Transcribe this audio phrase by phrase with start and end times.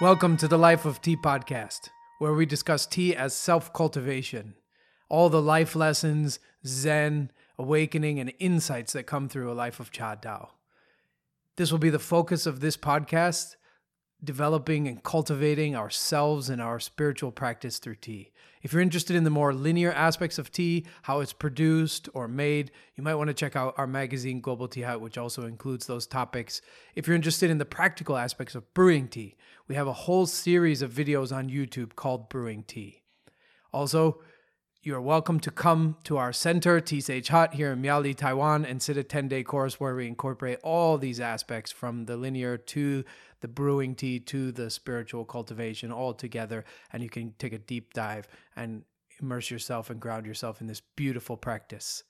[0.00, 4.54] Welcome to the Life of Tea podcast, where we discuss tea as self cultivation,
[5.10, 10.16] all the life lessons, Zen, awakening, and insights that come through a life of Cha
[10.16, 10.48] Dao.
[11.58, 13.56] This will be the focus of this podcast,
[14.22, 18.30] developing and cultivating ourselves and our spiritual practice through tea.
[18.62, 22.70] If you're interested in the more linear aspects of tea, how it's produced or made,
[22.94, 26.06] you might want to check out our magazine, Global Tea Hut, which also includes those
[26.06, 26.60] topics.
[26.94, 30.82] If you're interested in the practical aspects of brewing tea, we have a whole series
[30.82, 33.02] of videos on YouTube called Brewing Tea.
[33.72, 34.20] Also,
[34.82, 38.64] you are welcome to come to our center, Tea Sage Hut, here in Miaoli, Taiwan,
[38.64, 42.56] and sit a 10 day course where we incorporate all these aspects from the linear
[42.56, 43.04] to
[43.40, 46.64] the brewing tea to the spiritual cultivation all together.
[46.92, 48.82] And you can take a deep dive and
[49.20, 52.04] immerse yourself and ground yourself in this beautiful practice.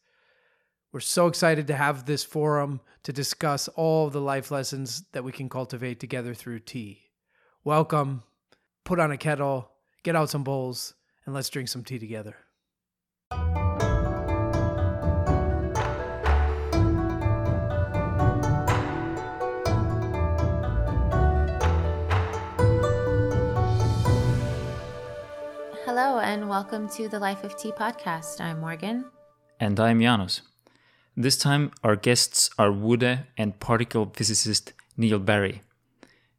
[0.93, 5.31] We're so excited to have this forum to discuss all the life lessons that we
[5.31, 7.03] can cultivate together through tea.
[7.63, 8.25] Welcome,
[8.85, 9.71] put on a kettle,
[10.03, 10.95] get out some bowls,
[11.27, 12.37] and let's drink some tea together.
[26.31, 28.41] And welcome to the Life of Tea podcast.
[28.41, 29.05] I'm Morgan.
[29.59, 30.43] And I'm Janos.
[31.17, 35.63] This time, our guests are Wu De and particle physicist Neil Barry.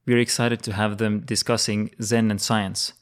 [0.06, 2.94] We're excited to have them discussing Zen and science.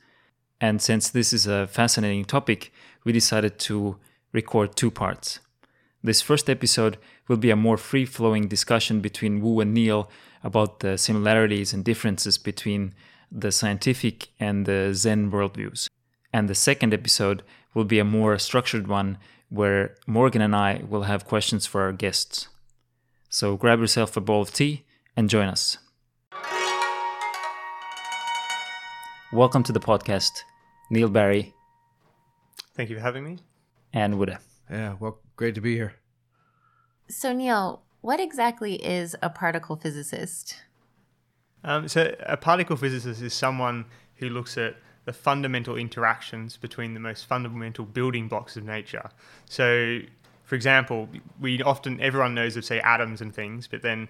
[0.59, 2.73] And since this is a fascinating topic,
[3.03, 3.97] we decided to
[4.31, 5.41] record two parts.
[6.03, 10.09] This first episode will be a more free flowing discussion between Wu and Neil
[10.43, 12.95] about the similarities and differences between
[13.31, 15.87] the scientific and the Zen worldviews.
[16.31, 19.17] And the second episode will be a more structured one
[19.49, 22.47] where Morgan and I will have questions for our guests.
[23.29, 24.85] So grab yourself a bowl of tea
[25.15, 25.77] and join us.
[29.31, 30.31] Welcome to the podcast,
[30.89, 31.53] Neil Barry
[32.75, 33.39] Thank you for having me.
[33.93, 34.39] and Wu De.
[34.71, 35.95] Yeah, well, great to be here.
[37.09, 40.55] So, Neil, what exactly is a particle physicist?
[41.63, 43.85] Um, so, a particle physicist is someone
[44.15, 44.75] who looks at
[45.09, 49.09] the fundamental interactions between the most fundamental building blocks of nature.
[49.45, 50.01] So,
[50.43, 51.09] for example,
[51.41, 54.07] we often everyone knows of say atoms and things, but then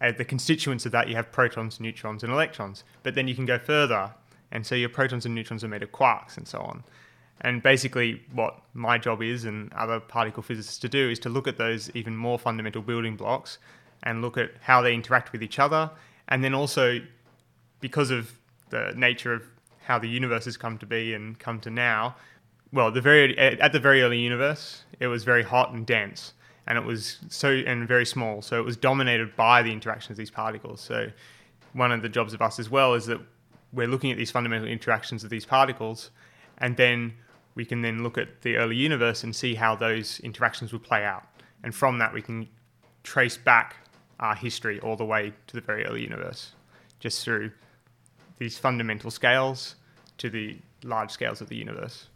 [0.00, 2.82] uh, the constituents of that you have protons, neutrons, and electrons.
[3.04, 4.10] But then you can go further,
[4.50, 6.82] and so your protons and neutrons are made of quarks and so on.
[7.42, 11.46] And basically, what my job is, and other particle physicists to do, is to look
[11.46, 13.58] at those even more fundamental building blocks
[14.02, 15.92] and look at how they interact with each other.
[16.26, 17.00] And then also,
[17.78, 18.32] because of
[18.70, 19.44] the nature of
[19.80, 22.16] how the universe has come to be and come to now,
[22.72, 26.34] well, the very at the very early universe, it was very hot and dense,
[26.66, 28.42] and it was so and very small.
[28.42, 30.80] So it was dominated by the interactions of these particles.
[30.80, 31.10] So
[31.72, 33.20] one of the jobs of us as well is that
[33.72, 36.10] we're looking at these fundamental interactions of these particles,
[36.58, 37.14] and then
[37.54, 41.04] we can then look at the early universe and see how those interactions would play
[41.04, 41.24] out.
[41.64, 42.48] And from that, we can
[43.02, 43.76] trace back
[44.20, 46.52] our history all the way to the very early universe,
[47.00, 47.50] just through
[48.40, 49.76] these fundamental scales
[50.18, 52.08] to the large scales of the universe.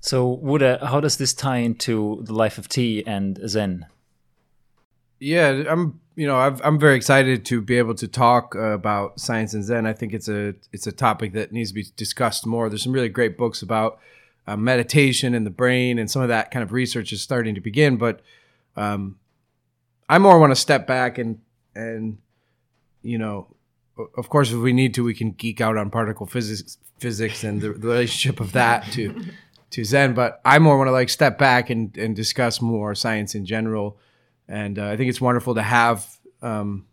[0.00, 3.86] So, Wu De, how does this tie into the life of tea and Zen?
[5.18, 6.00] Yeah, I'm.
[6.14, 9.62] You know, I've, I'm very excited to be able to talk uh, about science and
[9.62, 9.86] Zen.
[9.86, 12.68] I think it's a it's a topic that needs to be discussed more.
[12.68, 14.00] There's some really great books about
[14.48, 17.60] uh, meditation and the brain, and some of that kind of research is starting to
[17.60, 17.98] begin.
[17.98, 18.20] But
[18.76, 19.16] um,
[20.08, 21.40] I more want to step back and
[21.74, 22.18] and
[23.02, 23.56] you know, o-
[24.16, 27.60] of course, if we need to, we can geek out on particle physics physics and
[27.60, 29.14] the, the relationship of that to
[29.70, 30.14] to Zen.
[30.14, 33.98] But I more want to like step back and and discuss more science in general
[34.48, 36.18] and uh, I think it's wonderful to have.
[36.40, 36.86] Um,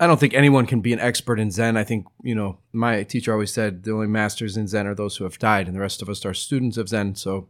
[0.00, 1.76] I don't think anyone can be an expert in Zen.
[1.76, 5.16] I think you know my teacher always said the only masters in Zen are those
[5.16, 7.14] who have died, and the rest of us are students of Zen.
[7.14, 7.48] So,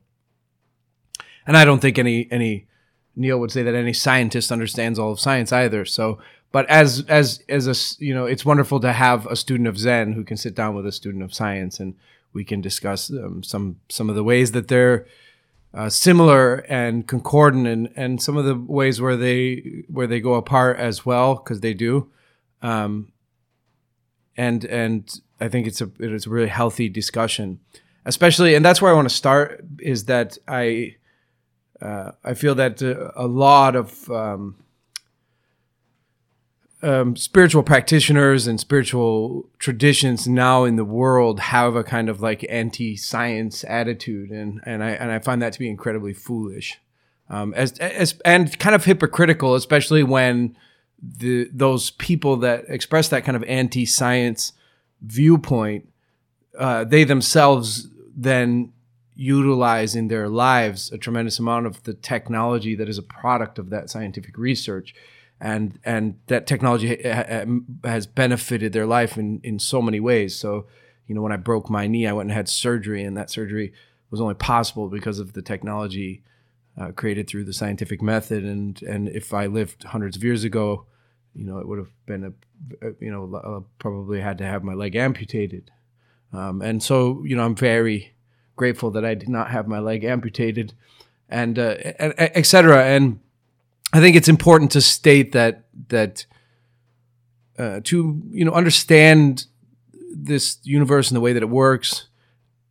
[1.46, 2.66] and I don't think any any
[3.14, 5.84] Neil would say that any scientist understands all of science either.
[5.84, 6.18] So,
[6.52, 10.12] but as as as a you know, it's wonderful to have a student of Zen
[10.12, 11.94] who can sit down with a student of science, and
[12.34, 15.06] we can discuss um, some some of the ways that they're
[15.72, 20.34] uh, similar and concordant, and and some of the ways where they where they go
[20.34, 22.10] apart as well, because they do.
[22.60, 23.12] Um,
[24.36, 27.60] and and I think it's a it's a really healthy discussion,
[28.04, 29.64] especially, and that's where I want to start.
[29.80, 30.96] Is that I
[31.80, 34.61] uh, I feel that uh, a lot of um,
[36.82, 42.44] um, spiritual practitioners and spiritual traditions now in the world have a kind of like
[42.48, 46.80] anti-science attitude, and and I and I find that to be incredibly foolish,
[47.30, 50.56] um, as as and kind of hypocritical, especially when
[51.00, 54.52] the those people that express that kind of anti-science
[55.00, 55.88] viewpoint,
[56.58, 58.72] uh, they themselves then
[59.14, 63.70] utilize in their lives a tremendous amount of the technology that is a product of
[63.70, 64.94] that scientific research
[65.42, 67.44] and and that technology ha- ha-
[67.84, 70.34] has benefited their life in in so many ways.
[70.36, 70.66] So
[71.06, 73.72] you know when i broke my knee i went and had surgery and that surgery
[74.10, 76.22] was only possible because of the technology
[76.78, 78.44] uh, created through the scientific method.
[78.44, 80.86] And and if i lived hundreds of years ago
[81.34, 84.94] you know it would have been a, you know probably had to have my leg
[84.94, 85.70] amputated.
[86.32, 88.14] Um, and so you know i'm very
[88.56, 90.74] grateful that I did not have my leg amputated,
[91.28, 92.84] and uh, etc.
[92.84, 93.20] And
[93.92, 96.26] I think it's important to state that that
[97.58, 99.46] uh, to you know understand
[100.14, 102.08] this universe and the way that it works.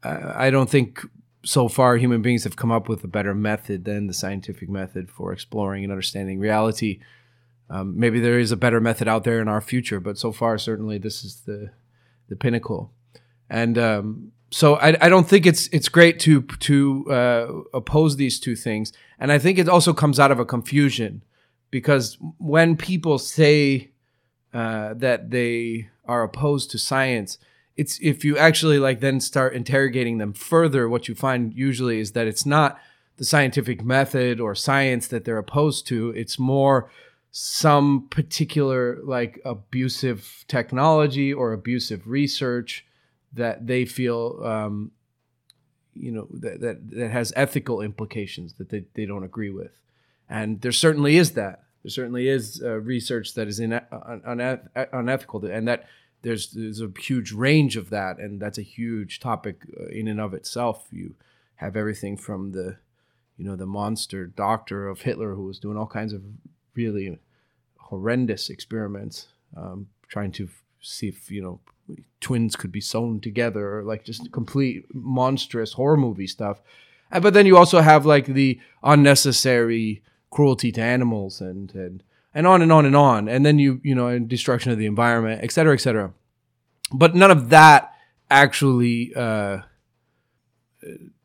[0.03, 1.01] Uh, I don't think
[1.43, 5.09] so far human beings have come up with a better method than the scientific method
[5.09, 6.99] for exploring and understanding reality.
[7.69, 10.57] Um, maybe there is a better method out there in our future, but so far,
[10.57, 11.71] certainly, this is the
[12.29, 12.91] the pinnacle.
[13.49, 18.39] And um, so I, I don't think it's it's great to to uh, oppose these
[18.39, 21.23] two things, and I think it also comes out of a confusion
[21.71, 23.91] because when people say
[24.53, 27.37] uh, that they are opposed to science,
[27.77, 32.11] it's if you actually like then start interrogating them further, what you find usually is
[32.11, 32.77] that it's not
[33.15, 36.09] the scientific method or science that they're opposed to.
[36.09, 36.91] It's more
[37.31, 42.85] some particular like abusive technology or abusive research
[43.33, 44.91] that they feel um,
[45.93, 49.71] you know that, that that has ethical implications that they, they don't agree with.
[50.29, 51.63] And there certainly is that.
[51.83, 55.87] There certainly is uh, research that is in, un, unethical and that
[56.21, 60.21] there's there's a huge range of that and that's a huge topic uh, in and
[60.21, 60.87] of itself.
[60.91, 61.15] You
[61.55, 62.77] have everything from the
[63.37, 66.21] you know the monster doctor of Hitler who was doing all kinds of
[66.75, 67.19] really
[67.77, 69.27] horrendous experiments
[69.57, 70.47] um, trying to
[70.81, 71.59] see if you know
[72.19, 76.61] twins could be sewn together or like just complete monstrous horror movie stuff.
[77.11, 82.03] Uh, but then you also have like the unnecessary cruelty to animals and and
[82.33, 83.27] and on and on and on.
[83.27, 86.13] And then you you know and destruction of the environment, et cetera, et cetera.
[86.93, 87.93] But none of that
[88.29, 89.59] actually uh,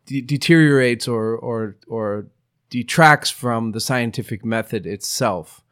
[0.07, 2.27] de- deteriorates or or or
[2.71, 5.63] detracts from the scientific method itself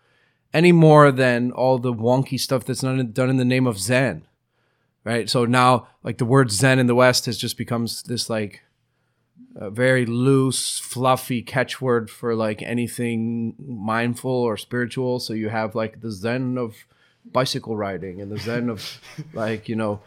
[0.52, 4.26] any more than all the wonky stuff that's not done in the name of Zen
[5.04, 5.28] right?
[5.28, 8.62] So now, like the word Zen in the West has just becomes this like
[9.56, 15.20] a very loose, fluffy catchword for like anything mindful or spiritual.
[15.20, 16.74] So you have like the Zen of
[17.24, 19.00] bicycle riding and the Zen of
[19.32, 20.00] like you know,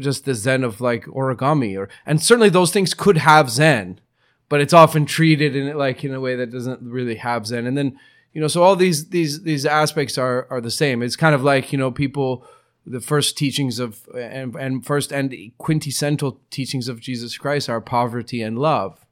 [0.00, 4.00] just the Zen of like origami or and certainly those things could have Zen,
[4.48, 7.66] but it's often treated in like in a way that doesn't really have Zen.
[7.66, 7.98] And then
[8.32, 11.02] you know, so all these these these aspects are are the same.
[11.02, 12.44] It's kind of like you know people
[12.86, 18.42] the first teachings of and, and first and quintessential teachings of Jesus Christ are poverty
[18.42, 19.06] and love.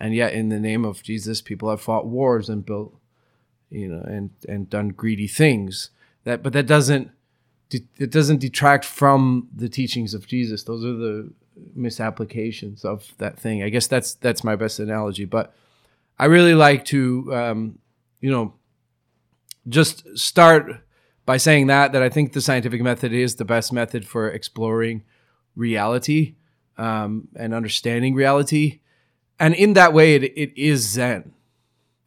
[0.00, 2.94] And yet in the name of Jesus people have fought wars and built
[3.70, 5.90] you know and and done greedy things.
[6.24, 7.10] That but that doesn't
[7.70, 10.62] it doesn't detract from the teachings of Jesus.
[10.62, 11.30] Those are the
[11.74, 13.62] misapplications of that thing.
[13.62, 15.54] I guess that's that's my best analogy, but
[16.18, 17.78] I really like to um,
[18.20, 18.54] you know
[19.68, 20.82] just start
[21.28, 25.02] by saying that that I think the scientific method is the best method for exploring
[25.54, 26.36] reality
[26.78, 28.80] um, and understanding reality,
[29.38, 31.34] and in that way, it, it is Zen,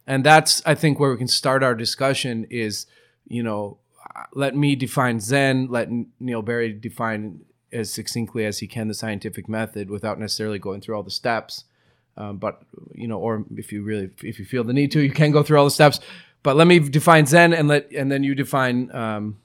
[0.08, 2.86] and that's I think where we can start our discussion is
[3.28, 3.78] you know
[4.34, 9.48] let me define Zen, let Neil Barry define as succinctly as he can the scientific
[9.48, 11.62] method without necessarily going through all the steps.
[12.16, 15.12] Um, but you know, or if you really if you feel the need to, you
[15.12, 16.00] can go through all the steps.
[16.42, 19.38] But let me define Zen, and let and then you define um,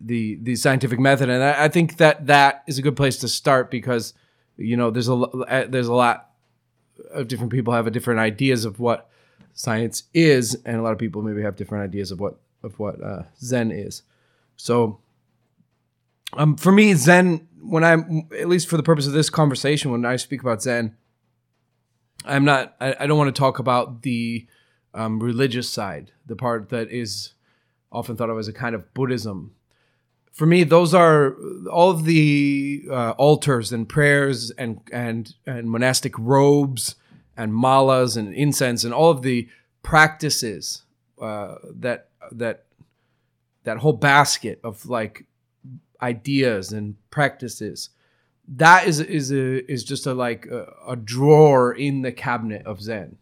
[0.00, 1.28] the the scientific method.
[1.28, 4.14] And I, I, think that that is a good place to start because
[4.56, 6.30] you know there's a uh, there's a lot
[7.10, 9.08] of different people have a different ideas of what
[9.54, 13.02] science is, and a lot of people maybe have different ideas of what of what
[13.02, 14.02] uh, Zen is.
[14.56, 14.98] So,
[16.34, 20.04] um, for me, Zen, when I'm at least for the purpose of this conversation, when
[20.04, 20.96] I speak about Zen,
[22.24, 22.76] I'm not.
[22.80, 24.46] I, I don't want to talk about the
[24.94, 27.34] um, religious side, the part that is
[27.90, 29.54] often thought of as a kind of Buddhism.
[30.32, 31.34] For me, those are
[31.70, 36.94] all of the uh, altars and prayers and and and monastic robes
[37.36, 39.48] and malas and incense and all of the
[39.82, 40.82] practices
[41.20, 42.64] uh, that that
[43.64, 45.26] that whole basket of like
[46.00, 47.90] ideas and practices
[48.48, 52.80] that is is a is just a like a, a drawer in the cabinet of
[52.80, 53.16] Zen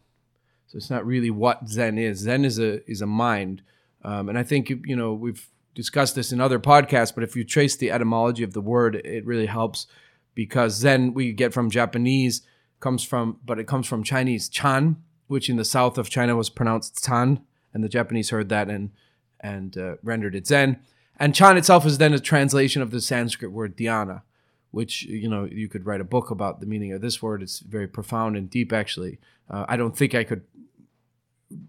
[0.67, 2.19] so it's not really what Zen is.
[2.19, 3.61] Zen is a is a mind,
[4.03, 7.43] um, and I think you know we've discussed this in other podcasts, but if you
[7.43, 9.87] trace the etymology of the word, it really helps
[10.35, 12.41] because Zen we get from Japanese
[12.79, 14.97] comes from, but it comes from Chinese Chan,
[15.27, 17.41] which in the south of China was pronounced Tan,
[17.73, 18.91] and the Japanese heard that and
[19.39, 20.79] and uh, rendered it Zen.
[21.19, 24.21] And Chan itself is then a translation of the Sanskrit word dhyana,
[24.71, 27.41] which you know you could write a book about the meaning of this word.
[27.41, 29.19] It's very profound and deep, actually.
[29.49, 30.43] Uh, I don't think I could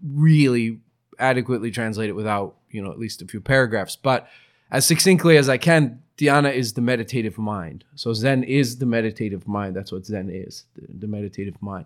[0.03, 0.79] really
[1.17, 4.27] adequately translate it without you know at least a few paragraphs, but
[4.71, 7.85] as succinctly as I can, dhyana is the meditative mind.
[7.95, 9.75] So Zen is the meditative mind.
[9.75, 11.85] That's what Zen is, the, the meditative mind,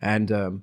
[0.00, 0.62] and um,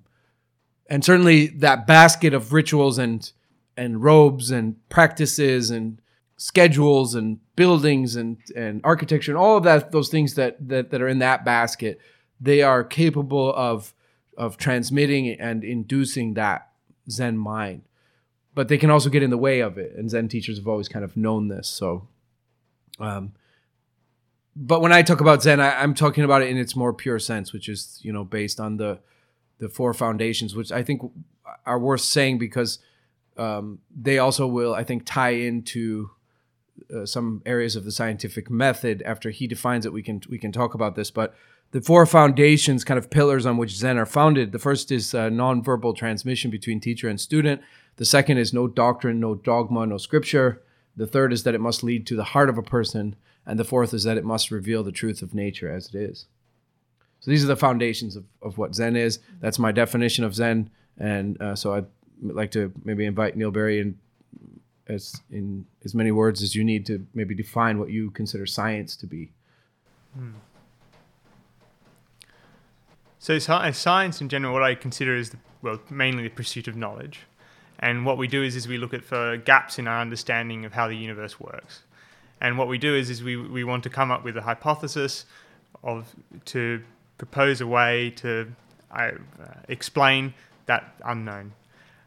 [0.87, 3.31] and certainly that basket of rituals and
[3.77, 5.99] and robes and practices and
[6.37, 11.01] schedules and buildings and and architecture and all of that those things that that, that
[11.01, 11.99] are in that basket
[12.41, 13.93] they are capable of
[14.37, 16.69] of transmitting and inducing that
[17.09, 17.83] zen mind
[18.53, 20.87] but they can also get in the way of it and zen teachers have always
[20.87, 22.07] kind of known this so
[22.99, 23.33] um
[24.55, 27.19] but when i talk about zen I, i'm talking about it in its more pure
[27.19, 28.99] sense which is you know based on the
[29.59, 31.01] the four foundations which i think
[31.65, 32.79] are worth saying because
[33.37, 36.09] um, they also will i think tie into
[36.93, 39.01] uh, some areas of the scientific method.
[39.03, 41.11] After he defines it, we can we can talk about this.
[41.11, 41.35] But
[41.75, 44.53] the four foundations, kind of pillars on which Zen are founded.
[44.53, 47.61] The first is uh, nonverbal transmission between teacher and student.
[47.97, 50.63] The second is no doctrine, no dogma, no scripture.
[50.95, 53.65] The third is that it must lead to the heart of a person, and the
[53.65, 56.27] fourth is that it must reveal the truth of nature as it is.
[57.19, 59.19] So these are the foundations of, of what Zen is.
[59.41, 61.87] That's my definition of Zen, and uh, so I'd
[62.21, 63.99] like to maybe invite Neil Berry in
[64.87, 68.95] as in as many words as you need to maybe define what you consider science
[68.95, 69.33] to be.
[73.25, 77.21] So science in general, what I consider is the, well mainly the pursuit of knowledge,
[77.79, 80.73] and what we do is is we look at for gaps in our understanding of
[80.73, 81.81] how the universe works,
[82.39, 85.25] and what we do is is we we want to come up with a hypothesis
[85.83, 86.15] of
[86.53, 86.83] to
[87.17, 88.53] propose a way to
[88.91, 89.13] uh,
[89.69, 90.31] explain
[90.67, 91.53] that unknown.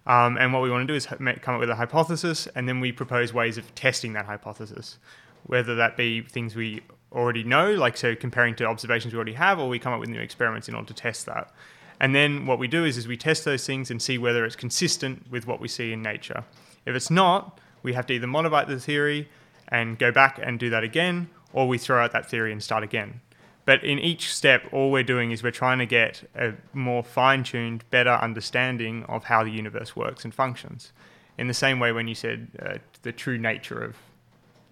[0.06, 2.78] Um, and what we want to do is come up with a hypothesis, and then
[2.78, 4.98] we propose ways of testing that hypothesis,
[5.46, 6.80] whether that be things we
[7.12, 10.08] already know, like so comparing to observations we already have, or we come up with
[10.08, 11.52] new experiments in order to test that.
[12.00, 14.56] And then what we do is, is we test those things and see whether it's
[14.56, 16.44] consistent with what we see in nature.
[16.86, 19.28] If it's not, we have to either modify the theory
[19.68, 22.82] and go back and do that again, or we throw out that theory and start
[22.82, 23.20] again.
[23.64, 27.42] But in each step, all we're doing is we're trying to get a more fine
[27.42, 30.92] tuned, better understanding of how the universe works and functions.
[31.36, 33.96] In the same way, when you said uh, the true nature of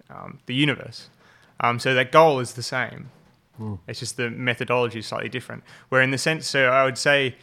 [0.09, 1.09] um, the universe.
[1.59, 3.09] Um, so that goal is the same.
[3.87, 5.63] It's just the methodology is slightly different.
[5.89, 7.35] Where in the sense, so I would say,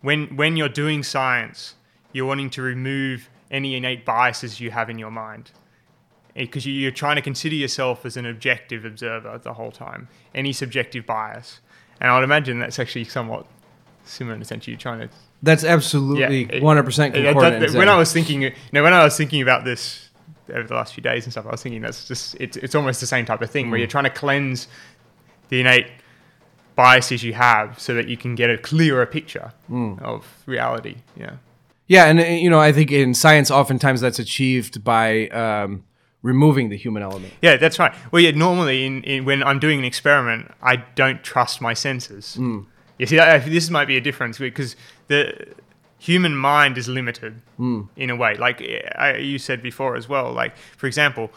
[0.00, 1.74] when when you're doing science,
[2.12, 5.50] you're wanting to remove any innate biases you have in your mind
[6.34, 11.04] because you're trying to consider yourself as an objective observer the whole time, any subjective
[11.04, 11.60] bias.
[12.00, 13.44] And I would imagine that's actually somewhat
[14.04, 15.10] similar in the sense you're trying to.
[15.42, 17.60] That's absolutely 100% it- concordant.
[17.60, 20.08] that- in when I was thinking, you know, when I was thinking about this
[20.52, 23.00] over the last few days and stuff, I was thinking that's just it's it's almost
[23.00, 24.68] the same type of thing where you're trying to cleanse
[25.48, 25.86] the innate
[26.74, 29.52] biases you have so that you can get a clearer picture
[30.02, 30.96] of reality.
[31.16, 31.36] Yeah.
[31.86, 35.84] Yeah, and uh, you know, I think in science, oftentimes that's achieved by um,
[36.22, 37.34] removing the human element.
[37.42, 37.92] Yeah, that's right.
[38.10, 42.36] Well, yeah, normally in, in, when I'm doing an experiment, I don't trust my senses.
[42.98, 44.76] You see, that, this might be a difference because
[45.08, 45.54] the
[46.02, 47.82] human mind is limited hmm.
[47.94, 48.34] in a way.
[48.34, 48.60] Like
[48.96, 50.32] I, you said before as well.
[50.32, 51.30] Like for example,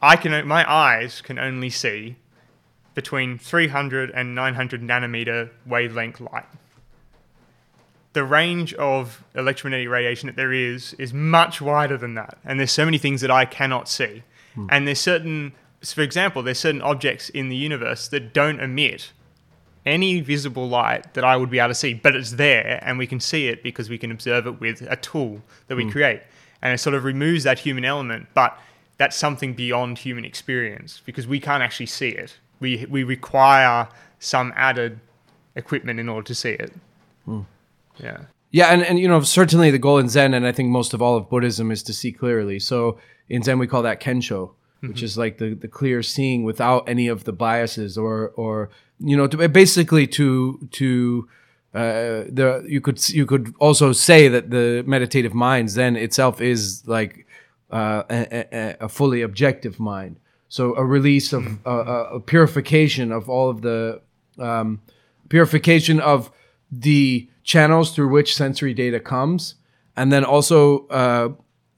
[0.00, 2.14] I can my eyes can only see
[2.94, 6.46] between 300 and 900 nanometer wavelength light.
[8.12, 12.72] The range of electromagnetic radiation that there is is much wider than that, and there's
[12.72, 14.22] so many things that I cannot see.
[14.54, 14.68] Hmm.
[14.70, 19.12] And there's certain, for example, there's certain objects in the universe that don't emit
[19.86, 23.06] any visible light that I would be able to see, but it's there and we
[23.06, 25.90] can see it because we can observe it with a tool that we hmm.
[25.90, 26.22] create.
[26.60, 28.58] And it sort of removes that human element, but
[28.98, 32.36] that's something beyond human experience because we can't actually see it.
[32.58, 33.88] We, we require
[34.18, 34.98] some added
[35.54, 36.72] equipment in order to see it.
[37.24, 37.42] Hmm.
[37.98, 38.18] Yeah.
[38.50, 41.02] Yeah, and, and you know, certainly the goal in Zen, and I think most of
[41.02, 42.58] all of Buddhism, is to see clearly.
[42.58, 45.04] So in Zen, we call that kensho, which mm-hmm.
[45.04, 49.26] is like the, the clear seeing without any of the biases, or or you know,
[49.26, 51.28] to, basically to to
[51.74, 56.82] uh, the you could you could also say that the meditative mind then itself is
[56.86, 57.26] like
[57.70, 60.18] uh, a, a, fully objective mind.
[60.48, 64.00] So a release of a, a, a purification of all of the
[64.38, 64.80] um,
[65.28, 66.30] purification of
[66.70, 69.56] the channels through which sensory data comes,
[69.96, 71.28] and then also uh,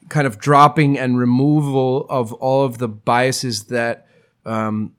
[0.08, 4.06] kind of dropping and removal of all of the biases that
[4.44, 4.92] um,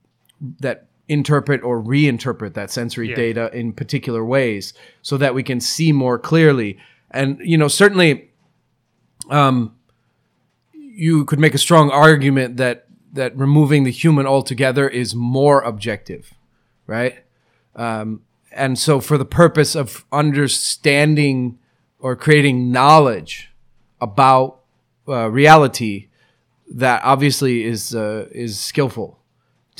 [0.58, 3.16] that interpret or reinterpret that sensory Yeah.
[3.16, 6.78] data in particular ways, so that we can see more clearly.
[7.10, 8.30] And you know, certainly,
[9.28, 9.74] um,
[10.72, 16.32] you could make a strong argument that that removing the human altogether is more objective,
[16.86, 17.18] right?
[17.74, 21.58] Um, and so, for the purpose of understanding
[21.98, 23.50] or creating knowledge
[24.00, 24.60] about
[25.08, 26.08] uh, reality,
[26.72, 29.18] that obviously is uh, is skillful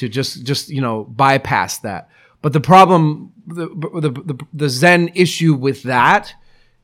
[0.01, 2.09] to just just you know bypass that.
[2.43, 6.35] But the problem, the the the, the Zen issue with that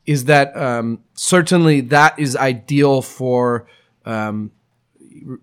[0.05, 3.67] is that um, certainly that is ideal for
[4.05, 4.51] um,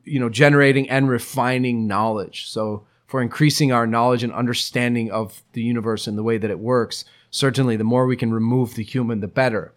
[0.04, 2.48] you know generating and refining knowledge.
[2.48, 6.58] So for increasing our knowledge and understanding of the universe and the way that it
[6.60, 9.74] works, certainly the more we can remove the human, the better.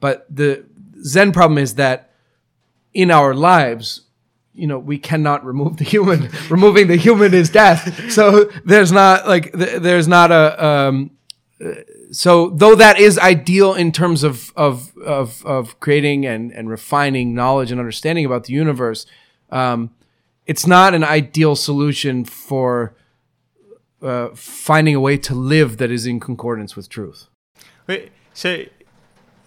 [0.00, 0.66] But the
[1.04, 2.10] Zen problem is that
[2.92, 4.07] in our lives,
[4.58, 6.30] you know, we cannot remove the human.
[6.50, 8.10] Removing the human is death.
[8.10, 11.10] So there's not like th- there's not a um,
[12.10, 17.34] so though that is ideal in terms of of of, of creating and and refining
[17.34, 19.06] knowledge and understanding about the universe,
[19.50, 19.90] um,
[20.46, 22.94] it's not an ideal solution for
[24.02, 27.28] uh, finding a way to live that is in concordance with truth.
[27.86, 28.64] Wait, So,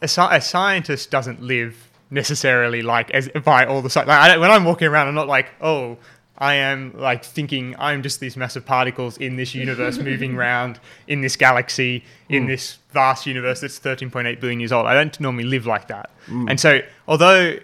[0.02, 4.66] a, a scientist doesn't live necessarily like as by all the like I when I'm
[4.66, 5.98] walking around, I'm not like, oh,
[6.38, 11.22] I am like thinking I'm just these massive particles in this universe moving around in
[11.22, 12.50] this galaxy in hmm.
[12.50, 14.86] this vast universe that's 13.8 billion years old.
[14.86, 16.48] I don't normally live like that, hmm.
[16.50, 17.58] and so although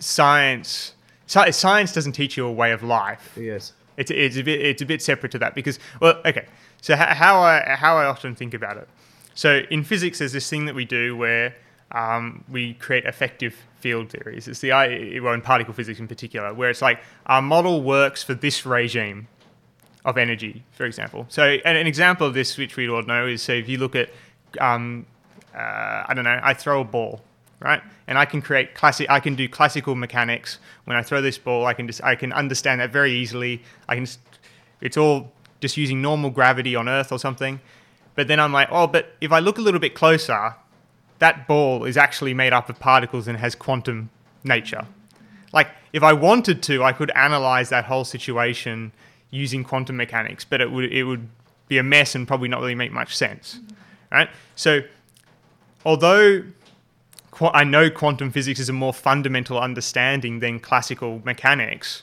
[0.00, 0.94] science
[1.26, 3.72] science doesn't teach you a way of life, Yes.
[3.96, 6.46] it's, it's a bit it's a bit separate to that because well okay.
[6.82, 8.88] So how I how I often think about it.
[9.34, 11.54] So in physics there's this thing that we do where
[11.92, 14.70] um, we create effective field theories it's the
[15.22, 19.26] well in particle physics in particular where it's like our model works for this regime
[20.04, 23.42] of energy for example so an, an example of this which we all know is
[23.42, 24.10] so if you look at
[24.60, 25.06] um,
[25.54, 27.22] uh, I don't know I throw a ball
[27.60, 27.82] right?
[28.06, 29.06] And I can create classic.
[29.10, 30.58] I can do classical mechanics.
[30.86, 33.62] When I throw this ball, I can just I can understand that very easily.
[33.86, 34.04] I can.
[34.04, 34.16] s-
[34.80, 37.60] It's all just using normal gravity on Earth or something.
[38.14, 40.54] But then I'm like, oh, but if I look a little bit closer,
[41.20, 44.10] that ball is actually made up of particles and has quantum
[44.42, 44.86] nature.
[45.52, 48.92] Like, if I wanted to, I could analyze that whole situation
[49.30, 51.28] using quantum mechanics, but it would it would
[51.68, 53.60] be a mess and probably not really make much sense,
[54.10, 54.28] right?
[54.56, 54.80] So,
[55.84, 56.42] although
[57.30, 62.02] qu- I know quantum physics is a more fundamental understanding than classical mechanics.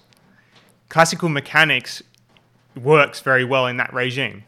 [0.89, 2.01] Classical mechanics
[2.75, 4.43] works very well in that regime.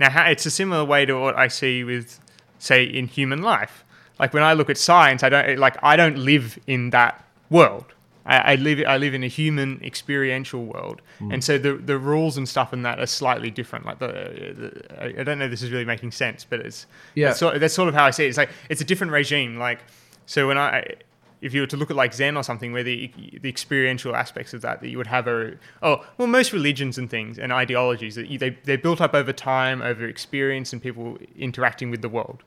[0.00, 2.18] Now, it's a similar way to what I see with,
[2.58, 3.83] say, in human life.
[4.18, 7.86] Like when I look at science, I don't like I don't live in that world.
[8.26, 11.32] I, I live I live in a human experiential world, mm.
[11.32, 13.84] and so the the rules and stuff in that are slightly different.
[13.84, 17.28] Like the, the I- don't know if this is really making sense, but it's Yeah.
[17.28, 18.28] that's sort, that's sort of how I see it.
[18.28, 19.58] It's like it's a different regime.
[19.58, 19.80] Like
[20.26, 20.94] so when I
[21.42, 24.54] if you were to look at like Zen or something, where the the experiential aspects
[24.54, 28.14] of that that you would have are oh well most religions and things and ideologies
[28.14, 32.08] that you, they they're built up over time, over experience and people interacting with the
[32.08, 32.42] world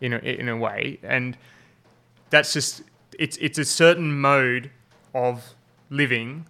[0.00, 1.36] in a in a way, and
[2.30, 2.82] that's just
[3.18, 4.70] it's it's a certain mode
[5.14, 5.54] of
[5.90, 6.46] living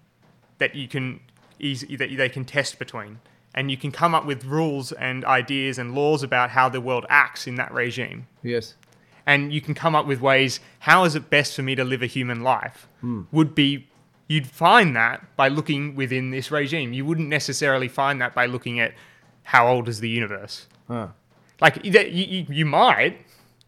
[0.58, 1.20] that you can
[1.58, 3.20] easy that they can test between,
[3.54, 7.06] and you can come up with rules and ideas and laws about how the world
[7.08, 8.26] acts in that regime.
[8.42, 8.74] Yes.
[9.28, 12.02] and you can come up with ways how is it best for me to live
[12.02, 12.86] a human life?
[13.00, 13.22] Hmm.
[13.32, 13.88] Would be
[14.28, 16.92] you'd find that by looking within this regime.
[16.92, 18.92] You wouldn't necessarily find that by looking at
[19.44, 20.66] how old is the universe.
[20.88, 21.08] Huh.
[21.60, 23.18] like you, you, you might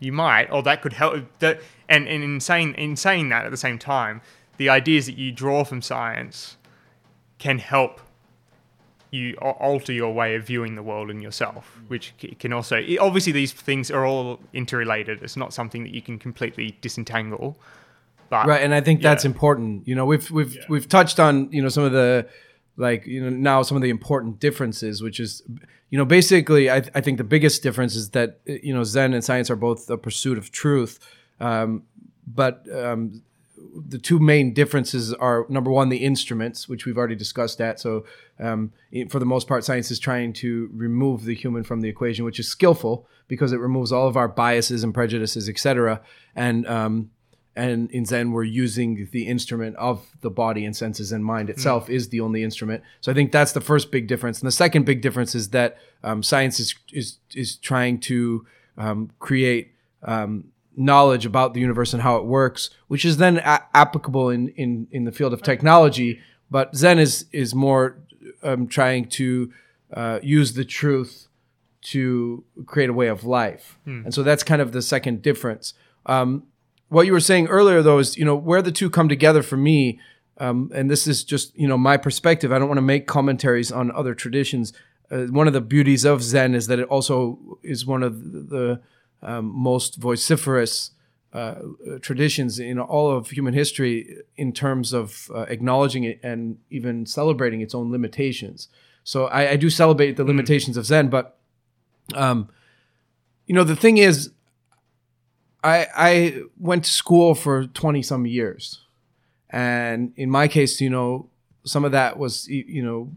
[0.01, 3.51] you might or that could help that and, and in saying in saying that at
[3.51, 4.21] the same time
[4.57, 6.57] the ideas that you draw from science
[7.39, 8.01] can help
[9.11, 11.89] you alter your way of viewing the world and yourself, mm.
[11.89, 15.23] which can also obviously these things are all interrelated.
[15.23, 17.59] It's not something that you can completely disentangle.
[18.29, 19.31] But right and i think that's Yeah.
[19.31, 22.29] important you know we've we've we've touched on you know some of the
[22.77, 25.43] like you know now some of the important differences which is
[25.91, 29.25] you know basically i, I think the biggest difference is that you know zen and
[29.25, 30.99] science are both a pursuit of truth.
[31.41, 31.85] Um,
[32.27, 33.23] but um,
[33.57, 37.81] the two main differences are number one the instruments which we've already discussed that.
[37.81, 38.05] So
[38.39, 38.73] um,
[39.09, 42.39] for the most part science is trying to remove the human from the equation which
[42.39, 46.01] is skillful because it removes all of our biases and prejudices etc
[46.35, 47.11] and um,
[47.59, 51.91] and in Zen we're using the instrument of the body and senses and mind itself
[51.91, 52.83] is the only instrument.
[53.01, 54.41] So I think that's the first big difference.
[54.41, 59.11] And the second big difference is that um, science is is is trying to um,
[59.19, 60.45] create um,
[60.77, 64.87] knowledge about the universe and how it works, which is then a- applicable in, in
[64.93, 66.21] in the field of technology.
[66.51, 67.99] But Zen is is more
[68.43, 69.53] um, trying to
[69.93, 71.27] uh, use the truth
[71.81, 75.75] to create a way of life, and so that's kind of the second difference.
[76.07, 76.45] Um,
[76.89, 79.57] what you were saying earlier, though, is you know where the two come together for
[79.57, 80.01] me,
[80.39, 82.53] um, and this is just you know my perspective.
[82.53, 84.73] I don't want to make commentaries on other traditions.
[85.11, 88.81] Uh, one of the beauties of Zen is that it also is one of the
[89.23, 90.91] um, most vociferous
[91.33, 91.57] uh,
[92.01, 97.61] traditions in all of human history in terms of uh, acknowledging it and even celebrating
[97.61, 98.69] its own limitations.
[99.05, 101.39] So I, I do celebrate the limitations of Zen, but
[102.15, 102.49] um,
[103.47, 104.31] you know the thing is,
[105.63, 108.81] I I went to school for twenty some years,
[109.51, 111.31] and in my case, you know,
[111.65, 113.11] some of that was you know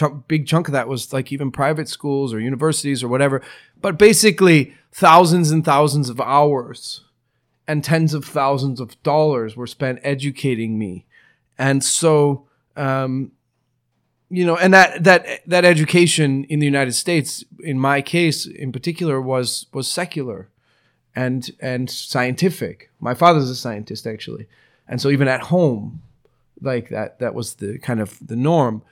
[0.00, 3.42] a big chunk of that was like even private schools or universities or whatever.
[3.80, 7.02] But basically, thousands and thousands of hours
[7.66, 11.06] and tens of thousands of dollars were spent educating me,
[11.58, 12.46] and so.
[12.76, 13.32] Um,
[14.30, 18.70] you know and that that that education in the united states in my case in
[18.70, 20.48] particular was was secular
[21.20, 22.90] and and scientific.
[22.98, 24.46] My father's a scientist actually.
[24.88, 26.02] And so even at home
[26.62, 28.82] like that that was the kind of the norm.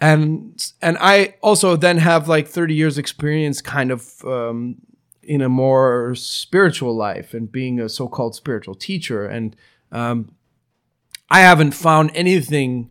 [0.00, 4.76] And and i also then have like 30 years experience kind of um,
[5.22, 9.26] in a more spiritual life and being a so-called spiritual teacher.
[9.26, 9.56] And
[9.92, 10.34] um,
[11.30, 12.90] i haven't found anything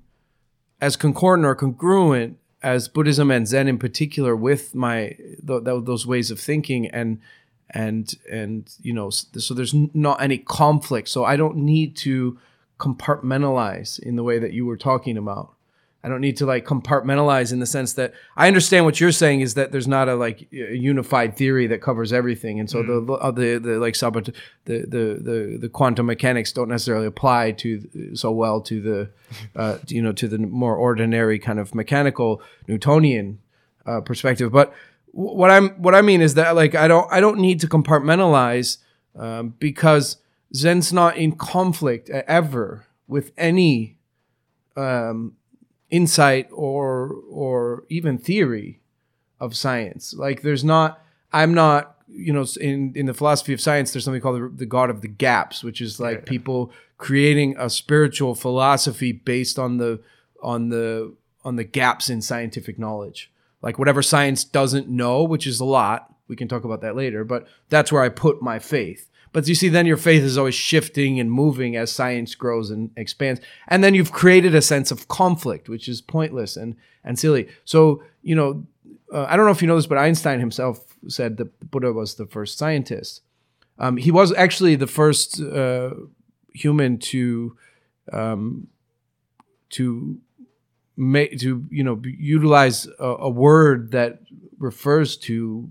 [0.80, 5.16] as concordant or congruent as Buddhism and Zen in particular with my
[5.48, 6.88] th- th- those ways of thinking.
[6.88, 7.20] And
[7.70, 11.10] and and you know so there's not any conflict.
[11.10, 12.38] So I don't need to
[12.80, 15.54] compartmentalize in the way that you were talking about.
[16.04, 19.42] I don't need to like compartmentalize in the sense that I understand what you're saying
[19.42, 23.14] is that there's not a like a unified theory that covers everything, and so the
[23.14, 24.34] uh, the the like sabot
[24.66, 29.10] the, the the the quantum mechanics don't necessarily apply to so well to the
[29.56, 33.40] uh, you know to the more ordinary kind of mechanical Newtonian
[33.86, 34.52] uh, perspective.
[34.52, 34.74] But
[35.18, 38.78] what I'm what I mean is that like I don't I don't need to compartmentalize
[39.16, 40.18] um, because
[40.54, 43.98] Zen's not in conflict ever with any
[44.76, 45.34] um,
[45.90, 48.80] insight or or even theory
[49.40, 50.14] of science.
[50.14, 51.02] Like there's not
[51.34, 54.66] I'm not you know in in the philosophy of science there's something called the, the
[54.66, 60.00] god of the gaps which is like people creating a spiritual philosophy based on the
[60.42, 63.30] on the on the gaps in scientific knowledge
[63.62, 67.24] like whatever science doesn't know which is a lot we can talk about that later
[67.24, 69.10] but that's where i put my faith.
[69.34, 72.92] But you see then your faith is always shifting and moving as science grows and
[72.96, 73.42] expands.
[73.68, 77.48] And then you've created a sense of conflict which is pointless and and silly.
[77.66, 78.66] So you know
[79.14, 82.16] uh, i don't know if you know this but einstein himself said that buddha was
[82.16, 83.22] the first scientist.
[83.80, 85.92] Um, he was actually the first uh,
[86.54, 87.56] human to
[88.12, 88.68] um,
[89.70, 90.20] to
[90.98, 94.20] make to you know utilize a, a word that
[94.58, 95.70] refers to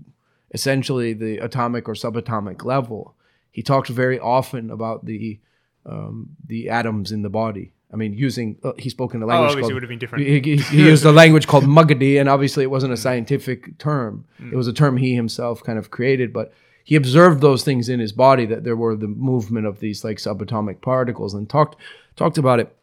[0.53, 3.13] essentially the atomic or subatomic level.
[3.51, 5.39] He talked very often about the
[5.85, 7.73] um, the atoms in the body.
[7.91, 9.89] I mean, using uh, he spoke in a Oh, language obviously called it would have
[9.89, 10.25] been different.
[10.27, 14.25] he, he- he used a language called Magadhi, and obviously it wasn't a scientific term.
[14.51, 17.99] It was a term he himself kind of created, but he observed those things in
[17.99, 21.75] his body that there were the movement of these like subatomic particles and talked
[22.15, 22.75] talked about it.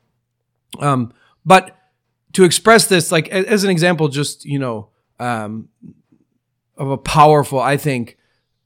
[0.79, 1.13] Um,
[1.45, 1.77] but
[2.35, 5.69] to express this, like as an example, just you know, um,
[6.77, 8.17] of a powerful, I think,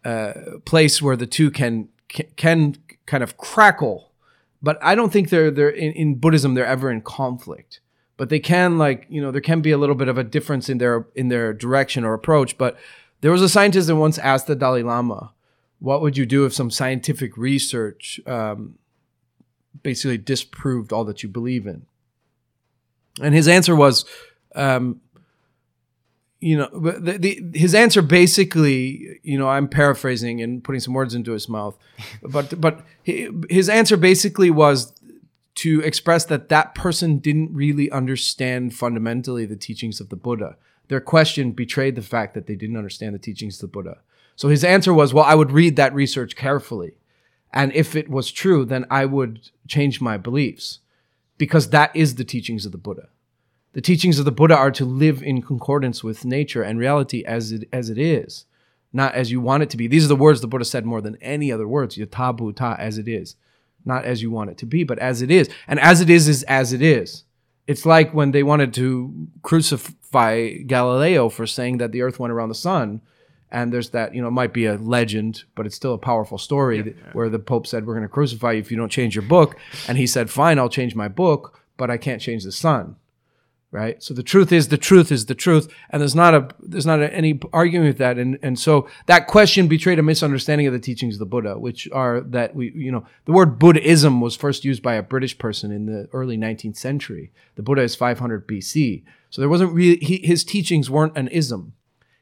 [0.05, 0.33] uh,
[0.65, 1.89] place where the two can
[2.37, 2.77] can,
[3.07, 4.09] kind of crackle
[4.63, 7.81] but I don't think they're they're in, in Buddhism they're ever in conflict.
[8.17, 10.69] But they can like you know there can be a little bit of a difference
[10.69, 12.59] in their in their direction or approach.
[12.59, 12.77] But
[13.21, 15.33] there was a scientist that once asked the Dalai Lama,
[15.79, 18.79] "What would you do if some scientific research um,
[19.83, 21.87] basically disproved all that you believe in?"
[23.23, 24.05] And his answer was,
[24.55, 25.01] um,
[26.41, 31.15] you know, the, the, his answer basically, you know, I'm paraphrasing and putting some words
[31.15, 31.77] into his mouth,
[32.23, 34.95] but but his answer basically was
[35.57, 40.57] to express that that person didn't really understand fundamentally the teachings of the Buddha.
[40.87, 43.99] Their question betrayed the fact that they didn't understand the teachings of the Buddha.
[44.37, 46.93] So his answer was, well, I would read that research carefully.
[47.53, 50.79] And if it was true, then I would change my beliefs
[51.39, 53.09] because that is the teachings of the Buddha.
[53.73, 57.53] The teachings of the Buddha are to live in concordance with nature and reality as
[57.53, 58.47] it as it is,
[58.93, 59.87] not as you want it to be.
[59.87, 61.97] These are the words the Buddha said more than any other words.
[61.97, 63.37] Yatha bhuta, as it is,
[63.85, 65.49] not as you want it to be, but as it is.
[65.67, 67.25] And as it is is as it is.
[67.67, 72.49] It's like when they wanted to crucify Galileo for saying that the Earth went around
[72.49, 73.03] the sun,
[73.51, 76.37] And there's that, you know, it might be a legend, but it's still a powerful
[76.39, 79.15] story that- where the Pope said, We're going to crucify you if you don't change
[79.15, 79.57] your book.
[79.89, 82.97] And he said, Fine, I'll change my book, but I can't change the sun.
[83.71, 84.03] Right?
[84.03, 85.71] So the truth is the truth is the truth.
[85.91, 88.17] And there's not a there's not a, any arguing with that.
[88.17, 91.87] And and so that question betrayed a misunderstanding of the teachings of the buddha which
[91.93, 95.71] are that we you know the word buddhism was first used by a british person
[95.71, 97.31] in the early 19th century.
[97.57, 101.75] The buddha is 500 bc so there wasn't really he, his teachings weren't an ism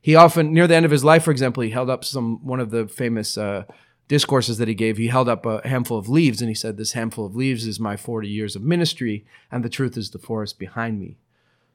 [0.06, 2.60] he often near the end of his life for example he held up some one
[2.60, 3.64] of the famous uh,
[4.08, 6.92] discourses that he gave he held up a handful of leaves and he said this
[6.92, 10.58] handful of leaves is my 40 years of ministry and the truth is the forest
[10.58, 11.16] behind me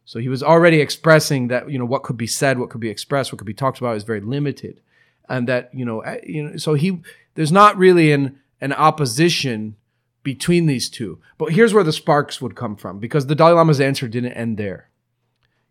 [0.05, 2.89] so he was already expressing that you know what could be said, what could be
[2.89, 4.81] expressed, what could be talked about is very limited,
[5.29, 7.01] and that you know uh, you know so he
[7.35, 9.75] there's not really an an opposition
[10.23, 11.19] between these two.
[11.37, 14.57] But here's where the sparks would come from because the Dalai Lama's answer didn't end
[14.57, 14.89] there.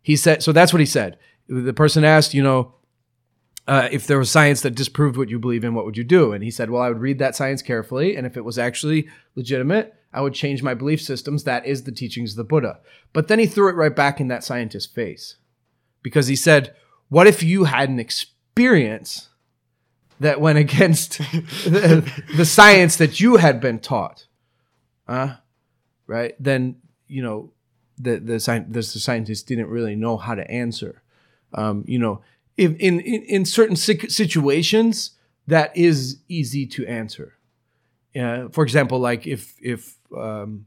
[0.01, 1.17] He said so that's what he said.
[1.51, 2.75] The person asked, you know,
[3.67, 6.31] uh, if there was science that disproved what you believe in, what would you do?
[6.31, 9.07] And he said, well, I would read that science carefully, and if it was actually
[9.35, 11.43] legitimate, I would change my belief systems.
[11.43, 12.79] That is the teachings of the Buddha.
[13.13, 15.35] But then he threw it right back in that scientist's face
[16.01, 16.75] because he said,
[17.09, 19.29] What if you had an experience
[20.19, 24.25] that went against the, the science that you had been taught?
[25.07, 25.35] Huh?
[26.07, 26.35] Right?
[26.39, 27.51] Then, you know,
[27.97, 31.03] the, the, sci- the, the scientist didn't really know how to answer.
[31.53, 32.21] Um, you know,
[32.57, 35.11] if, in, in, in certain situations,
[35.47, 37.37] that is easy to answer.
[38.15, 40.65] Uh, for example, like if if um,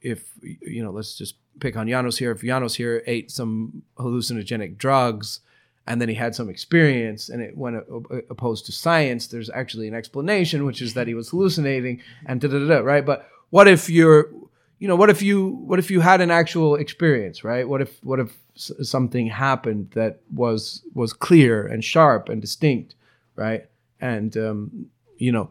[0.00, 2.30] if you know, let's just pick on Janos here.
[2.30, 5.40] If Janos here ate some hallucinogenic drugs
[5.86, 9.88] and then he had some experience and it went a- opposed to science, there's actually
[9.88, 12.66] an explanation, which is that he was hallucinating and da da.
[12.66, 13.04] da, Right?
[13.04, 14.30] But what if you're
[14.78, 18.02] you know what if you what if you had an actual experience right what if
[18.04, 22.94] what if something happened that was was clear and sharp and distinct
[23.36, 23.66] right
[24.00, 24.86] and um,
[25.16, 25.50] you know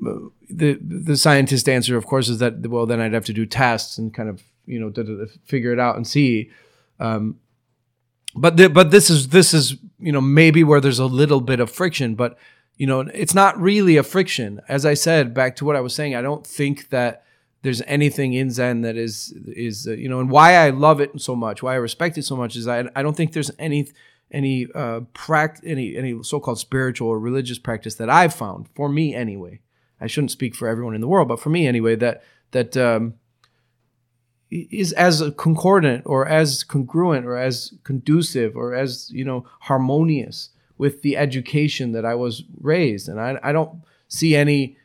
[0.00, 3.98] the the scientist answer, of course, is that well, then I'd have to do tests
[3.98, 4.92] and kind of you know
[5.44, 6.50] figure it out and see.
[7.00, 7.38] Um,
[8.34, 11.60] but the, but this is this is you know maybe where there's a little bit
[11.60, 12.38] of friction, but
[12.76, 14.60] you know it's not really a friction.
[14.68, 17.24] As I said, back to what I was saying, I don't think that
[17.62, 21.20] there's anything in Zen that is is uh, you know and why I love it
[21.20, 23.88] so much, why I respect it so much is I I don't think there's any
[24.30, 29.14] any uh pract any any so-called spiritual or religious practice that I've found for me
[29.14, 29.60] anyway.
[30.00, 33.14] I shouldn't speak for everyone in the world, but for me anyway, that that um,
[34.50, 41.02] is as concordant or as congruent or as conducive or as you know harmonious with
[41.02, 44.76] the education that I was raised, and I, I don't see any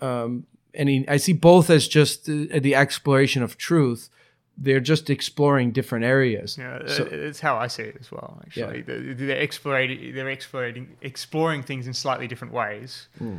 [0.00, 1.08] um, any.
[1.08, 4.10] I see both as just the, the exploration of truth.
[4.56, 6.56] They're just exploring different areas.
[6.56, 8.40] Yeah, So- it's how I see it as well.
[8.46, 13.38] Actually, They're- they're exploring, they're exploring, exploring things in slightly different ways, Hmm.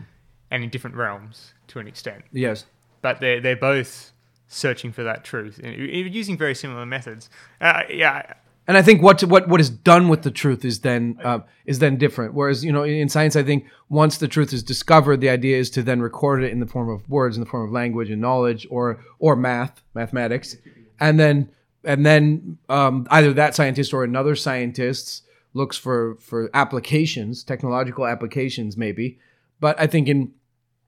[0.52, 2.26] and in different realms to an extent.
[2.34, 2.66] Yes.
[3.02, 4.12] But they're they're both
[4.48, 5.74] searching for that truth and
[6.14, 7.30] using very similar methods.
[7.62, 8.34] Uh, yeah,
[8.68, 11.80] and I think what what what is done with the truth is then uh, is
[11.80, 12.34] then different.
[12.34, 15.70] Whereas you know in science, I think once the truth is discovered, the idea is
[15.72, 18.22] to then record it in the form of words, in the form of language and
[18.22, 20.58] knowledge, or or math, mathematics,
[21.00, 21.50] and then
[21.84, 25.24] and then um, either that scientist or another scientist
[25.54, 29.20] looks for for applications, technological applications, maybe.
[29.60, 30.34] But I think in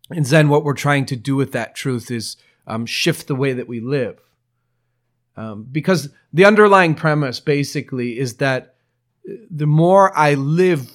[0.10, 3.54] in Zen, what we're trying to do with that truth is um, shift the way
[3.54, 4.20] that we live
[5.38, 8.76] um, because the underlying premise basically is that
[9.30, 10.92] uh, the more I live,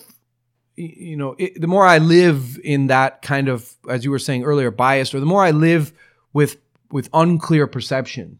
[0.75, 4.43] you know, it, the more I live in that kind of, as you were saying
[4.43, 5.93] earlier, biased, or the more I live
[6.33, 6.57] with
[6.91, 8.39] with unclear perception,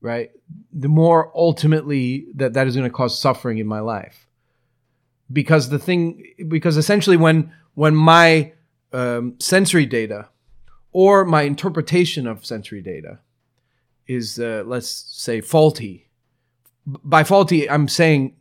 [0.00, 0.30] right?
[0.72, 4.26] The more ultimately that that is going to cause suffering in my life,
[5.30, 8.54] because the thing, because essentially when when my
[8.92, 10.30] um, sensory data
[10.92, 13.18] or my interpretation of sensory data
[14.08, 16.08] is uh, let's say faulty.
[16.86, 18.34] By faulty i'm saying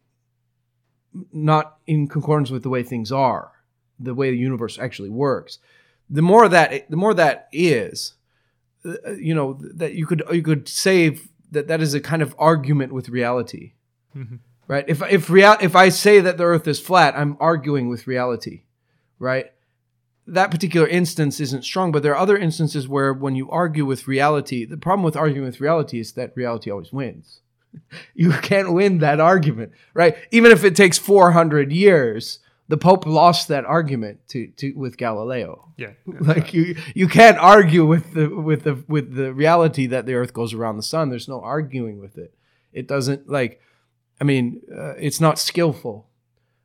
[1.34, 3.52] not in concordance with the way things are
[4.00, 5.60] the way the universe actually works.
[6.10, 8.14] The more that the more that is
[8.86, 11.20] uh, you know that you could you could say
[11.52, 13.74] that that is a kind of argument with reality.
[14.68, 14.86] Right?
[14.88, 18.64] If if real if i say that the earth is flat i'm arguing with reality.
[19.20, 19.52] Right
[20.28, 24.08] that particular instance isn't strong, but there are other instances where when you argue with
[24.08, 27.40] reality, the problem with arguing with reality is that reality always wins.
[28.16, 30.18] You can't win that argument, right?
[30.32, 35.70] Even if it takes 400 years, the Pope lost that argument to, to with Galileo.
[35.78, 35.92] yeah.
[36.20, 40.34] Like you, you can't argue with the with the with the reality that the Earth
[40.34, 41.10] goes around the sun.
[41.10, 42.34] There's no arguing with it.
[42.74, 43.62] It doesn't like,
[44.20, 46.08] I mean, uh, it's not skillful.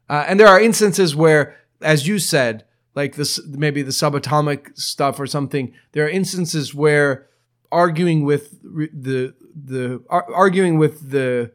[0.09, 5.18] Uh, and there are instances where, as you said, like this, maybe the subatomic stuff
[5.18, 5.72] or something.
[5.92, 7.28] There are instances where
[7.70, 11.52] arguing with the the ar- arguing with the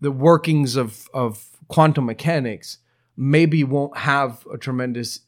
[0.00, 2.78] the workings of of quantum mechanics
[3.16, 5.20] maybe won't have a tremendous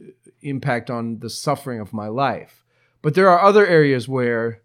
[0.00, 0.10] uh,
[0.42, 2.64] impact on the suffering of my life.
[3.02, 4.62] But there are other areas where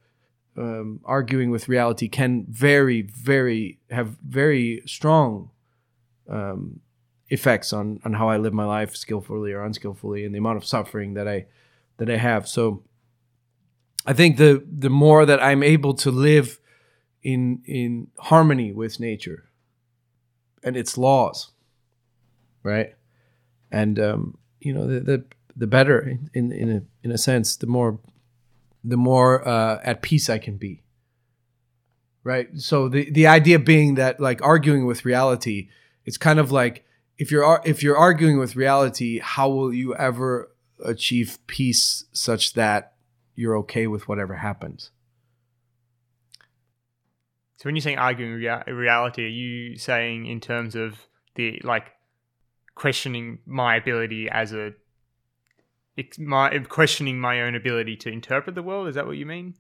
[0.57, 5.49] um, arguing with reality can very, very have very strong
[6.29, 6.79] um,
[7.29, 10.65] effects on on how I live my life, skillfully or unskillfully, and the amount of
[10.65, 11.45] suffering that I
[11.97, 12.47] that I have.
[12.47, 12.83] So,
[14.05, 16.59] I think the the more that I'm able to live
[17.21, 19.49] in in harmony with nature
[20.63, 21.51] and its laws,
[22.61, 22.95] right,
[23.71, 27.67] and um, you know the the, the better in in a in a sense, the
[27.67, 27.99] more
[28.83, 30.81] the more uh, at peace I can be.
[32.23, 32.47] Right.
[32.55, 35.69] So the the idea being that like arguing with reality,
[36.05, 36.85] it's kind of like
[37.17, 40.51] if you're if you're arguing with reality, how will you ever
[40.83, 42.93] achieve peace such that
[43.35, 44.91] you're okay with whatever happens?
[47.57, 51.91] So when you're saying arguing rea- reality, are you saying in terms of the like
[52.75, 54.73] questioning my ability as a
[56.17, 58.87] my questioning my own ability to interpret the world?
[58.87, 59.53] Is that what you mean?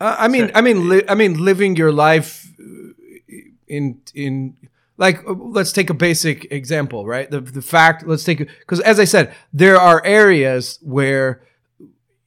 [0.00, 2.92] Uh, I mean, So- I mean, li- I mean, living your life uh,
[3.66, 4.56] in in
[4.98, 7.30] like uh, let's take a basic example, right?
[7.30, 11.42] The the fact let's take because as I said, there are areas where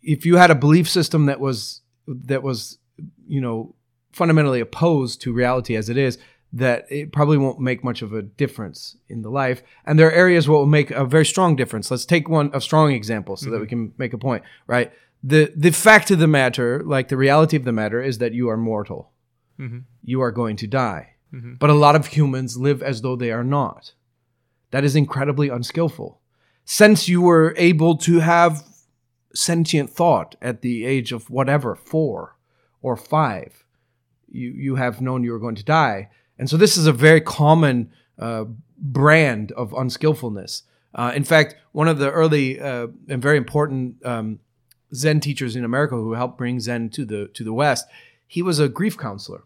[0.01, 2.77] if you had a belief system that was that was
[3.27, 3.75] you know
[4.11, 6.17] fundamentally opposed to reality as it is,
[6.51, 9.61] that it probably won't make much of a difference in the life.
[9.85, 11.91] And there are areas where it will make a very strong difference.
[11.91, 14.91] Let's take one a strong example so that we can make a point, right?
[15.23, 18.49] The the fact of the matter, like the reality of the matter, is that you
[18.49, 19.11] are mortal.
[19.59, 19.79] Mm-hmm.
[20.03, 21.15] You are going to die.
[21.31, 23.93] But a lot of humans live as though they are not.
[24.71, 26.19] That is incredibly unskillful.
[26.65, 28.63] Since you were able to have
[29.33, 32.35] sentient thought at the age of whatever, four
[32.81, 33.63] or five,
[34.27, 36.09] you, you have known you were going to die.
[36.37, 38.45] And so this is a very common uh,
[38.77, 40.63] brand of unskillfulness.
[40.95, 44.39] Uh, in fact, one of the early uh, and very important um,
[44.93, 47.87] Zen teachers in America who helped bring Zen to the to the West,
[48.25, 49.43] he was a grief counselor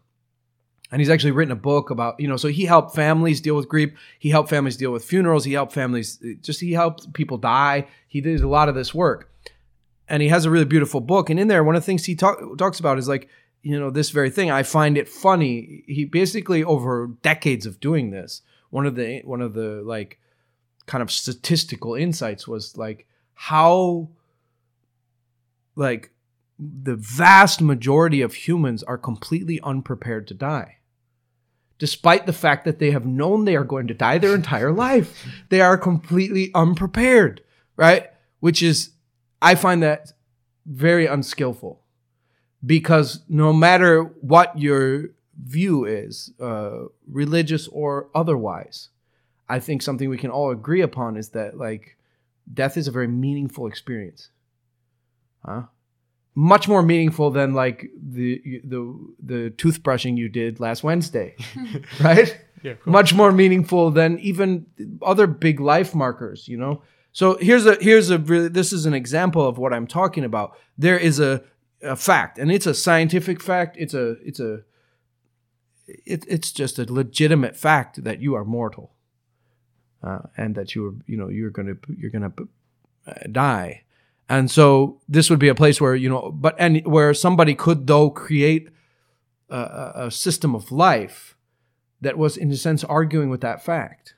[0.94, 3.68] and he's actually written a book about you know so he helped families deal with
[3.68, 3.90] grief.
[4.20, 5.44] He helped families deal with funerals.
[5.44, 7.88] He helped families just he helped people die.
[8.06, 9.28] He did a lot of this work.
[10.06, 11.30] And he has a really beautiful book.
[11.30, 13.28] And in there one of the things he talk, talks about is like
[13.62, 14.52] you know this very thing.
[14.52, 15.82] I find it funny.
[15.88, 20.20] He basically over decades of doing this one of the one of the like
[20.86, 24.10] kind of statistical insights was like how
[25.74, 26.12] like
[26.56, 30.76] the vast majority of humans are completely unprepared to die.
[31.78, 35.26] Despite the fact that they have known they are going to die their entire life,
[35.48, 37.42] they are completely unprepared,
[37.76, 38.10] right?
[38.40, 38.90] Which is,
[39.42, 40.12] I find that
[40.66, 41.80] very unskillful
[42.64, 45.10] because no matter what your
[45.42, 48.90] view is, uh, religious or otherwise,
[49.48, 51.96] I think something we can all agree upon is that like
[52.52, 54.30] death is a very meaningful experience.
[55.44, 55.64] Huh?
[56.34, 61.36] Much more meaningful than like the the the toothbrushing you did last Wednesday,
[62.00, 62.36] right?
[62.62, 62.74] Yeah.
[62.86, 64.66] Much more meaningful than even
[65.02, 66.82] other big life markers, you know.
[67.12, 70.56] So here's a here's a really this is an example of what I'm talking about.
[70.76, 71.44] There is a,
[71.80, 73.76] a fact, and it's a scientific fact.
[73.78, 74.62] It's a it's a
[75.86, 78.94] it, it's just a legitimate fact that you are mortal,
[80.02, 82.32] uh, and that you are you know you're gonna you're gonna
[83.06, 83.83] uh, die,
[84.28, 87.86] and so this would be a place where you know but and where somebody could
[87.86, 88.68] though create
[89.50, 91.36] a, a, system of life
[92.00, 94.14] that was in a sense arguing with that fact.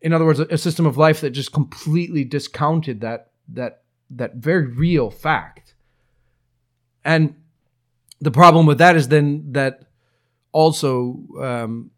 [0.00, 4.66] In other words, a system of life that just completely discounted that that that very
[4.66, 5.74] real fact.
[7.04, 7.34] And
[8.20, 9.86] the problem with that is then that
[10.52, 11.90] also, um,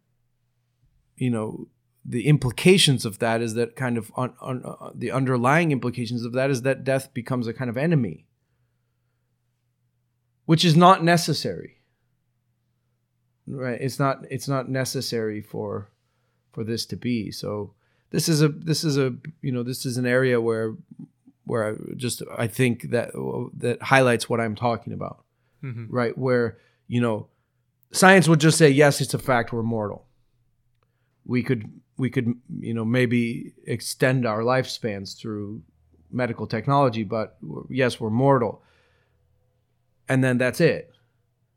[1.16, 1.68] you know,
[2.10, 6.62] the implications of that is that kind of uh, the underlying implications of that is
[6.62, 8.26] that death becomes a kind of enemy,
[10.46, 11.76] which is not necessary.
[13.46, 13.80] Right?
[13.80, 14.24] It's not.
[14.30, 15.90] It's not necessary for
[16.52, 17.30] for this to be.
[17.30, 17.74] So
[18.10, 20.74] this is a this is a you know this is an area where
[21.44, 23.10] where I just I think that
[23.56, 25.24] that highlights what I'm talking about
[25.64, 25.86] Mhm.
[25.90, 26.16] right?
[26.16, 27.28] Where, you know,
[27.90, 30.06] science would just say, yes, it's a fact, we're mortal.
[31.24, 35.62] We could, we could, you know, maybe extend our lifespans through
[36.10, 37.36] medical technology, but
[37.68, 38.62] yes, we're mortal.
[40.08, 40.92] And then that's it.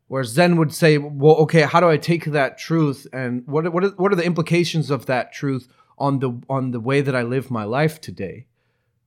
[0.08, 3.84] Whereas Zen would say, well, okay, how do I take that truth and what, what,
[3.84, 7.22] are, what are the implications of that truth on the on the way that I
[7.22, 8.46] live my life today,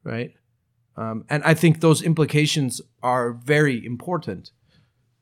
[0.04, 0.34] right?
[0.98, 4.52] Um, and I think those implications are very important.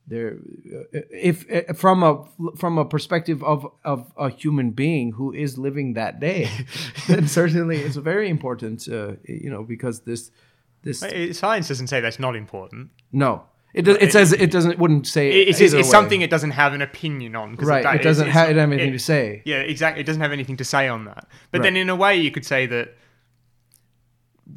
[0.06, 0.36] There,
[0.70, 2.24] uh, if uh, from a
[2.56, 6.50] from a perspective of of a human being who is living that day,
[7.08, 8.86] then certainly it's very important.
[8.86, 10.30] Uh, you know, because this
[10.82, 11.00] this
[11.38, 12.90] Science doesn't say that's not important.
[13.12, 16.50] no, it does, it says it doesn't wouldn't say It- It's, it's something it doesn't
[16.52, 17.54] have an opinion on.
[17.56, 17.82] right.
[17.82, 19.40] do- It doesn't it's- have anything it- to say.
[19.46, 20.02] Yeah, exactly.
[20.02, 21.26] It doesn't have anything to say on that.
[21.50, 21.64] But Right.
[21.64, 22.94] then, in a way, you could say that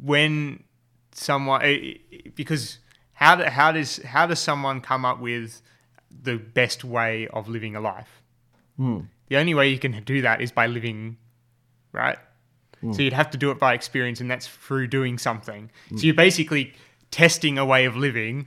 [0.02, 0.62] when
[1.12, 2.78] someone, eh, eh, because
[3.18, 5.60] how do, how does how does someone come up with
[6.22, 8.22] the best way of living a life?
[8.76, 9.00] Hmm.
[9.26, 11.16] The only way you can do that is by living,
[11.90, 12.16] right?
[12.80, 12.92] Hmm.
[12.92, 15.68] So you'd have to do it by experience, and that's through doing something.
[15.88, 15.96] Hmm.
[15.96, 16.74] So you're basically
[17.10, 18.46] testing a way of living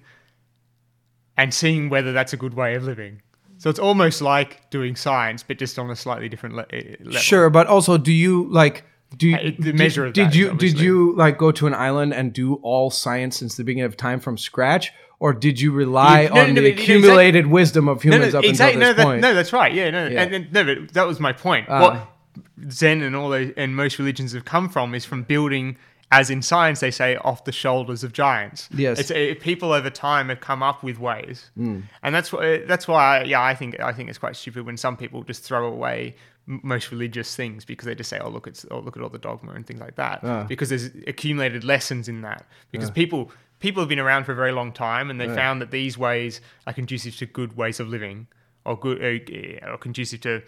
[1.36, 3.22] and seeing whether that's a good way of living.
[3.58, 7.20] So it's almost like doing science, but just on a slightly different le- eh, level.
[7.20, 8.86] Sure, but also, do you like?
[9.16, 11.68] Do you, Uh, the did- measure of did that, you did you like go to
[11.68, 15.60] an island and do all science since the beginning of time from scratch, or did
[15.60, 18.76] you rely You- no, on no, the you- accumulated wisdom of humans up exactly.
[18.82, 19.22] until this no, point?
[19.22, 19.74] No, that's right.
[19.74, 20.22] Yeah, no, Yeah.
[20.24, 21.66] And, and, no, but that was my point.
[21.70, 21.82] Ah.
[21.82, 25.76] what Zen and all those and most religions have come from is from building,
[26.12, 28.70] as in science they say, off the shoulders of giants.
[28.74, 29.00] Yes.
[29.00, 31.82] it's uh, people over time have come up with ways, Hmm.
[32.04, 34.96] and that's why that's why yeah I think I think it's quite stupid when some
[34.96, 36.16] people just throw away
[36.46, 39.20] most religious things because they just say oh look it's oh look at all the
[39.20, 40.20] dogma and things like that.
[40.24, 40.44] Ah.
[40.44, 42.46] because there's accumulated lessons in that.
[42.72, 45.72] Because people people have been around for a very long time and they found that
[45.72, 48.28] these ways are conducive to good ways of living
[48.66, 50.42] or good uh, or conducive to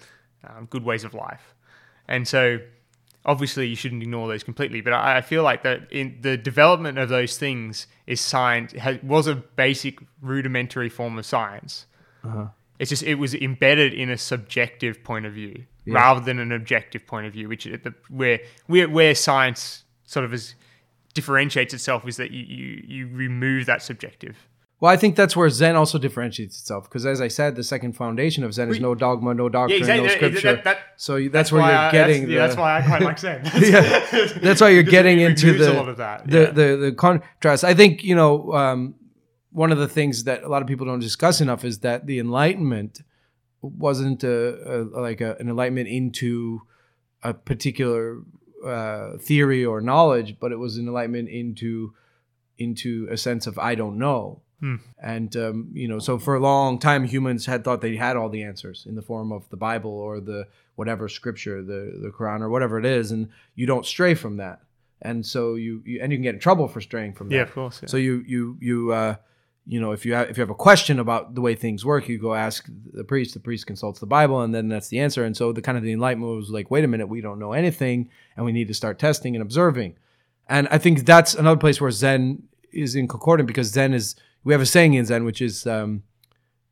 [0.47, 1.53] um, good ways of life.
[2.07, 2.59] And so
[3.25, 6.97] obviously you shouldn't ignore those completely but i, I feel like that in the development
[6.97, 11.85] of those things is science has, was a basic rudimentary form of science.
[12.79, 17.05] It's just it was embedded in a subjective point of view rather than an objective
[17.05, 20.55] point of view, which is the, where where where science sort of is
[21.13, 24.35] differentiates itself is that you, you you remove that subjective.
[24.79, 27.93] Well, I think that's where Zen also differentiates itself because, as I said, the second
[27.93, 30.07] foundation of Zen is no dogma, no doctrine, exactly.
[30.07, 30.55] no scripture.
[30.55, 32.23] that- that- so you- that's, where you're I- getting.
[32.23, 33.41] That's, the, yeah, that's why I quite like Zen.
[33.61, 37.63] yeah, that's why you're getting into the a lot of that, the, the the contrast.
[37.63, 38.95] I think you know um,
[39.51, 42.19] one of the things that a lot of people don't discuss enough is that the
[42.19, 42.99] Enlightenment
[43.63, 46.61] wasn't a, a, like a, an enlightenment into
[47.23, 48.21] a particular
[48.65, 51.93] uh, theory or knowledge, but it was an enlightenment into
[52.57, 54.41] into a sense of I don't know.
[55.01, 58.29] And um, you know, so for a long time, humans had thought they had all
[58.29, 62.41] the answers in the form of the Bible or the whatever scripture, the the Quran
[62.41, 64.61] or whatever it is, and you don't stray from that.
[65.01, 67.35] And so you, you and you can get in trouble for straying from that.
[67.35, 67.89] Yeah, of course, yeah.
[67.89, 69.15] So you you you uh,
[69.65, 72.09] you know if you have if you have a question about the way things work,
[72.09, 73.33] you go ask the priest.
[73.33, 75.23] The priest consults the Bible, and then that's the answer.
[75.23, 77.53] And so the kind of the enlightenment was like, wait a minute, we don't know
[77.53, 79.95] anything, and we need to start testing and observing.
[80.47, 84.53] And I think that's another place where Zen is in concordant because Zen is we
[84.53, 86.03] have a saying in Zen which is um,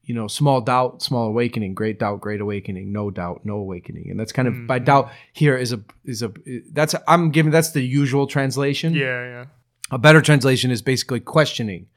[0.04, 4.20] you know small doubt, small awakening, great doubt, great awakening, no doubt, no awakening, and
[4.20, 6.34] that's kind of by doubt here is a is a
[6.74, 8.94] that's I'm giving that's the usual translation.
[8.94, 9.46] yeah, yeah.
[9.92, 11.88] A better translation is basically questioning.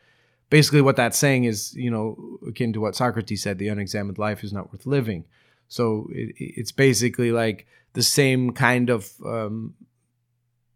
[0.55, 4.45] Basically, what that's saying is, you know, akin to what Socrates said: the unexamined life
[4.45, 5.25] is not worth living.
[5.67, 9.75] So it, it's basically like the same kind of, um,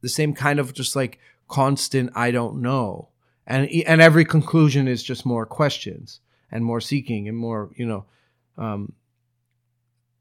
[0.00, 3.10] the same kind of just like constant "I don't know,"
[3.46, 6.18] and and every conclusion is just more questions
[6.50, 8.04] and more seeking and more, you know,
[8.56, 8.94] um,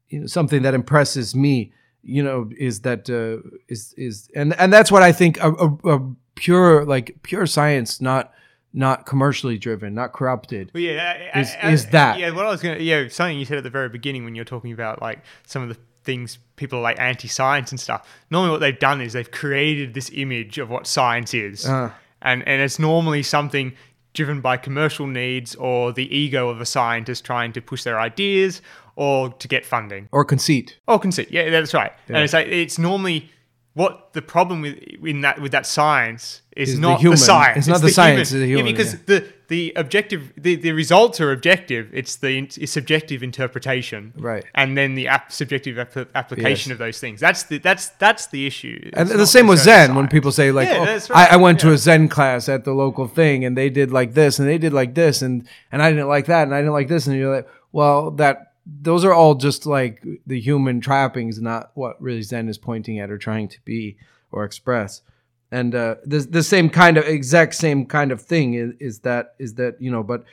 [0.08, 1.72] you know, something that impresses me,
[2.04, 5.96] you know, is that uh, is is and and that's what I think a, a,
[5.96, 8.32] a pure like pure science, not
[8.72, 10.70] not commercially driven, not corrupted.
[10.74, 13.44] Well, yeah, I- Is- I- is that- Yeah, what I was gonna, yeah, something you
[13.44, 16.78] said at the very beginning when you're talking about like some of the things people
[16.78, 18.06] are like anti-science and stuff.
[18.30, 21.90] Normally, what they've done is they've created this image of what science is, Uh.
[22.22, 23.72] and and it's normally something
[24.14, 28.60] driven by commercial needs or the ego of a scientist trying to push their ideas
[28.96, 30.08] or to get funding.
[30.10, 30.76] Or conceit.
[30.88, 31.28] Oh, conceit.
[31.30, 31.92] Yeah, that's right.
[32.08, 33.30] And it's like it's normally
[33.78, 34.76] what the problem with
[35.12, 37.16] in that with that science is, Is not the, human.
[37.16, 37.58] science.
[37.58, 39.00] It's not the science, it's the Yeah, because yeah.
[39.06, 41.88] the the objective the, the results are objective.
[41.92, 44.12] It's the it's subjective interpretation.
[44.16, 44.44] Right.
[44.56, 46.74] And then the ap- subjective ap- application Yes.
[46.74, 47.20] of those things.
[47.20, 48.90] That's the that's that's the issue.
[48.94, 51.10] And the same with Zen when people say like, Yeah, oh, right.
[51.30, 54.14] I, I went to a Zen class at the local thing and they did like
[54.14, 56.72] this and they did like this and and I didn't like that and I didn't
[56.80, 61.40] like this and you're like, well, that those are all just like the human trappings,
[61.40, 63.96] not what really Zen is pointing at or trying to be
[64.30, 65.02] or express.
[65.50, 69.34] And uh, the the same kind of exact same kind of thing is, is that
[69.38, 70.24] is that you know, but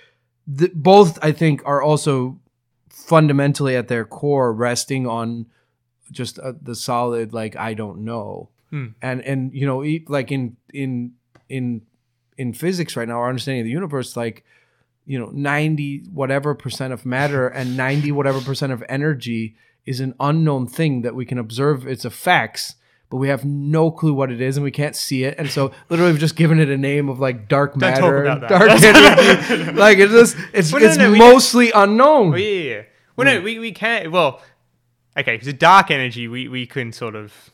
[0.45, 2.39] the, both I think are also
[2.89, 5.45] fundamentally at their core resting on
[6.11, 8.49] just uh, the solid like I don't know.
[9.01, 11.13] And and you know, like in in
[11.47, 11.83] in
[12.37, 14.43] in physics right now, our understanding of the universe, like
[15.05, 20.15] you know, ninety whatever percent of matter and ninety whatever percent of energy is an
[20.19, 22.75] unknown thing that we can observe its effects.
[23.11, 25.35] But we have no clue what it is, and we can't see it.
[25.37, 28.51] And so, literally, we've just given it a name of like dark matter, dark
[28.83, 29.71] energy.
[29.73, 32.33] like it's just, it's Well, no, it's no, don't- mostly unknown.
[32.33, 32.81] Oh, yeah, yeah, yeah.
[33.15, 33.43] Well, no, mm.
[33.43, 34.11] we, we can't.
[34.11, 34.41] Well,
[35.15, 37.51] okay, because dark energy, we, we can sort of.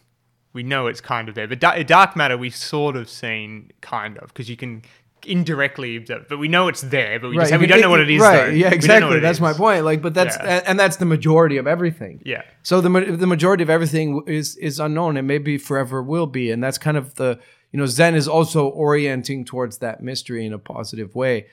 [0.54, 1.47] We know it's kind of there.
[1.47, 4.84] But da- dark matter, we've sort of seen kind of, because you can
[5.26, 6.00] indirectly.
[6.00, 8.22] But we know it's there, but we just have, we don't know what it is.
[8.22, 8.46] Right?
[8.46, 8.52] though.
[8.52, 9.20] Yeah, We don't know exactly.
[9.20, 9.86] That's my point.
[9.86, 10.58] Like, but that's Yeah.
[10.58, 12.22] and, and that's the majority of everything.
[12.26, 12.44] Yeah.
[12.64, 16.64] So the the majority of everything is is unknown and maybe forever will be, and
[16.64, 17.40] that's kind of the
[17.72, 21.48] you know Zen is also orienting towards that mystery in a positive way.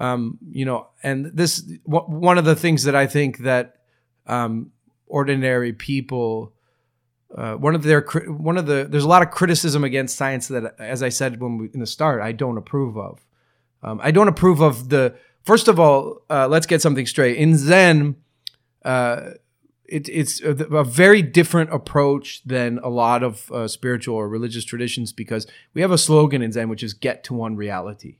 [0.00, 3.76] Um, you know, and this w- one of the things that I think that
[4.26, 4.70] um,
[5.06, 6.52] ordinary people.
[7.36, 10.76] Uh, one of their one of the there's a lot of criticism against science that,
[10.78, 13.26] as I said when we, in the start, I don't approve of.
[13.82, 15.16] Um, I don't approve of the.
[15.42, 17.36] First of all, uh, let's get something straight.
[17.36, 18.16] In Zen,
[18.84, 19.32] uh,
[19.84, 24.64] it, it's a, a very different approach than a lot of uh, spiritual or religious
[24.64, 28.18] traditions because we have a slogan in Zen which is "Get to one reality,"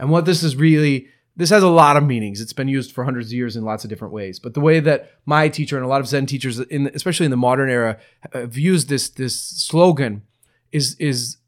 [0.00, 2.40] and what this is really this has a lot of meanings.
[2.40, 4.38] It's been used for hundreds of years in lots of different ways.
[4.38, 7.30] But the way that my teacher and a lot of Zen teachers, in especially in
[7.30, 7.98] the modern era,
[8.32, 10.22] have used this this slogan
[10.70, 11.38] is is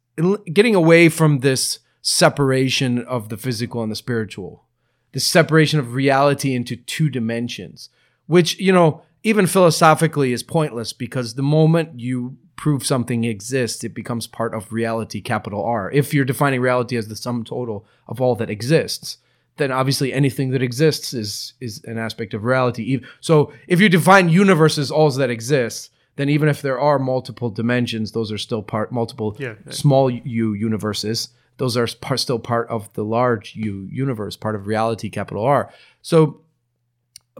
[0.53, 4.65] getting away from this separation of the physical and the spiritual,
[5.13, 7.89] the separation of reality into two dimensions,
[8.27, 13.95] which you know even philosophically is pointless because the moment you prove something exists, it
[13.95, 15.91] becomes part of reality, capital R.
[15.93, 19.19] If you're defining reality as the sum total of all that exists,
[19.57, 23.01] then obviously anything that exists is is an aspect of reality.
[23.21, 27.51] So if you define universe as all that exists, then even if there are multiple
[27.51, 29.73] dimensions, those are still part multiple Yeah, yeah.
[29.73, 31.31] small u universes.
[31.59, 35.73] Those are part, still part of the large U universe, part of reality, capital R.
[36.03, 36.43] So,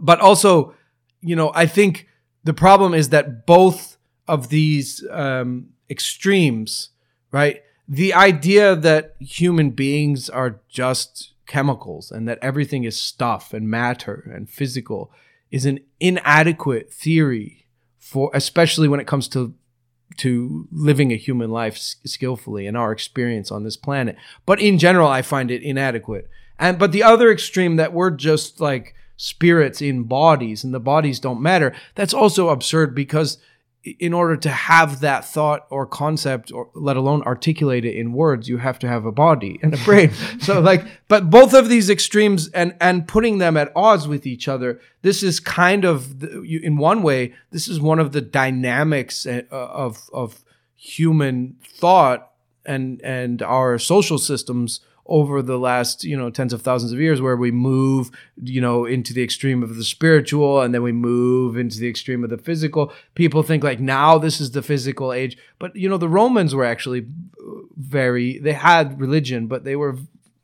[0.01, 0.73] but also,
[1.21, 2.07] you know, I think
[2.43, 3.97] the problem is that both
[4.27, 6.89] of these um, extremes,
[7.31, 7.61] right?
[7.87, 14.29] The idea that human beings are just chemicals and that everything is stuff and matter
[14.33, 15.11] and physical
[15.49, 17.65] is an inadequate theory
[17.97, 19.53] for, especially when it comes to
[20.17, 24.15] to living a human life skillfully in our experience on this planet.
[24.45, 26.29] But in general, I find it inadequate.
[26.57, 31.19] And but the other extreme that we're just like spirits in bodies and the bodies
[31.19, 33.37] don't matter, that's also absurd because
[33.99, 38.47] in order to have that thought or concept or let alone articulate it in words
[38.49, 40.11] you have to have a body and a brain.
[40.39, 44.47] So like but both of these extremes and and putting them at odds with each
[44.47, 48.21] other this is kind of the, you- in one way this is one of the
[48.21, 50.43] dynamics uh, of of
[50.75, 52.31] human thought
[52.65, 57.21] and and our social systems over the last you know tens of thousands of years
[57.21, 61.57] where we move you know into the extreme of the spiritual and then we move
[61.57, 62.91] into the extreme of the physical.
[63.15, 65.37] People think like now this is the physical age.
[65.59, 67.05] But you know the romans were actually
[67.39, 69.97] uh, very they had religion but they were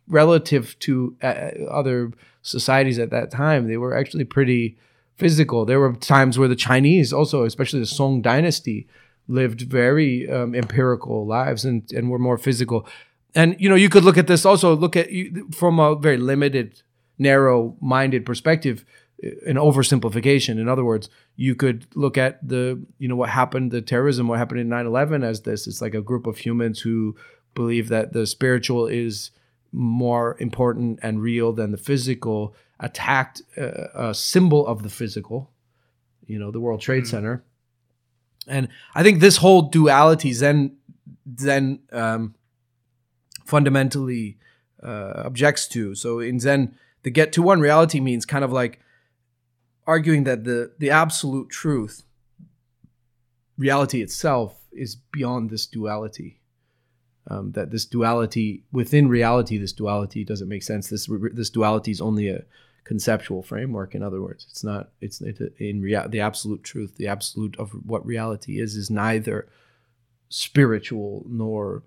[0.07, 2.11] relative to uh, other
[2.41, 3.67] societies at that time.
[3.67, 4.77] They were actually pretty
[5.15, 5.65] physical.
[5.65, 8.87] There were times where the chinese also especially the song dynasty
[9.27, 12.85] lived very um, empirical lives and, and were more physical
[13.35, 15.09] and you know you could look at this also look at
[15.51, 16.81] from a very limited
[17.17, 18.85] narrow minded perspective
[19.45, 20.59] an oversimplification.
[20.59, 24.39] In other words you could look at the you know what happened the terrorism what
[24.39, 25.67] happened in 9-11 as this.
[25.67, 27.15] It's like a group of humans who
[27.55, 29.31] believe that the spiritual is
[29.71, 35.51] more important and real than the physical attacked uh, a symbol of the physical
[36.25, 37.43] you know the world trade center.
[38.45, 40.75] And i think this whole duality then
[41.25, 42.35] then um,
[43.45, 44.37] fundamentally
[44.81, 45.95] uh, objects to.
[45.95, 48.79] So in Zen, the get to one reality means kind of like
[49.85, 52.03] arguing that the the absolute truth,
[53.57, 56.39] reality itself, is beyond this duality.
[57.25, 60.89] Um, that this duality within reality, this duality doesn't make sense.
[60.89, 62.43] This this duality is only a
[62.83, 63.95] conceptual framework.
[63.95, 64.89] In other words, it's not.
[64.99, 66.97] It's in rea- the absolute truth.
[66.97, 69.47] The absolute of what reality is is neither
[70.27, 71.83] spiritual nor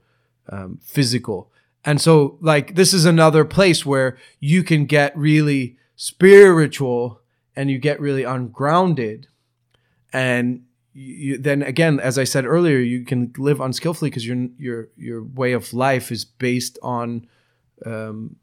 [0.49, 1.51] um, physical.
[1.85, 7.21] And so, like, this is another place where you can get really spiritual
[7.55, 9.29] and you get really ungrounded.
[10.13, 14.89] And you, then again, as I said earlier, you can live unskillfully because your your
[14.97, 17.27] your way of life is based on
[17.85, 18.37] um,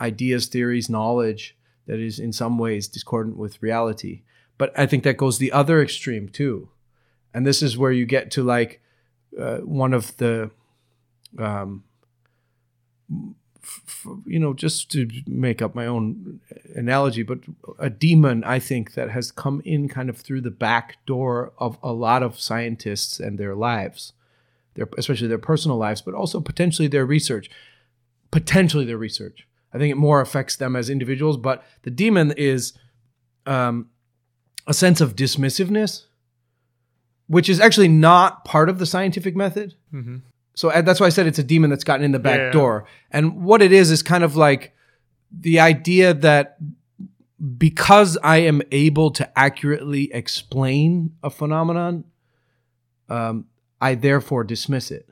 [0.00, 1.56] ideas, theories, knowledge
[1.86, 4.22] that is in some ways discordant with reality.
[4.58, 6.70] But I think that goes the other extreme too.
[7.32, 8.82] and this is where you get to like
[9.38, 10.50] uh, one of the
[11.38, 11.84] um,
[13.62, 16.40] f- you know, just to make up my own
[16.74, 17.40] analogy, but
[17.78, 21.78] a demon, I think, that has come in kind of through the back door of
[21.82, 24.12] a lot of scientists and their lives,
[24.74, 27.50] their especially their personal lives, but also potentially their research.
[28.30, 29.46] Potentially their research.
[29.72, 32.72] I think it more affects them as individuals, but the demon is
[33.46, 33.88] um,
[34.66, 36.06] a sense of dismissiveness,
[37.26, 39.74] which is actually not part of the scientific method.
[39.92, 40.16] Mm-hmm.
[40.60, 42.50] So that's why I said it's a demon that's gotten in the back Yeah.
[42.50, 42.84] door.
[43.10, 44.74] And what it is is kind of like
[45.32, 46.58] the idea that
[47.56, 52.04] because I am able to accurately explain a phenomenon,
[53.08, 53.46] um,
[53.80, 55.08] I therefore dismiss it.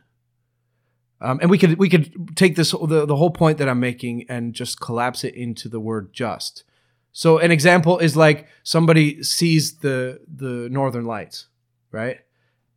[1.22, 4.26] Um, and we could we could take this the, the whole point that I'm making
[4.28, 6.64] and just collapse it into the word just.
[7.12, 11.46] So an example is like somebody sees the the northern lights,
[11.90, 12.18] right?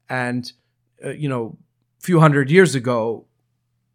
[0.10, 0.50] And
[1.06, 1.58] uh, you know,
[2.02, 3.26] few hundred years ago,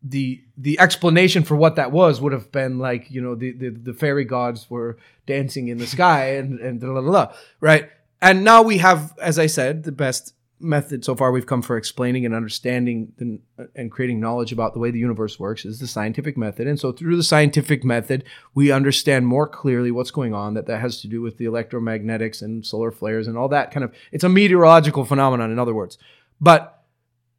[0.02, 3.70] the the explanation for what that was would have been like you know the the,
[3.70, 4.96] the fairy gods were
[5.26, 7.90] dancing in the sky and and blah, blah, blah, right?
[8.22, 11.76] And now we have as i said the best method so far we've come for
[11.76, 13.40] explaining and understanding and,
[13.74, 16.66] and creating knowledge about the way the universe works is the scientific method.
[16.66, 20.80] And so through the scientific method we understand more clearly what's going on that that
[20.80, 24.24] has to do with the electromagnetics and solar flares and all that kind of it's
[24.24, 25.98] a meteorological phenomenon in other words.
[26.40, 26.84] But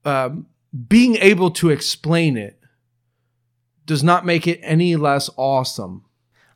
[0.05, 0.45] um,
[0.88, 2.59] being able to explain it
[3.86, 6.03] does not make it any less awesome.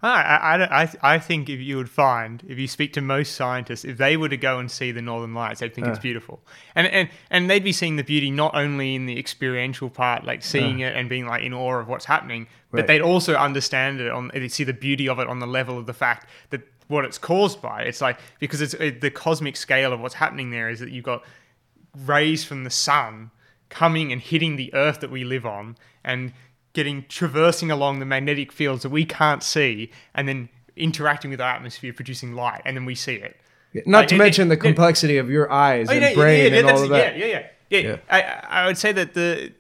[0.04, 3.86] I, I, I, I, think if you would find, if you speak to most scientists,
[3.86, 6.02] if they were to go and see the Northern Lights, they'd think it's uh.
[6.02, 6.42] beautiful,
[6.74, 10.40] and and and they'd be seeing the beauty not only in the experiential part, like
[10.40, 10.44] uh.
[10.44, 12.88] seeing it and being like in awe of what's happening, but Right.
[12.88, 15.86] they'd also understand it on, they'd see the beauty of it on the level of
[15.86, 17.84] the fact that what it's caused by.
[17.84, 21.06] It's like because it's it, the cosmic scale of what's happening there is that you've
[21.06, 21.24] got
[22.06, 23.30] rays from the sun
[23.72, 26.34] coming and hitting the earth that we live on and
[26.74, 31.56] getting traversing along the magnetic fields that we can't see and then interacting with our
[31.56, 33.36] atmosphere producing light and then we see it
[33.86, 36.46] Not Like, to it- mention the it- complexity of your eyes Oh, and yeah, brain
[36.46, 37.18] yeah, yeah, and all of that.
[37.18, 37.98] yeah yeah yeah yeah, Yeah.
[38.10, 39.52] I I would say that the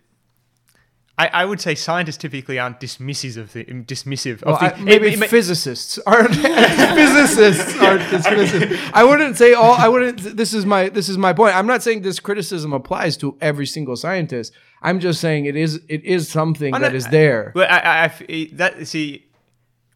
[1.17, 4.79] I, I would say scientists typically aren't dismissive of the dismissive Well, of the I-
[4.81, 8.91] maybe it- it- physicists aren't physicists aren't dismissive.
[8.93, 9.73] I wouldn't say all.
[9.73, 10.37] I wouldn't.
[10.37, 11.55] This is my this is my point.
[11.55, 14.53] I'm not saying this criticism applies to every single scientist.
[14.81, 17.51] I'm just saying it is it is something I that know- is there.
[17.53, 19.25] But I, I, that see,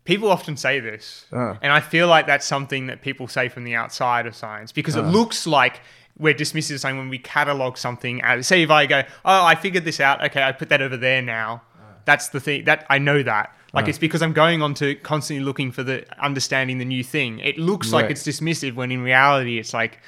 [0.03, 1.55] people often say this, Uh.
[1.61, 4.95] and I feel like that's something that people say from the outside of science because
[4.95, 5.03] Uh.
[5.03, 5.81] it looks like
[6.17, 8.21] we're dismissive of something when we catalog something.
[8.21, 10.23] As, say if I go, oh, I figured this out.
[10.25, 11.61] Okay, I put that over there now.
[12.05, 13.55] That's the thing that I know that.
[13.73, 17.39] Like it's because I'm going on to constantly looking for the understanding the new thing.
[17.39, 19.99] It looks like it's dismissive when in reality it's like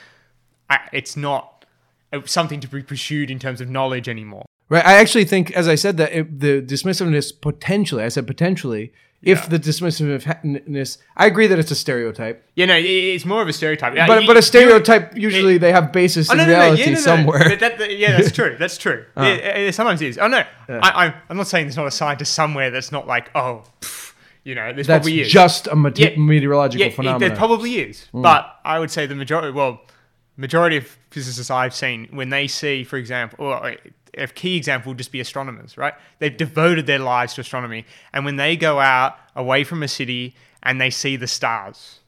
[0.69, 1.65] I, it's not
[2.13, 4.45] uh, something to be pursued in terms of knowledge anymore.
[4.69, 4.85] Right.
[4.85, 8.03] I actually think, as I said, that it, the dismissiveness potentially.
[8.03, 8.93] I said potentially.
[9.23, 13.47] If the dismissiveness, I agree that it's a stereotype, You know, it- it's more of
[13.47, 13.93] a stereotype.
[13.97, 16.81] Uh, but but a stereotype usually they have basis Oh, in no, no, no, reality
[16.83, 16.99] yeah, no, no.
[16.99, 17.49] somewhere.
[17.49, 18.55] But that, that- yeah, that's true.
[18.59, 19.05] That's true.
[19.17, 19.39] It,
[19.69, 20.17] it sometimes is.
[20.19, 23.31] Oh no, I, I'm, I'm not saying there's not a scientist somewhere that's not like,
[23.35, 24.13] oh, pff,
[24.43, 25.31] you know, there's That's probably is.
[25.31, 26.15] just a mete- Yeah.
[26.17, 27.27] meteorological yeah, phenomenon.
[27.27, 28.07] there probably is.
[28.13, 29.81] But I would say the majority, well,
[30.37, 33.75] majority of physicists I've seen, when they see, for example, or
[34.17, 35.93] a key example would just be astronomers, right?
[36.19, 40.35] They've devoted their lives to astronomy, and when they go out away from a city
[40.63, 41.99] and they see the stars,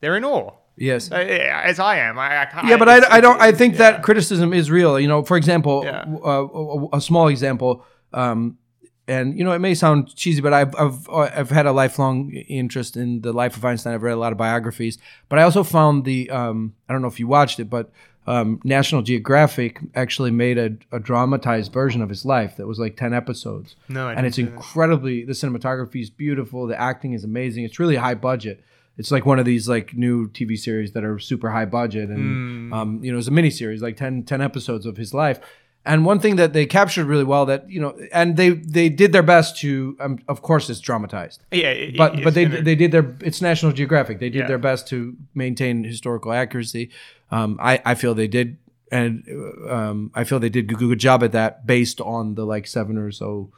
[0.00, 0.52] they're in awe.
[0.76, 1.10] yes.
[1.10, 3.40] Uh, As I am, I, I yeah, but I, I don't.
[3.40, 3.78] I think yeah.
[3.92, 4.98] that criticism is real.
[5.00, 6.04] You know, for example, Yeah.
[6.24, 6.46] uh,
[6.92, 8.58] a, a small example, um,
[9.06, 12.30] and you know, it may sound cheesy, but I've I've uh, I've had a lifelong
[12.32, 13.94] interest in the life of Einstein.
[13.94, 14.98] I've read a lot of biographies,
[15.28, 17.90] but I also found the um, I don't know if you watched it, but
[18.26, 22.96] um, National Geographic actually made a, a dramatized version of his life that was like
[22.96, 23.76] ten episodes.
[23.88, 27.64] No, I and it's incredibly the cinematography is beautiful, the acting is amazing.
[27.64, 28.64] It's really high budget.
[28.96, 32.68] It's like one of these like new TV series that are super high budget, and
[32.68, 32.72] Hmm.
[32.72, 35.40] um, you know, it's a mini series, like 10, 10 episodes of his life.
[35.86, 39.12] And one thing that they captured really well that you know, and they they did
[39.12, 42.74] their best to, um, of course, it's dramatized, Yeah, it- but it but they they
[42.74, 44.18] did their it's National Geographic.
[44.18, 44.46] They did Yeah.
[44.46, 46.88] their best to maintain historical accuracy.
[47.30, 48.58] Um, I I feel they did,
[48.90, 49.24] and
[49.68, 52.98] um, I feel they did a good job at that based on the like seven
[52.98, 53.52] or so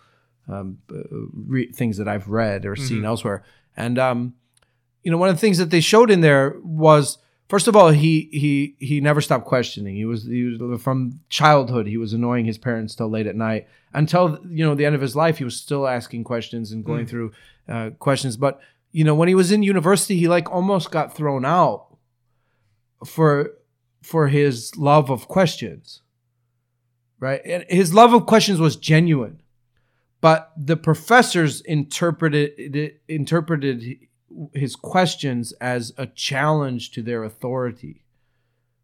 [0.48, 1.02] um, uh,
[1.32, 3.44] re- things that I've read or seen elsewhere.
[3.76, 4.34] And um,
[5.02, 7.90] you know, one of the things that they showed in there was first of all
[7.90, 9.96] he he he never stopped questioning.
[9.96, 13.66] He was he was from childhood he was annoying his parents till late at night
[13.92, 17.06] until you know the end of his life he was still asking questions and going
[17.06, 17.32] through
[17.68, 18.36] uh, questions.
[18.36, 18.60] But
[18.92, 21.85] you know, when he was in university, he like almost got thrown out
[23.04, 23.50] for
[24.02, 26.02] for his love of questions.
[27.18, 27.40] Right?
[27.44, 29.40] And his love of questions was genuine.
[30.20, 33.98] But the professors interpreted interpreted
[34.54, 38.02] his questions as a challenge to their authority.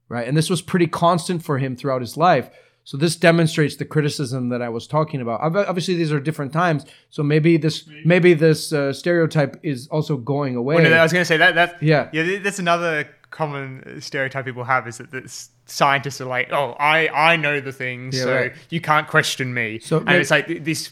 [0.08, 0.26] Right?
[0.28, 2.50] And this was pretty constant for him throughout his life.
[2.84, 5.40] So this demonstrates the criticism that I was talking about.
[5.40, 10.56] Obviously, these are different times, so maybe this maybe this uh, stereotype is also going
[10.56, 10.74] away.
[10.76, 12.08] Well, no, I was going to say that that Yeah.
[12.12, 15.22] yeah th- that's another common stereotype people have is that the
[15.66, 18.52] scientists are like oh I I know the things Yeah, so right.
[18.70, 20.90] you can't question me So and it's like th- this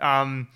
[0.00, 0.48] um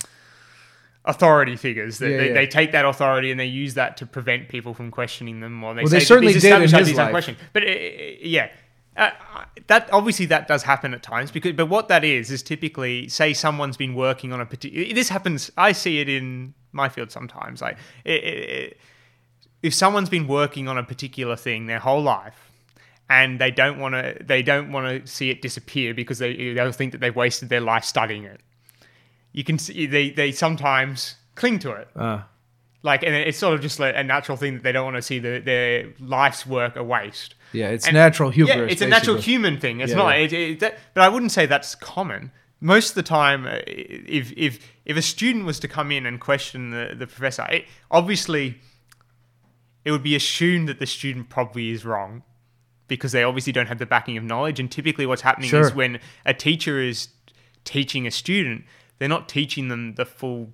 [1.06, 2.34] authority figures that Yeah, they, yeah.
[2.34, 5.74] they take that authority and they use that to prevent people from questioning them or
[5.74, 7.10] they Well, say they certainly did in his life.
[7.10, 7.38] questioned.
[7.52, 7.66] but uh,
[8.20, 8.48] yeah
[8.96, 9.10] uh,
[9.68, 13.32] that obviously that does happen at times because but what that is is typically say
[13.32, 17.62] someone's been working on a particular this happens i see it in my field sometimes
[17.62, 18.78] like it, it, it,
[19.62, 22.50] if someone's been working on a particular thing their whole life
[23.08, 26.72] and they don't want to they don't want to see it disappear because they they'll
[26.72, 28.40] think that they've wasted their life studying it
[29.32, 32.20] you can see they they sometimes cling to it Uh,
[32.82, 35.02] like and it's sort of just like a natural thing that they don't want to
[35.02, 38.56] see the, their life's work a waste yeah, it's and- natural hubris.
[38.56, 39.80] yeah, it's a natural human thing.
[39.80, 40.10] It's Yeah, not.
[40.16, 40.24] yeah.
[40.24, 42.30] It, it, that, but I wouldn't say that's common.
[42.60, 46.20] Most of the time, uh, if if if a student was to come in and
[46.20, 48.60] question the the professor, it, obviously,
[49.84, 52.22] it would be assumed that the student probably is wrong
[52.88, 54.60] because they obviously don't have the backing of knowledge.
[54.60, 57.08] And typically, what's happening is when a teacher is
[57.64, 58.64] teaching a student,
[58.98, 60.52] they're not teaching them the full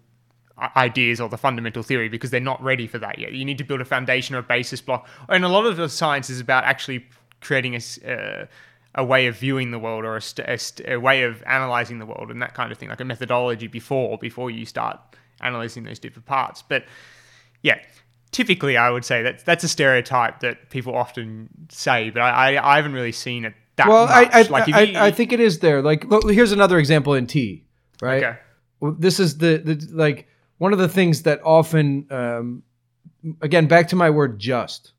[0.76, 3.32] ideas or the fundamental theory because they're not ready for that yet.
[3.32, 5.08] You need to build a foundation or a basis block.
[5.28, 7.06] And a lot of the science is about actually
[7.40, 8.46] creating a, uh,
[8.94, 11.98] a way of viewing the world or a, st- a, st- a way of analyzing
[11.98, 14.98] the world and that kind of thing, like a methodology before before you start
[15.40, 16.62] analyzing those different parts.
[16.62, 16.84] But
[17.62, 17.78] yeah,
[18.37, 22.72] typically I would say that that's a stereotype that people often say, but I, I,
[22.72, 24.28] I haven't really seen it that well, much.
[24.34, 25.80] I I, like I, you- I think it is there.
[25.82, 27.64] Like, look, here's another example in tea,
[28.03, 28.22] right?
[28.22, 28.39] Okay.
[28.80, 29.74] Well, this is the, the
[30.05, 30.28] like
[30.59, 32.62] one of the things that often um,
[33.41, 34.93] again back to my word just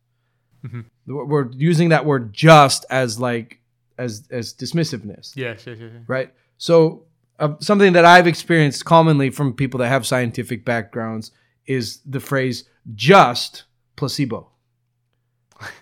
[0.66, 0.82] Mm-hmm.
[1.06, 3.60] we're using that word just as like
[4.00, 6.04] as as dismissiveness Yes, yes, yes, yes.
[6.08, 7.04] right so
[7.40, 11.32] uh, something that i've experienced commonly from people that have scientific backgrounds
[11.68, 12.64] is the phrase
[12.96, 13.64] just
[13.96, 14.50] placebo.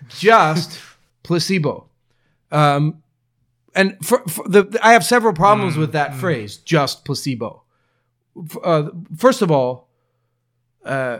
[0.08, 0.78] Just
[1.22, 1.88] placebo.
[2.50, 3.02] Um
[3.74, 7.62] and for, for the i have several problems with that phrase just placebo.
[8.62, 9.88] Uh, first of all
[10.84, 11.18] uh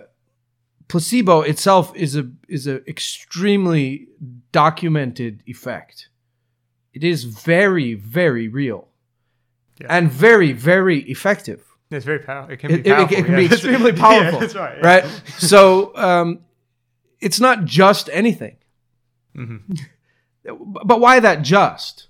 [0.89, 4.09] placebo itself is a is an extremely
[4.53, 6.09] documented effect.
[6.95, 8.89] It is very very real
[9.81, 9.89] Yeah.
[9.91, 12.53] and very very effective It's very powerful.
[12.53, 13.17] It can it, be it- powerful.
[13.19, 13.39] it can yeah.
[13.49, 14.83] be extremely Yeah, powerful that's right.
[14.83, 16.41] right so um
[17.21, 18.57] it's not just anything
[19.37, 19.75] Mm-hmm.
[20.85, 22.09] but why that just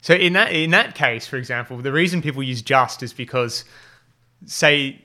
[0.00, 3.64] So in that in that case, for example, the reason people use just is because,
[4.46, 5.04] say,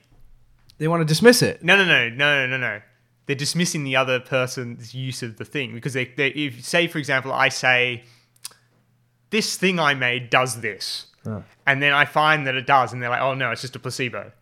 [0.78, 2.80] they want to dismiss it no, no, no, no, no, no, no,
[3.26, 6.98] they're dismissing the other person's use of the thing because they, they if say for
[6.98, 8.04] example, I say,
[9.30, 11.06] this thing I made does this,
[11.66, 13.78] and then I find that it does, and they're like, oh no, it's just a
[13.78, 14.32] placebo.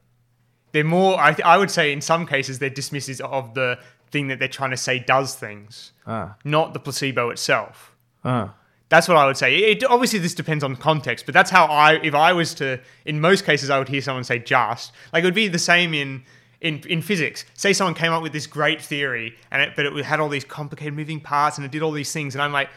[0.73, 1.19] They're more.
[1.19, 3.79] I, I would say in some cases they're dismissive of the
[4.11, 7.95] thing that they're trying to say does things, ah not the placebo itself.
[8.25, 8.55] ah
[8.89, 9.57] That's what I would say.
[9.57, 13.21] It, obviously, this depends on context, but that's how I, if I was to, in
[13.21, 14.93] most cases, I would hear someone say just.
[15.13, 16.25] Like it would be the same in
[16.61, 17.45] in, in physics.
[17.55, 20.45] Say someone came up with this great theory, and it, but it had all these
[20.45, 22.71] complicated moving parts, and it did all these things, and I'm like,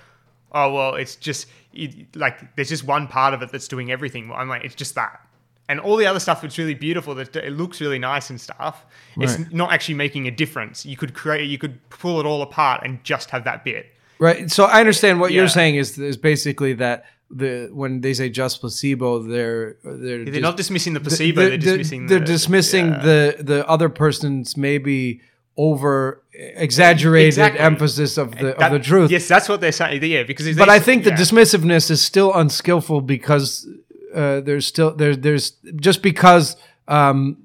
[0.52, 4.32] oh well, it's just it, like there's just one part of it that's doing everything.
[4.32, 5.22] I'm like, it's just that.
[5.68, 7.16] And all the other stuff, that's really beautiful.
[7.16, 8.86] That it looks really nice and stuff.
[9.18, 10.86] It's not actually making a difference.
[10.86, 13.88] You could create, you could pull it all apart and just have that bit.
[14.20, 14.50] Right.
[14.52, 15.40] So I understand what Yeah.
[15.42, 20.26] you're saying is is basically that the when they say just placebo, they're they're, They're
[20.26, 21.42] dis- not dismissing the placebo.
[21.42, 22.06] the- they're the- dismissing.
[22.08, 23.00] they're the, dismissing yeah.
[23.02, 25.20] the the other person's maybe
[25.58, 27.60] over exaggerated Exactly.
[27.60, 29.12] emphasis of the That- of the truth.
[29.12, 30.04] Yes, that's what they're saying.
[30.04, 33.68] Yeah, because but I think the dismissiveness is still unskillful because
[34.14, 36.56] uh, there's still there there's just because
[36.88, 37.38] um,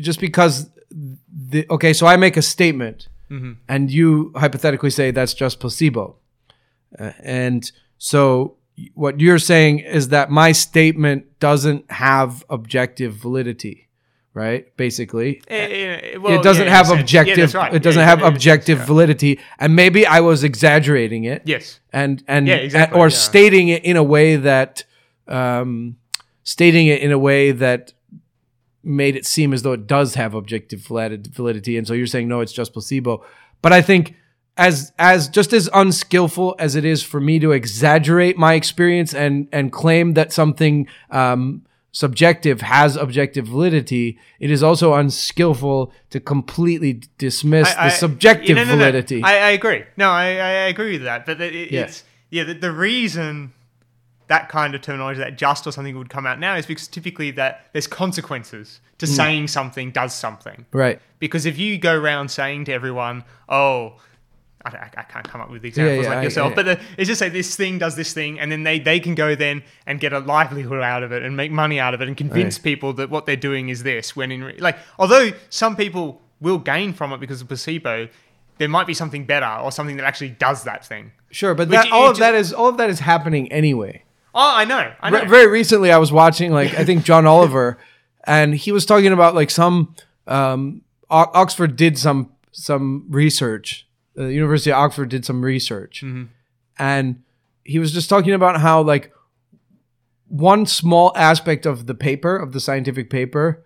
[0.00, 0.68] just because
[1.50, 1.92] the okay.
[1.92, 3.52] So I make a statement, Mm-hmm.
[3.68, 6.16] and you hypothetically say that's just placebo,
[6.98, 8.54] uh, and so
[8.94, 13.85] what you're saying is that my statement doesn't have objective validity,
[14.36, 14.76] right?
[14.76, 17.52] Basically, Eh, eh, well, it doesn't yeah, have objective.
[17.54, 17.74] Yeah, right.
[17.74, 18.84] It doesn't Yeah, have objective yeah.
[18.84, 21.80] validity, and maybe I was exaggerating it Yes.
[21.92, 23.16] and and, exactly, or yeah.
[23.16, 24.84] stating it in a way that
[25.26, 25.96] um,
[26.44, 27.94] stating it in a way that
[28.84, 32.40] made it seem as though it does have objective validity and so you're saying no
[32.40, 33.20] it's just placebo
[33.60, 34.14] but i think
[34.56, 39.48] as as just as unskillful as it is for me to exaggerate my experience and
[39.50, 41.65] and claim that something um,
[42.00, 48.56] subjective has objective validity, it is also unskillful to completely dismiss I- I- the subjective
[48.56, 48.76] no, no, no.
[48.76, 49.22] validity.
[49.22, 49.82] I, I agree.
[49.96, 51.24] No, I, I agree with that.
[51.24, 51.84] But it, it- Yeah.
[51.84, 52.44] it's yeah.
[52.44, 53.54] The, the reason
[54.28, 57.30] that kind of terminology, that just or something would come out now, is because typically
[57.32, 58.98] that there's consequences Mm.
[58.98, 60.64] to saying something does something.
[60.72, 61.00] right.
[61.18, 63.94] Because if you go around saying to everyone, "Oh,"
[64.74, 66.80] I, I- I can't come up with examples yeah, like I- yourself, I- but the,
[66.98, 69.62] it's just say this thing does this thing, and then they they can go then
[69.86, 72.58] and get a livelihood out of it and make money out of it and convince
[72.58, 72.64] Right.
[72.64, 74.14] people that what they're doing is this.
[74.16, 78.08] When in re- like, although some people will gain from it because of placebo,
[78.58, 81.12] there might be something better or something that actually does that thing.
[81.30, 84.02] Sure, but that all of that is all of that is happening anyway.
[84.34, 85.22] Oh, I know, I know.
[85.22, 87.78] Re- very recently i was watching like i think john oliver
[88.24, 89.94] and he was talking about like some
[90.26, 93.85] um, O- oxford did some some research
[94.16, 96.02] the university of oxford did some research.
[96.78, 97.22] And
[97.64, 99.12] he was just talking about how like
[100.28, 103.62] one small aspect of the paper of the scientific paper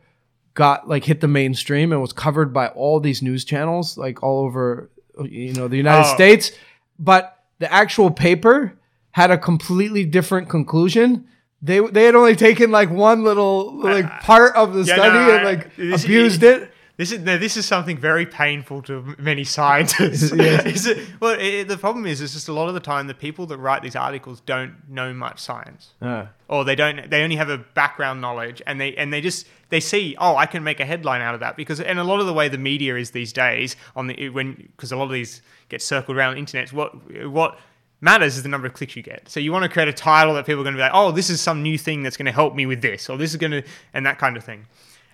[0.55, 4.45] got like hit the mainstream and was covered by all these news channels like all
[4.45, 4.91] over
[5.25, 6.15] you know the united Oh.
[6.15, 6.53] states.
[6.99, 8.75] But the actual paper
[9.13, 11.27] had a completely different conclusion.
[11.63, 15.35] They they had only taken like one little like part of the Yeah, study no,
[15.37, 16.71] and like this- abused it
[17.01, 20.33] This is no, this is something very painful to many scientists.
[20.41, 23.47] It, well, it, the problem is, it's just a lot of the time the people
[23.47, 27.09] that write these articles don't know much science, Uh, or they don't.
[27.09, 30.45] They only have a background knowledge, and they and they just they see, oh, I
[30.45, 32.59] can make a headline out of that because, and a lot of the way the
[32.59, 35.41] media is these days on the when because a lot of these
[35.71, 36.71] get circled around the internet.
[36.71, 36.93] What
[37.31, 37.59] what
[38.03, 39.27] matters is the number of clicks you get.
[39.27, 41.13] So you want to create a title that people are going to be like, oh,
[41.13, 43.39] this is some new thing that's going to help me with this, or this is
[43.39, 43.63] going to,
[43.95, 44.67] and that kind of thing.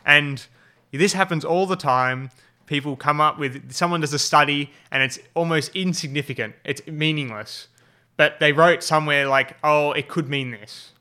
[0.04, 0.44] And
[0.92, 2.30] this happens all the time.
[2.66, 6.54] People come up with someone does a study and it's almost insignificant.
[6.64, 7.68] It's meaningless.
[8.16, 10.92] But they wrote somewhere like, "Oh, it could mean this."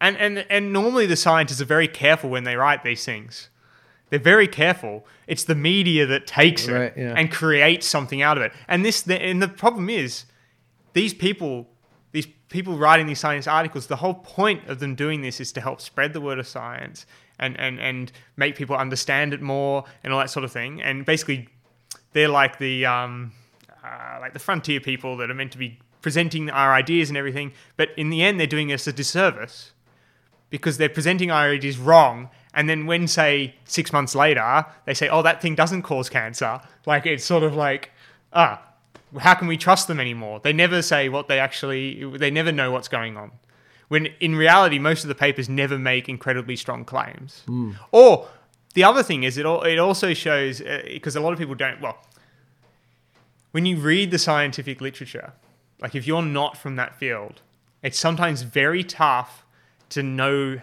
[0.00, 3.48] And and and normally the scientists are very careful when they write these things.
[4.10, 5.06] They're very careful.
[5.26, 7.14] It's the media that takes it yeah.
[7.16, 8.52] and creates something out of it.
[8.68, 10.24] And this the, and the problem is
[10.92, 11.68] these people
[12.12, 15.60] these people writing these science articles the whole point of them doing this is to
[15.60, 17.06] help spread the word of science
[17.38, 20.82] and and and make people understand it more and all that sort of thing.
[20.82, 21.48] And basically
[22.12, 23.32] they're like the um,
[23.84, 27.52] uh, like the frontier people that are meant to be presenting our ideas and everything.
[27.76, 29.72] But in the end they're doing us a disservice
[30.50, 32.30] because they're presenting our ideas wrong.
[32.56, 36.60] And then when say six months later they say oh that thing doesn't cause cancer
[36.86, 37.90] like it's sort of like
[38.32, 38.62] ah
[39.18, 40.40] how can we trust them anymore?
[40.40, 43.32] They never say what they actually they never know what's going on
[43.94, 47.44] when in reality most of the papers never make incredibly strong claims.
[47.46, 47.74] Hmm.
[47.92, 48.26] Or
[48.74, 51.54] the other thing is it, al- it also shows uh, because a lot of people
[51.54, 51.98] don't well
[53.52, 55.32] when you read the scientific literature
[55.80, 57.40] like if you're not from that field
[57.84, 59.46] it's sometimes very tough
[59.90, 60.60] to know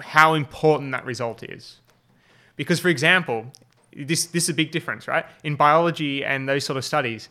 [0.00, 1.80] how important that result is.
[2.54, 3.46] Because for example
[3.92, 5.26] this this is a big difference right?
[5.42, 7.28] In biology and those sort of studies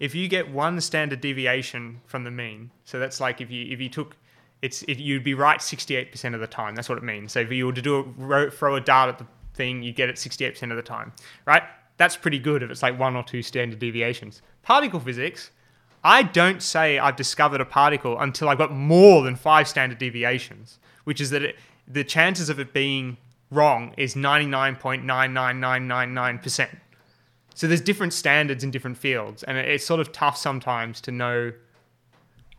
[0.00, 3.80] if you get one standard deviation from the mean so that's like if you if
[3.80, 4.16] you took
[4.62, 6.74] it's if you'd be right 68% of the time.
[6.74, 7.32] That's what it means.
[7.32, 9.92] So if you were to do a ro- throw a dart at the thing you
[9.92, 11.12] get it 68% of the time
[11.44, 11.62] right?
[11.98, 14.40] That's pretty good if it's like one or two standard deviations.
[14.62, 15.50] Particle physics
[16.04, 20.78] I don't say I've discovered a particle until I've got more than five standard deviations,
[21.04, 21.56] which is that it,
[21.86, 23.18] the chances of it being
[23.50, 26.68] wrong is 99.99999%.
[27.54, 31.10] So there's different standards in different fields, and it- it's sort of tough sometimes to
[31.12, 31.52] know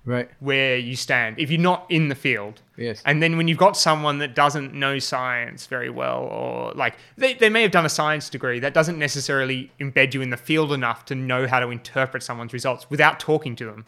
[0.05, 0.29] right.
[0.39, 2.61] where you stand if you're not in the field.
[2.77, 3.01] Yes.
[3.05, 7.33] And then when you've got someone that doesn't know science very well, or like they,
[7.35, 10.71] they may have done a science degree, that doesn't necessarily embed you in the field
[10.71, 13.85] enough to know how to interpret someone's results without talking to them.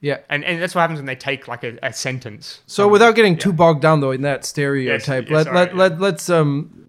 [0.00, 0.18] Yeah.
[0.28, 2.60] And, and that's what happens when they take like a, a sentence.
[2.66, 5.76] So without getting too bogged down though in that stereotype, yeah, let, sorry, let, yeah.
[5.76, 6.88] let, let's um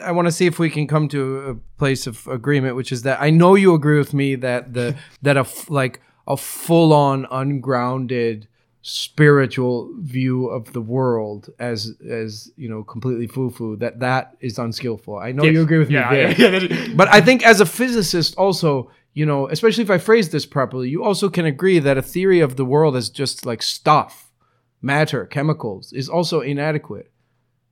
[0.00, 3.02] I want to see if we can come to a place of agreement, which is
[3.02, 6.92] that I know you agree with me that the that a f- like a full
[6.92, 8.48] on ungrounded
[8.84, 14.58] spiritual view of the world as as you know completely foo foo that that is
[14.58, 15.16] unskillful.
[15.18, 16.32] I know you agree with yeah, me there.
[16.32, 20.30] Yeah, yeah, But I think as a physicist, also, you know, especially if I phrase
[20.30, 23.62] this properly, you also can agree that a theory of the world as just like
[23.62, 24.32] stuff,
[24.80, 27.10] matter, chemicals is also inadequate.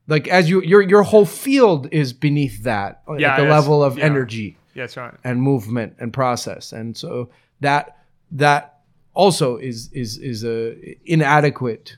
[0.07, 3.51] Like as you your your whole field is beneath that Yeah, at the yes.
[3.51, 5.13] level of energy yeah, that's right.
[5.25, 6.71] and movement and process.
[6.71, 7.29] And so
[7.59, 7.97] that
[8.31, 8.79] that
[9.13, 11.97] also is is is a inadequate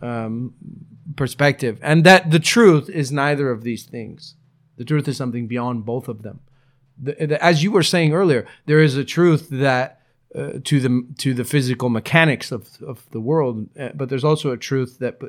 [0.00, 0.54] um,
[1.16, 4.36] perspective, and that the truth is neither of these things.
[4.76, 6.40] The truth is something beyond both of them.
[7.00, 10.00] The, the, as you were saying earlier, there is a truth that
[10.34, 14.50] uh, to the to the physical mechanics of of the world, uh, but there's also
[14.50, 15.20] a truth that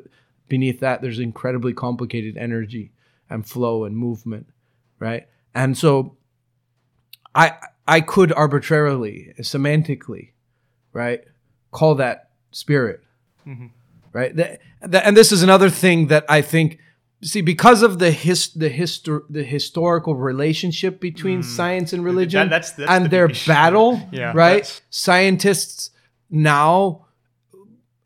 [0.48, 2.92] beneath that there's incredibly complicated energy
[3.28, 4.46] and flow and movement,
[4.98, 5.26] right?
[5.54, 6.16] And so,
[7.34, 7.54] I
[7.86, 10.30] I could arbitrarily, semantically,
[10.96, 11.20] right,
[11.70, 13.00] call that spirit,
[14.12, 14.34] right?
[14.36, 16.78] That, that, and this is another thing that I think.
[17.22, 22.50] See, because of the his the histor- the historical relationship between science and religion, Hmm.
[22.50, 23.50] that's- that's and the their issue.
[23.50, 24.62] battle, Yeah, right?
[24.64, 25.90] that's- Scientists
[26.30, 27.06] now,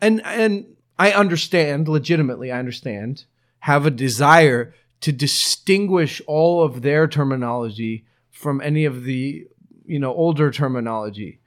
[0.01, 0.65] and and
[0.99, 3.25] I understand legitimately, I understand,
[3.61, 9.47] have a desire to distinguish all of their terminology from any of the
[9.87, 11.41] you know older terminology.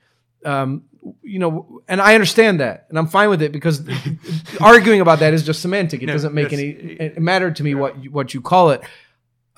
[0.46, 0.84] Um,
[1.22, 3.82] you know, and I understand that, and I'm fine with it because
[4.62, 6.02] arguing about that is just semantic.
[6.02, 8.82] It No, doesn't make any it matter to me what you, what you call it.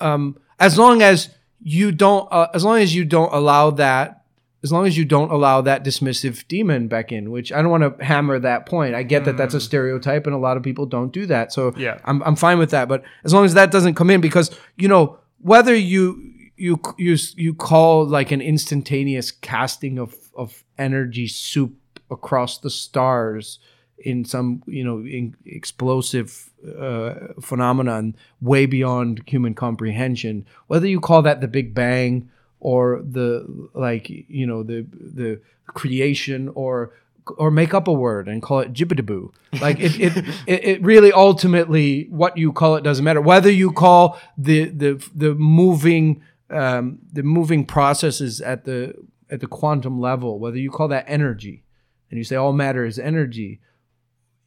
[0.00, 1.30] Um, as long as
[1.62, 4.24] you don't, uh, as long as you don't allow that,
[4.62, 7.98] as long as you don't allow that dismissive demon back in, which I don't want
[7.98, 8.94] to hammer that point.
[8.94, 11.52] I get that that's a stereotype, and a lot of people don't do that.
[11.52, 11.78] So Mm.
[11.78, 11.98] Yeah.
[12.04, 12.88] I'm I'm fine with that.
[12.88, 17.16] But as long as that doesn't come in, because you know whether you you you
[17.36, 21.74] you call like an instantaneous casting of of energy soup
[22.10, 23.58] across the stars
[23.98, 31.22] in some you know in explosive uh, phenomenon way beyond human comprehension whether you call
[31.22, 32.28] that the big bang
[32.60, 36.92] or the like you know the the creation or
[37.38, 39.32] or make up a word and call it jibbidaboo.
[39.60, 40.16] Like it, it,
[40.46, 43.20] it, it really ultimately what you call it doesn't matter.
[43.20, 48.94] Whether you call the the the moving um, the moving processes at the
[49.30, 51.64] at the quantum level, whether you call that energy,
[52.10, 53.60] and you say all matter is energy,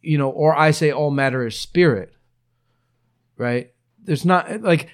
[0.01, 2.13] you know, or I say all matter is spirit,
[3.38, 3.71] right?
[4.03, 4.89] There's not like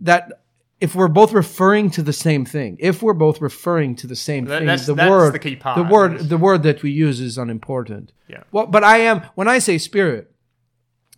[0.00, 0.42] that.
[0.78, 4.44] If we're both referring to the same thing, if we're both referring to the same
[4.44, 6.90] That- thing, that's- the that's word, the key part, the word, the word that we
[6.90, 8.12] use is unimportant.
[8.28, 8.42] Yeah.
[8.52, 10.30] Well, but I am when I say spirit.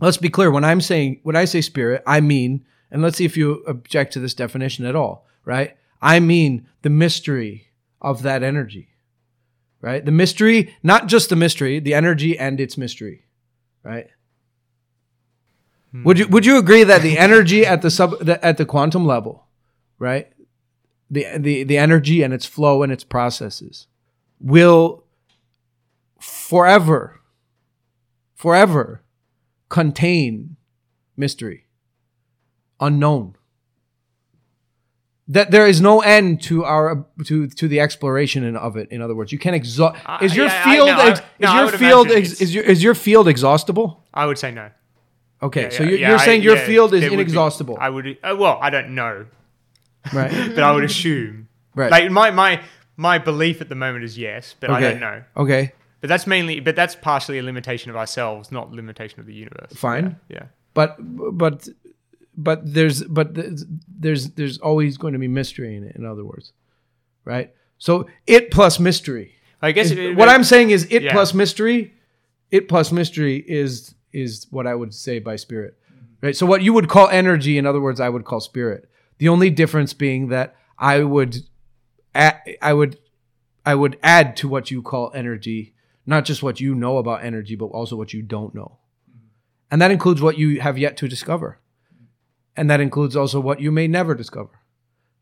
[0.01, 0.53] Let's be clear.
[0.53, 4.13] When I'm saying when I say spirit, I mean, and let's see if you object
[4.13, 5.27] to this definition at all.
[5.45, 5.77] Right?
[6.01, 7.68] I mean the mystery
[8.01, 8.89] of that energy.
[9.81, 10.05] Right?
[10.05, 13.27] The mystery, not just the mystery, the energy and its mystery.
[13.83, 14.09] Right?
[15.93, 19.07] Would you would you agree that the energy at the sub the, at the quantum
[19.07, 19.47] level,
[19.99, 20.31] right?
[21.11, 23.87] The the the energy and its flow and its processes
[24.39, 25.05] will
[26.21, 27.21] forever
[28.35, 29.03] forever
[29.71, 30.57] contain
[31.17, 31.67] mystery
[32.81, 33.35] unknown
[35.29, 39.15] that there is no end to our to to the exploration of it in other
[39.15, 41.07] words you can't exhaust is your yeah, I- field no, I-
[41.39, 44.71] no, is your field ex- is your is your field exhaustible I would say no.
[45.43, 47.89] okay Yeah, so you're, yeah, you're I- saying your field is would be- inexhaustible I
[47.91, 48.07] would.
[48.23, 49.27] Uh, well, I don't know,
[50.13, 51.49] right but I would assume.
[51.75, 51.91] Right.
[51.91, 52.63] Like my my
[52.97, 55.23] my belief at the moment is yes, but I don't know.
[55.37, 56.61] okay But that's mainly.
[56.61, 59.73] But that's partially a limitation of ourselves, not limitation of the universe.
[59.75, 60.17] Fine.
[60.29, 60.45] Yeah.
[60.75, 60.97] but
[61.43, 61.69] but
[62.39, 66.25] but there's but there's there's, there's always going to be mystery in it in other
[66.25, 66.53] words
[67.25, 67.53] right?
[67.77, 71.13] So it plus mystery I guess is- it- what i'm saying is it Yeah.
[71.13, 71.95] plus mystery
[72.51, 76.27] it plus mystery is is what i would say by spirit mm-hmm.
[76.27, 76.37] right?
[76.37, 78.89] So what you would call energy in other words i would call spirit.
[79.19, 81.37] The only difference being that i would
[82.15, 82.99] add, i would
[83.67, 85.75] i would add to what you call energy
[86.07, 88.79] not just what you know about energy but also what you don't know.
[89.11, 89.27] Mm-hmm.
[89.73, 91.59] And that includes what you have yet to discover.
[92.59, 94.51] And that includes also what you may never discover.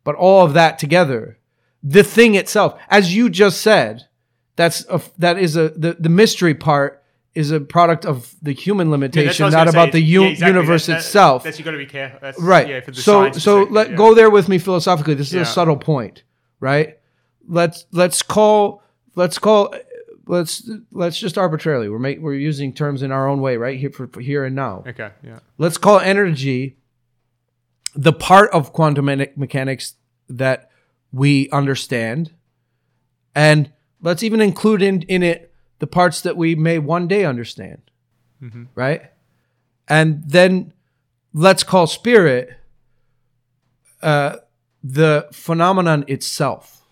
[0.05, 1.39] But all of that together,
[1.83, 4.05] the thing itself, as you just said,
[4.57, 7.03] that's a, that is a the, the mystery part
[7.35, 9.99] is a product of the human limitation, was not about say.
[9.99, 10.55] the u- Yeah, exactly.
[10.57, 11.43] universe That- that- itself.
[11.45, 12.19] That's you got to be careful.
[12.23, 12.67] That's, right.
[12.67, 13.97] Yeah, for the so so let yeah.
[13.97, 15.13] go there with me philosophically.
[15.15, 15.43] This is Yeah.
[15.43, 16.23] a subtle point,
[16.59, 16.97] right?
[17.47, 18.83] Let's let's call
[19.15, 19.75] let's call
[20.27, 23.91] let's let's just arbitrarily we're make, we're using terms in our own way, right here
[23.91, 25.11] for, for here and now Okay.
[25.23, 25.41] Yeah.
[25.59, 26.79] let's call energy
[27.99, 29.95] the part of quantum me- mechanics
[30.29, 30.71] that
[31.13, 32.33] we understand
[33.35, 33.73] and
[34.03, 37.81] let's even include in, in it the parts that we may one day understand
[38.75, 39.03] right?
[39.89, 40.73] And then
[41.33, 42.51] let's call spirit
[44.03, 44.37] uh,
[44.85, 46.83] the phenomenon itself.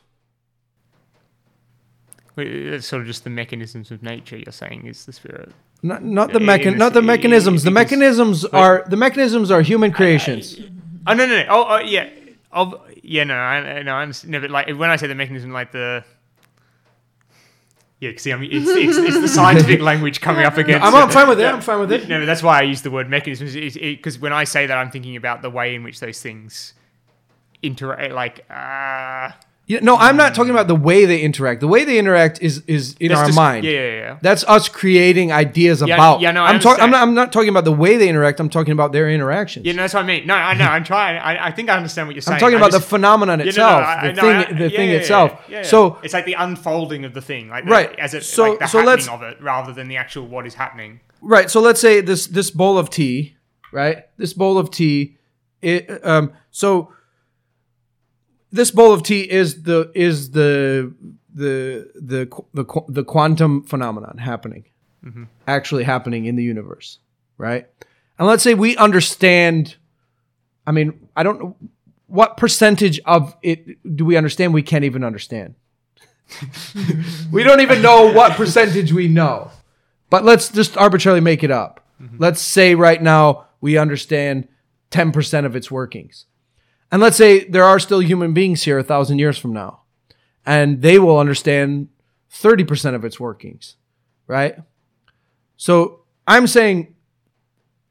[2.36, 4.36] Wait, It's sort of just the mechanisms of nature.
[4.36, 5.52] You're saying is the spirit.
[5.82, 7.62] not, not the mechan- not the mechanisms.
[7.62, 10.58] The mechanisms are the mechanisms are human creations
[11.06, 11.46] Oh no no no.
[11.48, 12.08] Oh, oh yeah.
[12.52, 15.72] Of yeah no I no I'm No, but like when I say the mechanism, like
[15.72, 16.04] the
[18.00, 18.12] yeah.
[18.12, 20.84] 'cause See, I mean, it's, it's, it's the scientific language coming up against.
[20.86, 20.94] I'm.
[20.94, 21.52] I'm fine with it Yeah.
[21.54, 23.46] i'm fine with it No, but that's why I use the word mechanism.
[23.80, 26.74] Because when I say that, I'm thinking about the way in which those things
[27.62, 29.30] interact like uh
[29.66, 31.60] Yeah, no, I'm not talking about the way they interact.
[31.62, 33.64] The way they interact is is in That's our just- mind.
[33.64, 34.18] yeah, yeah, yeah.
[34.20, 36.20] That's us creating ideas Yeah, about.
[36.20, 36.82] yeah, no, I I'm talking.
[36.82, 36.90] I'm understand.
[36.92, 37.02] not.
[37.02, 38.40] I'm not talking about the way they interact.
[38.40, 39.64] I'm talking about their interactions.
[39.64, 40.26] yeah, no, that's what I mean.
[40.26, 40.66] No, I know.
[40.66, 41.16] I'm trying.
[41.16, 42.34] I, I think I understand what you're saying.
[42.34, 44.56] I'm talking I about just- the phenomenon Yeah, no, no, itself, I- the no, thing,
[44.58, 45.32] the yeah, thing yeah, itself.
[45.48, 45.62] yeah, yeah.
[45.62, 47.98] So it's like the unfolding of the thing, like the- Right.
[47.98, 50.46] as it So- like the so happening let's- of it, rather than the actual what
[50.46, 51.00] is happening.
[51.22, 51.50] right.
[51.50, 53.36] So let's say this this bowl of tea,
[53.72, 54.04] right?
[54.18, 55.16] This bowl of tea.
[55.62, 56.32] It, um.
[56.50, 56.90] So
[58.54, 60.94] this bowl of tea is the is the
[61.34, 64.64] the the the the quantum phenomenon happening,
[65.04, 65.24] mm-hmm.
[65.46, 66.98] actually happening in the universe,
[67.36, 67.66] right?
[68.18, 69.76] And let's say we understand.
[70.66, 71.56] I mean, I don't know
[72.06, 74.54] what percentage of it do we understand.
[74.54, 75.56] We can't even understand.
[77.32, 79.50] we don't even know what percentage we know.
[80.10, 81.80] But let's just arbitrarily make it up.
[82.00, 82.16] Mm-hmm.
[82.18, 84.48] Let's say right now we understand
[84.90, 86.26] 10% of its workings.
[86.90, 89.82] And let's say there are still human beings here a thousand years from now,
[90.46, 91.88] and they will understand
[92.32, 93.76] 30% of its workings,
[94.26, 94.56] right?
[95.56, 96.94] So I'm saying,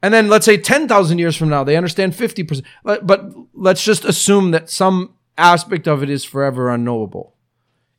[0.02, 2.62] and then let's say 10,000 years from now, they understand 50%.
[2.82, 7.34] But, but let's just assume that some aspect of it is forever unknowable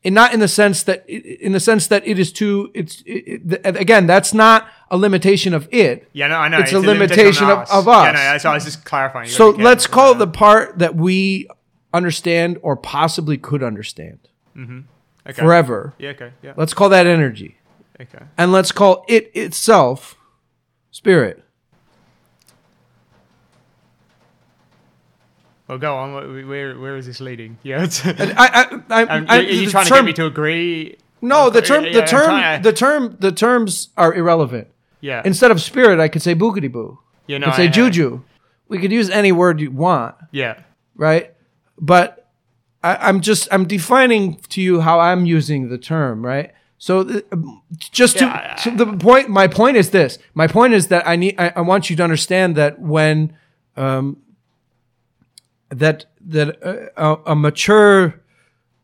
[0.06, 3.42] and not in the sense that in the sense that it is too it's it,
[3.52, 6.60] it, again that's not a limitation of it Yeah, no, I know.
[6.60, 8.14] It's a limitation of- of Yeah, us.
[8.16, 9.28] no, so I was just clarifying.
[9.28, 11.48] You so let's call it the part that we
[11.94, 14.20] understand or possibly could understand
[14.58, 15.42] okay.
[15.42, 17.58] forever Yeah, okay, yeah, let's call that energy
[18.02, 18.26] okay.
[18.38, 20.16] and let's call it itself
[20.92, 21.42] spirit
[25.68, 26.14] Well, go on.
[26.48, 27.58] Where where is this leading?
[27.64, 30.98] Yeah, it's, I, I, I, um, I, are you trying to get me to agree?
[31.22, 34.68] no the term the term the term the terms are irrelevant
[35.08, 36.90] Yeah, instead of spirit i could say boogity boo
[37.28, 37.78] yeah, I no, could say I know.
[37.78, 38.10] juju
[38.72, 40.54] we could use any word you want Yeah,
[41.06, 41.26] right?
[41.92, 42.08] But
[42.90, 46.50] I, I'm just I'm defining to you how I'm using the term, right?
[46.78, 47.62] So th- um,
[48.02, 50.12] just to, Yeah, I- so the point, my point is this.
[50.34, 53.16] My point is that I need I, I want you to understand that when
[53.76, 54.18] um,
[55.70, 58.22] that that uh, a, a mature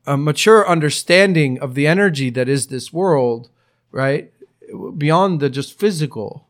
[0.06, 3.50] a mature understanding of the energy that is this world,
[3.92, 4.31] right?
[4.98, 6.48] Beyond the just physical,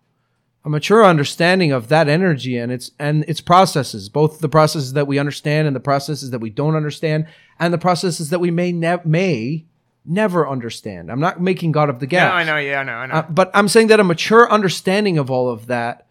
[0.63, 5.07] a mature understanding of that energy and its and its processes, both the processes that
[5.07, 7.27] we understand and the processes that we don't understand,
[7.59, 9.65] and the processes that we may never may
[10.05, 11.11] never understand.
[11.11, 12.57] I'm not making God of the yeah, No, I know.
[12.57, 12.93] Yeah, I know.
[12.93, 13.13] I know.
[13.13, 16.07] Uh, but I'm saying that a mature understanding of all of that,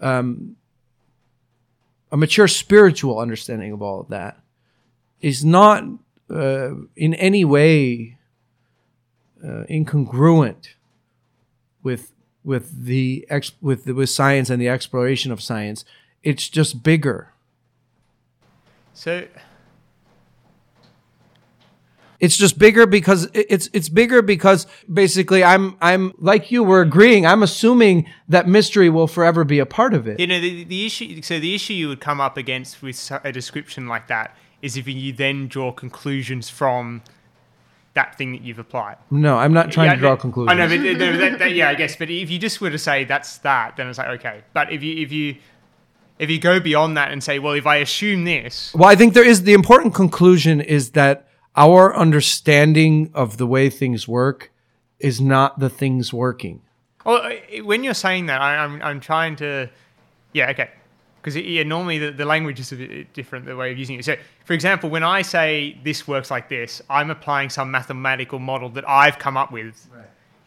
[0.00, 0.56] um,
[2.10, 4.40] a mature spiritual understanding of all of that,
[5.20, 5.84] is not
[6.30, 8.18] uh, in any way
[9.42, 10.74] uh, incongruent
[11.82, 12.12] with
[12.44, 15.84] with the ex- with the, with science and the exploration of science.
[16.22, 17.32] It's just bigger.
[18.94, 19.26] so
[22.20, 27.24] It's just bigger because it's it's bigger because basically I'm I'm like you we're agreeing.
[27.24, 30.18] I'm assuming that mystery will forever be a part of it.
[30.18, 31.22] you know the, the issue.
[31.22, 34.88] So the issue you would come up against with a description like that is if
[34.88, 37.02] you then draw conclusions from
[37.98, 38.96] that thing that you've applied.
[39.10, 40.52] No, I'm not trying Yeah, to draw conclusions.
[40.52, 41.96] I know, but th- th- that- that- yeah, I guess.
[42.00, 44.36] But if you just were to say that's that, then it's like okay.
[44.58, 45.26] But if you if you
[46.18, 49.14] if you go beyond that and say, well, if I assume this, Well, I think
[49.14, 51.16] there is the important conclusion is that
[51.56, 54.50] our understanding of the way things work
[55.00, 56.56] is not the things working.
[57.04, 59.68] well, uh, when you're saying that, I, I'm I'm trying to,
[60.38, 60.68] yeah, okay,
[61.34, 64.04] because yeah, normally the, the language is a bit different the way of using it.
[64.04, 68.68] So, for example, when I say this works like this, I'm applying some mathematical model
[68.70, 69.88] that I've come up with.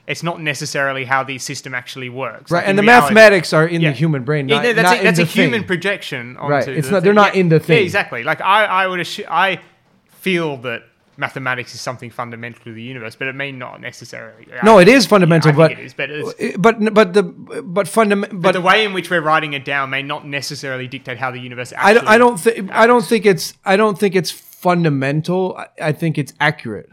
[0.07, 2.51] It's not necessarily how the system actually works.
[2.51, 3.91] Right, Like, and the reality- mathematics are in Yeah.
[3.91, 5.67] the human brain, not, no, that's not a, in that's the a human thing.
[5.67, 6.37] projection.
[6.37, 7.15] Onto Right, it's the not- they're thing.
[7.15, 7.73] not in the thing.
[7.75, 7.85] Yeah, thing.
[7.85, 8.23] exactly.
[8.23, 9.59] Like I, I would assu- I
[10.07, 10.83] feel that
[11.17, 14.47] mathematics is something fundamental to the universe, but it may not necessarily.
[14.63, 18.37] No, I- it is fundamental, but it is, but, it's, but but the but fundamental.
[18.37, 21.31] but But the way in which we're writing it down may not necessarily dictate how
[21.31, 21.73] the universe.
[21.77, 22.07] I don't.
[22.07, 22.71] I don't think.
[22.71, 23.53] I don't think it's.
[23.65, 25.57] I don't think it's fundamental.
[25.57, 26.89] I, I think it's accurate.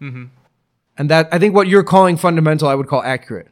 [0.00, 0.24] Mm-hmm.
[0.98, 3.48] And that I think what you're calling fundamental, I would call accurate.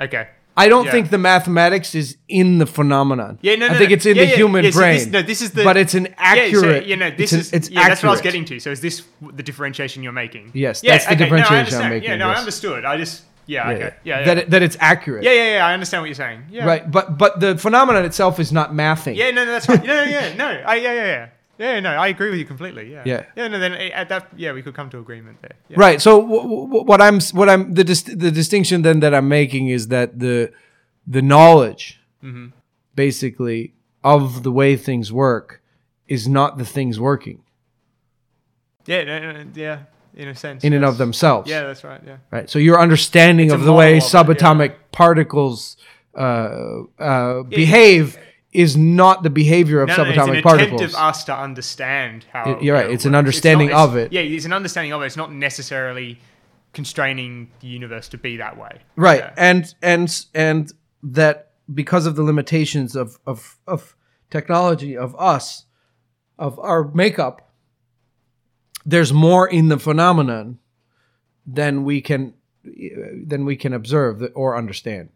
[0.00, 0.28] Okay.
[0.58, 0.90] I don't Yeah.
[0.92, 3.38] think the mathematics is in the phenomenon.
[3.42, 3.74] Yeah, no, no.
[3.74, 3.94] I think no.
[3.94, 4.94] it's in Yeah, the yeah, human yeah, so brain.
[4.98, 5.64] this- no, this is the.
[5.64, 6.86] but it's an Yeah, so, accurate.
[6.86, 7.52] you know, this it's an- is.
[7.52, 8.32] it's yeah, that's what I was accurate.
[8.46, 8.60] getting to.
[8.60, 9.02] So is this
[9.34, 10.50] the differentiation you're making?
[10.54, 11.94] Yes, Yeah, that's the okay, no, I differentiation I'm understand.
[11.94, 12.36] making, Yeah, no, yes.
[12.36, 12.84] I understood.
[12.84, 13.22] I just.
[13.48, 13.68] Yeah.
[13.70, 13.80] Yeah, Okay.
[13.82, 13.90] yeah.
[14.02, 14.18] Yeah.
[14.18, 14.24] Yeah.
[14.26, 15.22] That it, that it's accurate.
[15.22, 15.66] yeah, yeah, yeah.
[15.66, 16.40] I understand what you're saying.
[16.50, 16.64] Yeah.
[16.64, 19.14] Right, but but the phenomenon itself is not mathing.
[19.14, 19.84] Yeah, no, no, that's right.
[19.84, 21.26] No, no, yeah, no, I, yeah, yeah, yeah,
[21.58, 22.92] yeah, no, I agree with you completely.
[22.92, 23.24] Yeah, Yeah.
[23.36, 23.48] yeah.
[23.48, 25.56] No, then eh, at that, yeah, we could come to agreement there.
[25.68, 25.76] Yeah.
[25.78, 26.00] Right.
[26.02, 29.68] So w- w- what I'm what I'm the dis- the distinction then that I'm making
[29.68, 30.52] is that the
[31.06, 32.46] the knowledge Mm-hmm.
[32.94, 33.72] basically
[34.02, 35.60] of the way things work
[36.08, 37.38] is not the things working
[38.86, 39.78] Yeah, no, no, yeah,
[40.14, 40.64] in a sense.
[40.64, 41.50] in and of themselves.
[41.50, 42.00] Yeah, that's right.
[42.06, 42.16] Yeah.
[42.30, 42.48] Right.
[42.50, 45.76] So your understanding It's of the way of it, subatomic particles
[46.14, 48.16] uh, uh, behave
[48.56, 50.80] is not the behavior of No, no, subatomic it's an particles.
[50.80, 52.44] attempt of us to understand how.
[52.54, 53.18] Y- you're right, it's an works.
[53.18, 54.12] understanding not- of it.
[54.12, 55.06] Yeah, it's an understanding of it.
[55.06, 56.18] It's not necessarily
[56.72, 58.80] constraining the universe to be that way.
[58.96, 59.32] right Yeah.
[59.36, 60.72] and and and
[61.02, 63.96] that because of the limitations of of of
[64.30, 65.64] technology of us
[66.38, 67.50] of our makeup
[68.84, 70.58] there's more in the phenomenon
[71.46, 72.34] than we can
[73.26, 75.08] than we can observe or understand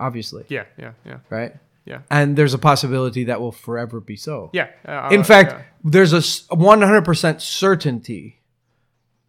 [0.00, 1.54] obviously Yeah, yeah, yeah, right
[1.88, 4.68] yeah, and there's a possibility that will forever be so yeah.
[4.86, 5.62] uh, in fact yeah.
[5.82, 8.40] there's a 100% certainty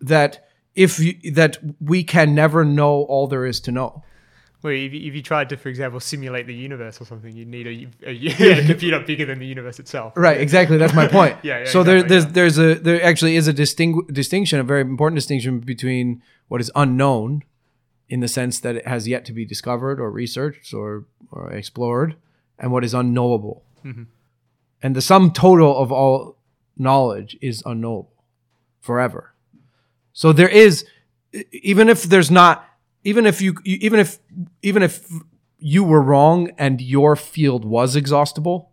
[0.01, 4.03] that if you, that we can never know all there is to know
[4.61, 7.47] Well, if you, if you tried to, for example, simulate the universe or something, you'd
[7.47, 8.13] need a, a,
[8.59, 10.13] a computer bigger than the universe itself.
[10.17, 10.77] Right, exactly.
[10.77, 11.37] That's my point.
[11.43, 14.63] Yeah, yeah, so there, exactly, there's there's a there actually is a distingu- distinction, a
[14.63, 17.43] very important distinction between what is unknown,
[18.09, 22.15] in the sense that it has yet to be discovered or researched or or explored,
[22.59, 23.63] and what is unknowable.
[23.83, 24.03] Mm-hmm.
[24.83, 26.37] And the sum total of all
[26.77, 28.13] knowledge is unknowable,
[28.79, 29.33] forever.
[30.13, 30.85] So there is,
[31.51, 32.65] even if there's not,
[33.03, 34.19] even if you, even if,
[34.61, 35.09] even if
[35.57, 38.71] you were wrong and your field was exhaustible,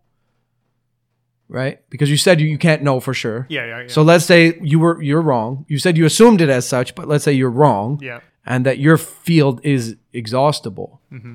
[1.49, 1.81] right?
[1.91, 3.47] Because you said you, you can't know for sure.
[3.49, 3.89] Yeah, yeah, yeah.
[3.89, 5.65] So let's say you were you're wrong.
[5.69, 8.79] You said you assumed it as such, but let's say you're wrong, yeah, and that
[8.79, 11.01] your field is exhaustible.
[11.13, 11.35] Mm-hmm.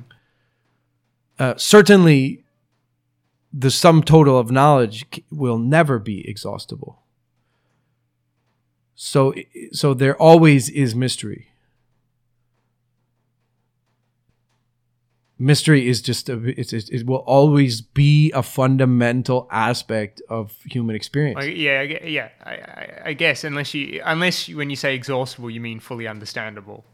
[1.41, 2.43] Uh, certainly,
[3.51, 7.01] the sum total of knowledge will never be exhaustible.
[8.93, 9.33] So,
[9.71, 11.47] so there always is mystery.
[15.39, 20.95] Mystery is just a, it's, it, it will always be a fundamental aspect of human
[20.95, 21.39] experience.
[21.41, 22.29] I, yeah, I, yeah.
[22.43, 26.07] I, I, I guess unless you, unless you, when you say exhaustible, you mean fully
[26.07, 26.85] understandable,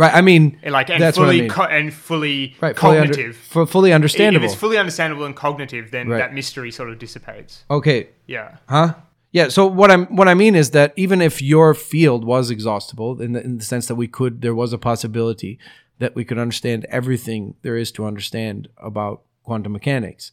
[0.00, 0.14] Right.
[0.14, 1.50] I mean, like and That's what I fully mean.
[1.50, 2.74] co- and fully right.
[2.78, 3.36] Fully, under, cognitive.
[3.36, 4.46] fully understandable.
[4.46, 6.18] If it's fully understandable and cognitive, then Right.
[6.18, 7.64] that mystery sort of dissipates.
[7.70, 8.08] okay.
[8.26, 8.56] Yeah.
[8.66, 8.94] Huh?
[9.30, 9.48] Yeah.
[9.48, 13.32] So what I'm what I mean is that even if your field was exhaustible, in
[13.34, 15.58] the, in the sense that we could, there was a possibility
[15.98, 20.32] that we could understand everything there is to understand about quantum mechanics,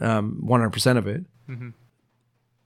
[0.00, 1.24] um, 100% of it.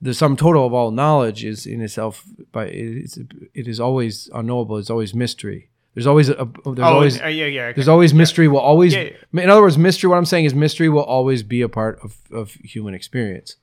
[0.02, 3.18] The sum total of all knowledge is in itself, by it's,
[3.52, 4.78] it is always unknowable.
[4.78, 5.68] It's always mystery.
[5.94, 7.62] There's always a, there's oh, always uh, yeah, yeah.
[7.62, 7.72] okay.
[7.74, 10.88] there's always mystery will always Yeah, in other words mystery what i'm saying is mystery
[10.88, 13.56] will always be a part of, of human experience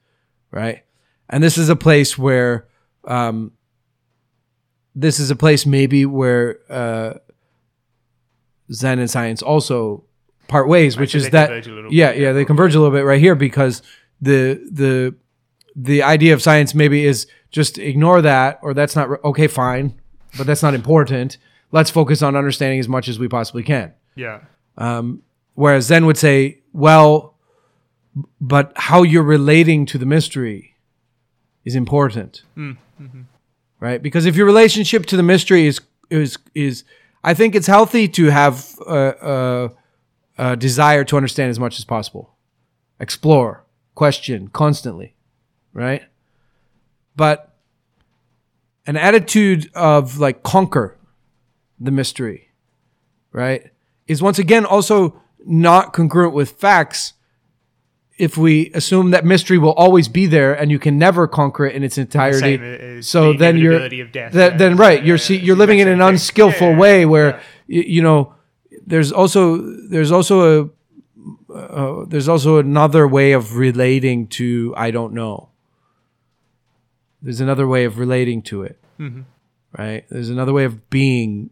[0.51, 0.83] right
[1.29, 2.67] and this is a place where
[3.05, 3.53] um,
[4.93, 7.13] this is a place maybe where uh,
[8.73, 10.03] zen and science also
[10.49, 13.21] part ways which is that a yeah bit, yeah they converge a little bit right
[13.21, 13.81] here because
[14.21, 15.15] the the
[15.75, 19.93] the idea of science maybe is just ignore that or that's not okay fine
[20.37, 21.37] but that's not important
[21.71, 24.39] let's focus on understanding as much as we possibly can yeah.
[24.77, 25.21] Um,
[25.53, 27.35] Whereas Zen would say, well,
[28.39, 30.75] but how you're relating to the mystery
[31.65, 32.43] is important.
[33.79, 34.01] Right?
[34.01, 35.81] Because if your relationship to the mystery is
[36.11, 36.83] is is
[37.23, 39.71] I think it's healthy to have a,
[40.37, 42.35] a, a desire to understand as much as possible.
[42.99, 43.65] Explore,
[43.95, 45.15] question constantly.
[45.73, 46.03] Right?
[47.15, 47.55] But
[48.85, 50.96] an attitude of like conquer
[51.79, 52.49] the mystery,
[53.31, 53.69] right?
[54.07, 57.13] Is once again also not congruent with facts
[58.17, 61.75] if we assume that mystery will always be there and you can never conquer it
[61.75, 62.55] in its entirety.
[62.55, 64.49] As So the then you're of death, yeah.
[64.57, 66.07] then right, you're see, you're living in an thing.
[66.09, 67.29] unskillful Yeah, way where
[67.67, 67.81] yeah.
[67.81, 68.33] y- you know
[68.87, 69.57] there's also
[69.89, 75.49] there's also a uh, there's also another way of relating to I don't know.
[77.21, 79.21] There's another way of relating to it, Mm-hmm.
[79.77, 80.05] right?
[80.09, 81.49] There's another way of being.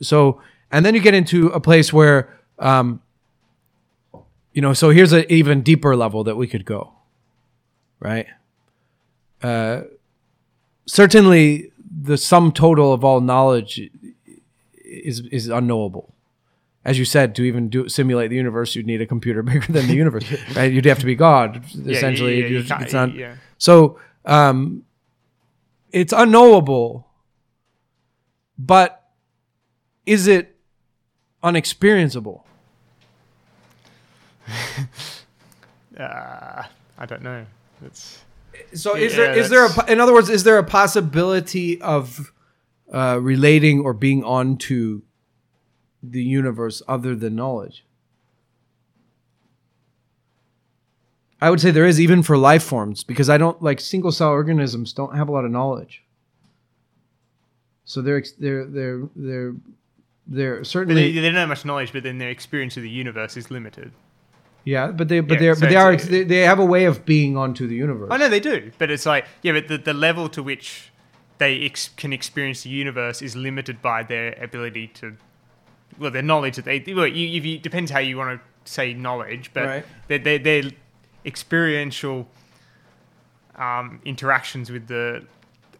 [0.00, 0.40] So,
[0.70, 3.00] and then you get into a place where, um,
[4.52, 6.92] you know, so here's an even deeper level that we could go,
[8.00, 8.26] right?
[9.42, 9.82] Uh,
[10.86, 11.72] certainly,
[12.02, 13.90] the sum total of all knowledge
[14.84, 16.12] is is unknowable.
[16.84, 19.86] As you said, to even do simulate the universe, you'd need a computer bigger than
[19.88, 20.24] the universe,
[20.56, 20.72] right?
[20.72, 22.38] You'd have to be God, Yeah, essentially.
[22.40, 23.36] yeah, yeah, you It's not- yeah.
[23.58, 24.84] so um,
[25.92, 27.06] it's unknowable,
[28.58, 29.02] but
[30.06, 30.56] is it
[31.42, 32.42] unexperienceable?
[35.98, 36.62] Uh,
[36.98, 37.46] I don't know.
[37.82, 38.22] It's
[38.74, 42.34] So is Yeah, there is there a in other words is there a possibility of
[42.92, 45.02] uh, relating or being on to
[46.02, 47.86] the universe other than knowledge?
[51.40, 54.28] I would say there is even for life forms because I don't like single cell
[54.28, 56.02] organisms don't have a lot of knowledge.
[57.84, 59.54] So they're they're they're they're
[60.26, 62.90] they're But they, certainly they don't have much knowledge, but then their experience of the
[62.90, 63.92] universe is limited.
[64.64, 66.64] yeah, but they but Yeah, they're so but they are ex- they, they have a
[66.64, 68.08] way of being onto the universe.
[68.10, 70.90] I know they do, but it's like yeah, but the, the level to which
[71.38, 75.16] they ex- can experience the universe is limited by their ability to,
[75.98, 76.82] well, their knowledge that they.
[76.94, 79.84] Well, you, if you depends how you want to say knowledge, but Right.
[80.08, 80.62] their, their, their
[81.24, 82.26] experiential
[83.56, 85.24] um, interactions with the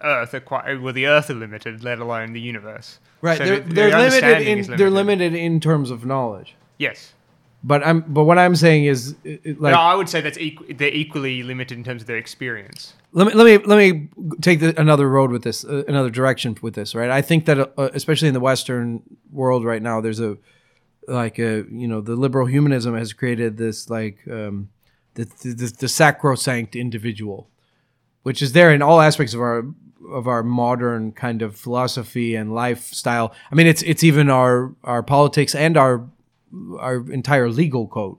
[0.03, 0.93] Earth are quite well.
[0.93, 2.99] The Earth are limited, let alone the universe.
[3.23, 6.55] Right, So they're, the- they're limited in is they're limited in terms of knowledge.
[6.79, 7.13] Yes.
[7.65, 10.77] But I'm but what I'm saying is it, like no, I would say that's equ-
[10.79, 12.95] they're equally limited in terms of their experience.
[13.13, 14.09] let me let me let me
[14.41, 16.95] take the, another road with this, uh, another direction with this.
[16.95, 19.03] Right, I think that uh, especially in the Western
[19.33, 20.37] world right now, there's a
[21.09, 24.69] like a you know the liberal humanism has created this like um,
[25.15, 27.49] the, the the sacrosanct individual,
[28.23, 29.65] which is there in all aspects of our
[30.11, 33.35] of our modern kind of philosophy and lifestyle.
[33.51, 36.07] I mean, it's it's even our our politics and our
[36.79, 38.19] our entire legal code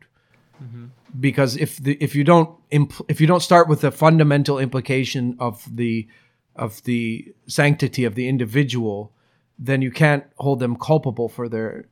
[0.64, 0.86] mm-hmm.
[1.20, 5.36] because if the if you don't impl- if you don't start with the fundamental implication
[5.40, 6.08] of the
[6.56, 9.14] of the sanctity of the individual,
[9.60, 11.86] then you can't hold them culpable for their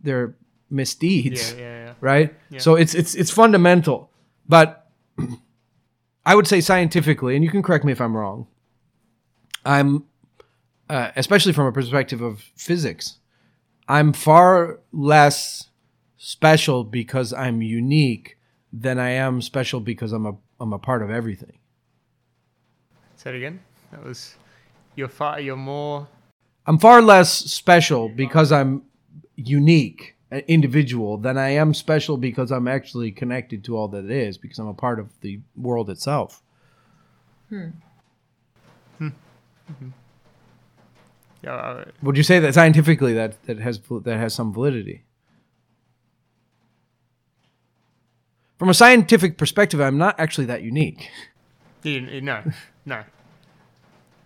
[0.00, 0.36] their
[0.70, 1.94] misdeeds, Yeah, yeah, yeah.
[2.00, 2.34] right?
[2.58, 4.10] So it's it's it's fundamental,
[4.48, 4.90] but
[6.26, 8.46] I would say scientifically, and you can correct me if I'm wrong.
[9.64, 10.04] I'm
[10.88, 13.18] uh, especially from a perspective of physics.
[13.88, 15.68] I'm far less
[16.16, 18.38] special because I'm unique
[18.72, 21.58] than I am special because I'm a I'm a part of everything.
[23.16, 23.60] Say it again.
[23.90, 24.34] That was
[24.96, 25.40] you're far.
[25.40, 26.08] You're more.
[26.66, 28.82] I'm far less special because I'm
[29.34, 34.10] unique, an individual, than I am special because I'm actually connected to all that it
[34.10, 36.42] is because I'm a part of the world itself.
[41.42, 45.02] Yeah, uh, Would you say that scientifically that that has that has some validity?
[48.58, 51.10] From a scientific perspective, I'm not actually that unique.
[51.82, 52.42] you- no,
[52.86, 53.02] no.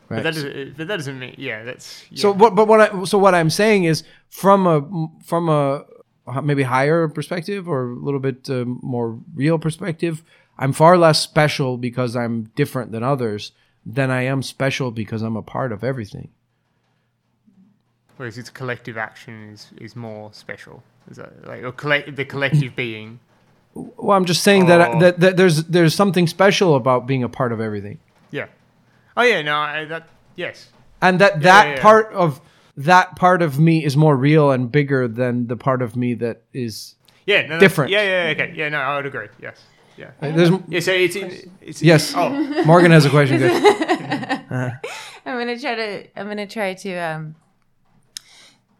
[0.08, 0.18] Right.
[0.18, 0.76] But that doesn't.
[0.76, 1.34] But that doesn't mean.
[1.38, 2.04] Yeah, that's.
[2.10, 2.20] Yeah.
[2.20, 2.54] So what?
[2.54, 2.80] But what?
[2.80, 4.82] I, so what I'm saying is, from a
[5.24, 5.84] from a
[6.42, 10.22] maybe higher perspective or a little bit uh, more real perspective,
[10.58, 13.52] I'm far less special because I'm different than others
[13.86, 16.30] than I am special because I'm a part of everything.
[18.16, 20.82] Whereas its collective action is is more special.
[21.10, 23.20] Is that like or collect the collective being?
[23.74, 25.00] Well, I'm just saying that, Oh.
[25.00, 27.98] that that there's there's something special about being a part of everything,
[28.30, 28.46] Yeah.
[29.16, 29.42] Oh yeah.
[29.42, 29.56] No.
[29.56, 30.08] I, that.
[30.34, 30.68] Yes.
[31.00, 31.82] and that that yeah, yeah.
[31.82, 32.40] part of
[32.76, 36.42] that part of me is more real and bigger than the part of me that
[36.52, 36.94] is.
[37.26, 37.46] Yeah.
[37.46, 37.90] No, Different.
[37.90, 38.02] Yeah.
[38.02, 38.30] Yeah.
[38.32, 38.52] Okay.
[38.56, 38.68] Yeah.
[38.70, 38.78] No.
[38.78, 39.28] I would agree.
[39.42, 39.60] Yes.
[39.96, 40.10] Yeah.
[40.20, 40.80] There's Yeah.
[40.80, 41.50] So it's in.
[41.60, 42.12] It's yes.
[42.14, 42.30] Oh.
[42.64, 43.38] Morgan has a question.
[43.38, 43.50] Good.
[44.50, 46.06] I'm gonna try to.
[46.16, 47.34] I'm gonna try to um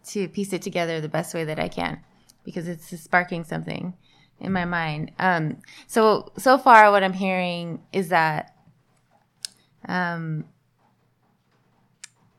[0.08, 2.00] to piece it together the best way that I can
[2.44, 3.94] because it's sparking something
[4.40, 5.12] in my mind.
[5.18, 8.54] Um, so so far, what I'm hearing is that
[9.88, 10.44] um,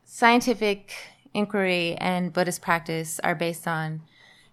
[0.04, 0.92] scientific
[1.34, 4.02] inquiry and Buddhist practice are based on,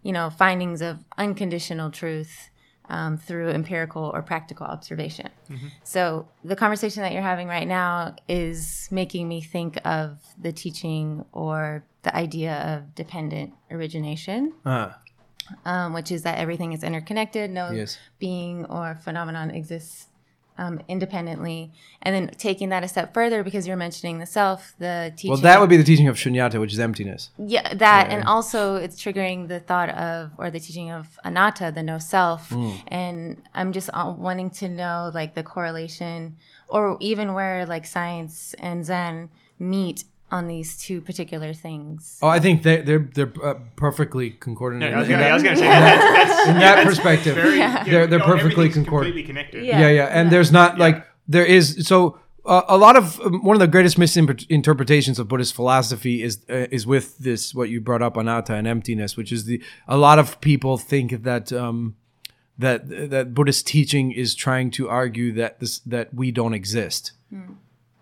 [0.03, 2.49] you know, findings of unconditional truth
[2.89, 5.29] um, through empirical or practical observation.
[5.83, 11.25] So the conversation that you're having right now is making me think of the teaching
[11.31, 14.99] or the idea of dependent origination, Ah,
[15.65, 17.51] um, which is that everything is interconnected.
[17.51, 17.97] No Yes.
[18.19, 20.07] being or phenomenon exists
[20.57, 21.71] um, independently.
[22.01, 25.31] And then taking that a step further, because you're mentioning the self, the teaching.
[25.31, 27.29] well, that would be the teaching of shunyata, which is emptiness.
[27.37, 31.83] Yeah, that, and also it's triggering the thought of or the teaching of anatta, the
[31.83, 32.51] no self.
[32.87, 36.37] And I'm just uh, wanting to know like the correlation,
[36.67, 39.29] or even where like science and Zen
[39.59, 42.17] meet on these two particular things.
[42.21, 44.79] Oh, I think they, they're they're uh, perfectly concordant.
[44.81, 47.35] No, in I was that- gonna, I was gonna say that, that's, in that perspective.
[47.35, 49.13] very, They're- they're no, perfectly concordant.
[49.13, 49.65] Completely connected.
[49.65, 49.81] Yeah.
[49.81, 53.55] yeah, yeah, and there's not like there is so uh, a lot of um, one
[53.55, 58.01] of the greatest misinterpretations of Buddhist philosophy is uh, is with this what you brought
[58.01, 61.95] up on anatta and emptiness, which is the a lot of people think that um,
[62.57, 67.11] that that Buddhist teaching is trying to argue that this that we don't exist.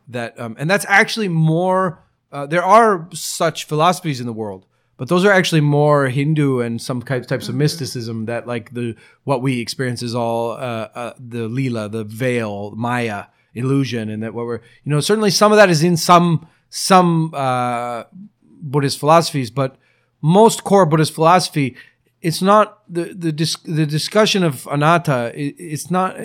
[0.07, 1.99] That um, and that's actually more.
[2.33, 4.65] Uh, there are such philosophies in the world,
[4.97, 8.25] but those are actually more Hindu and some types types of mysticism.
[8.25, 13.25] That like the what we experience is all uh, uh, the lila, the veil, Maya
[13.53, 17.31] illusion, and that what we're you know certainly some of that is in some some
[17.35, 18.03] uh,
[18.41, 19.77] Buddhist philosophies, but
[20.21, 21.75] most core Buddhist philosophy
[22.21, 25.33] it's not the the dis- the discussion of anatta.
[25.35, 26.15] i- It's not.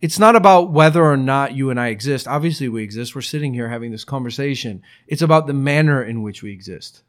[0.00, 2.28] It's not about whether or not you and I exist.
[2.28, 3.14] Obviously, we exist.
[3.14, 4.82] We're sitting here having this conversation.
[5.06, 7.02] It's about the manner in which we exist.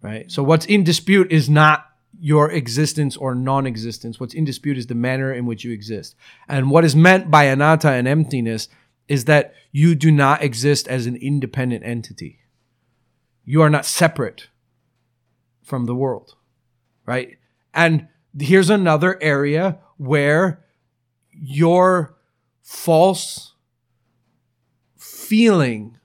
[0.00, 0.30] Right.
[0.32, 1.86] So what's in dispute is not
[2.18, 4.18] your existence or non-existence.
[4.18, 6.16] What's in dispute is the manner in which you exist.
[6.48, 8.68] And what is meant by anatta and emptiness
[9.08, 12.40] is that you do not exist as an independent entity.
[13.44, 14.48] You are not separate
[15.62, 16.34] from the world,
[17.06, 17.36] right?
[17.74, 18.08] And
[18.38, 20.64] here's another area where
[21.40, 22.16] your
[22.62, 23.54] false
[24.96, 25.96] feeling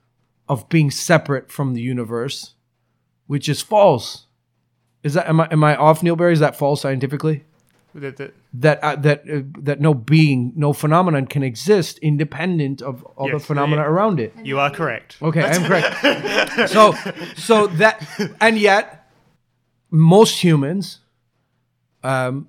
[0.48, 2.54] of being separate from the universe,
[3.26, 4.26] which is false.
[5.02, 6.32] Is that am I am I off, Neil Barry?
[6.32, 7.44] Is that false scientifically?
[7.94, 13.02] That, that, That uh, that uh, that no being, no phenomenon can exist independent of
[13.16, 13.88] all the phenomena yeah.
[13.88, 14.34] around it.
[14.42, 15.16] you are correct.
[15.22, 16.70] Okay, I'm correct.
[16.70, 16.92] so,
[17.36, 18.06] so that,
[18.40, 19.10] and yet,
[19.90, 21.00] most humans,
[22.02, 22.48] um,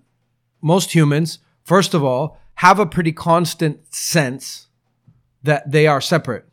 [0.62, 4.68] most humans, first of all, have a pretty constant sense
[5.44, 6.46] that they are separate,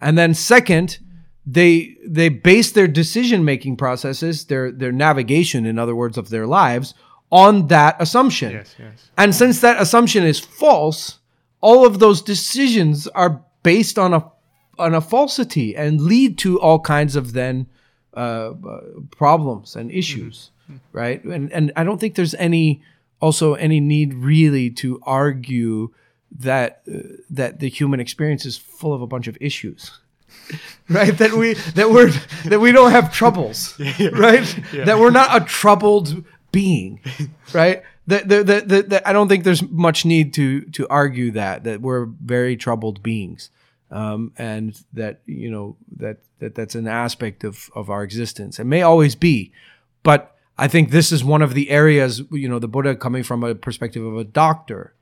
[0.00, 0.98] and then second,
[1.46, 6.46] they they base their decision making processes, their their navigation, in other words, of their
[6.46, 6.94] lives,
[7.30, 8.52] on that assumption.
[8.52, 9.10] Yes, yes.
[9.16, 11.18] And since that assumption is false,
[11.60, 14.30] all of those decisions are based on a
[14.78, 17.66] on a falsity and lead to all kinds of then
[18.16, 20.50] uh, uh, problems and issues,
[20.92, 21.24] right?
[21.24, 22.82] And and I don't think there's any
[23.22, 25.88] also any need really to argue
[26.40, 26.98] that uh,
[27.30, 29.90] that the human experience is full of a bunch of issues.
[30.88, 31.16] right?
[31.18, 32.10] That we that we're
[32.50, 33.78] that we don't have troubles.
[34.12, 34.44] Right?
[34.72, 37.00] That we're not a troubled being.
[37.54, 37.82] Right?
[38.06, 41.64] That that that- that- that I don't think there's much need to to argue that
[41.64, 43.50] that we're very troubled beings.
[43.90, 48.58] Um, and that you know that that that's an aspect of of our existence.
[48.58, 49.52] And may always be
[50.02, 53.42] but I think this is one of the areas you know the Buddha coming from
[53.44, 54.94] a perspective of a doctor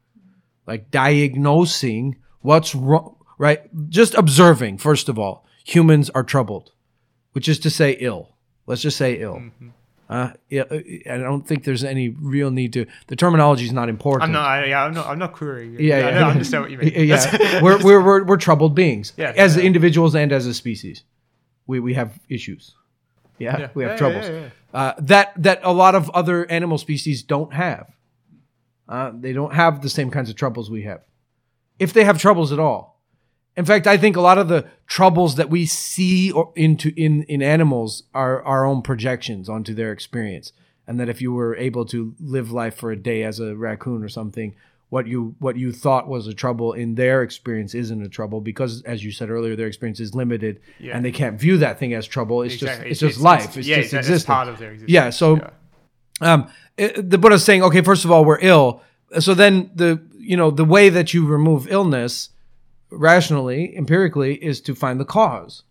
[0.67, 3.63] like diagnosing what's wrong, right?
[3.91, 6.73] Just observing, first of all, humans are troubled,
[7.33, 8.31] which is to say ill.
[8.67, 9.43] Let's just say ill.
[10.09, 12.85] Uh, yeah, I don't think there's any real need to.
[13.07, 14.25] The terminology is not important.
[14.25, 14.45] I'm not.
[14.47, 15.07] I, yeah, I'm not.
[15.07, 15.73] I'm not querying.
[15.75, 15.79] you.
[15.81, 16.93] Yeah, I don't understand what you mean.
[17.09, 19.63] yeah, we're, we're, we're, we're troubled beings Yeah, as yeah.
[19.63, 21.05] individuals and as a species.
[21.69, 22.75] We, we have issues.
[23.39, 23.69] Yeah, Yeah.
[23.75, 27.23] we have Yeah, troubles yeah, yeah, Uh, that that a lot of other animal species
[27.23, 27.91] don't have.
[28.89, 31.03] Uh, they don't have the same kinds of troubles we have,
[31.79, 33.01] if they have troubles at all.
[33.57, 37.25] In fact, I think a lot of the troubles that we see or into in
[37.25, 40.53] in animals are our own projections onto their experience,
[40.87, 44.05] and that if you were able to live life for a day as a raccoon
[44.05, 44.55] or something,
[44.91, 48.83] what you what you thought was a trouble in their experience isn't a trouble because,
[48.83, 50.97] as you said earlier, their experience is limited, Yeah.
[50.97, 52.43] and they can't view that thing as trouble.
[52.43, 52.91] It's Exactly.
[52.91, 53.57] just it's, just life.
[53.57, 54.25] It's, yeah, just existence.
[54.25, 54.93] part of their existence.
[54.93, 55.51] Yeah, so
[56.21, 58.83] um, it, the Buddha's saying, okay, first of all, we're ill.
[59.21, 62.31] So then the you know the way that you remove illness
[62.91, 65.63] rationally, empirically, is to find the cause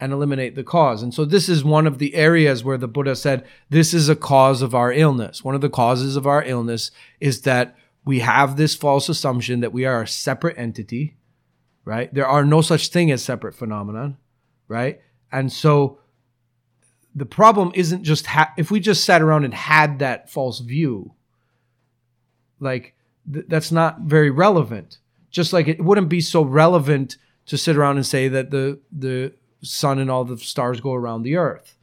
[0.00, 1.02] and eliminate the cause.
[1.02, 4.14] And so this is one of the areas where the Buddha said this is a
[4.14, 5.42] cause of our illness.
[5.42, 7.76] One of the causes of our illness is that
[8.08, 11.18] we have this false assumption that we are a separate entity,
[11.84, 12.12] right?
[12.14, 14.16] There are no such thing as separate phenomenon,
[14.66, 15.02] right?
[15.30, 15.98] And so
[17.14, 21.12] the problem isn't just ha- if we just sat around and had that false view
[22.60, 22.94] like
[23.30, 24.98] th- that's not very relevant
[25.30, 29.34] just like it wouldn't be so relevant to sit around and say that the the
[29.62, 31.76] sun and all the stars go around the earth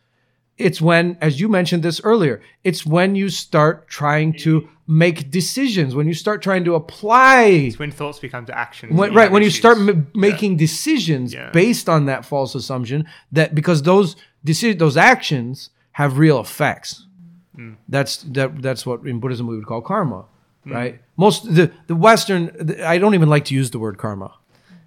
[0.57, 5.95] it's when as you mentioned this earlier it's when you start trying to make decisions
[5.95, 8.94] when you start trying to apply It's when thoughts become to actions.
[8.94, 11.49] when, right when you start m- making decisions Yeah.
[11.52, 17.02] based on that false assumption that because those decisions, those actions have real effects
[17.57, 17.76] Mm.
[17.88, 20.26] that's that that's what in buddhism we would call karma
[20.68, 20.73] Mm.
[20.73, 24.30] right most the the western the, i don't even like to use the word karma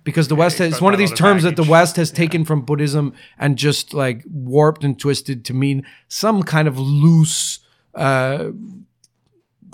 [0.08, 2.42] because the west it's has got one of these terms that the west has taken
[2.42, 7.58] from buddhism and just like warped and twisted to mean some kind of loose
[7.94, 8.48] uh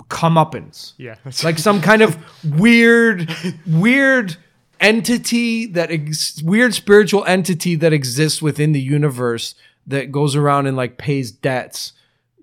[0.09, 1.15] comeuppance Yeah.
[1.41, 3.33] like some kind of weird
[3.65, 4.35] weird
[4.81, 9.55] entity that ex- weird spiritual entity that exists within the universe
[9.87, 11.93] that goes around and like pays debts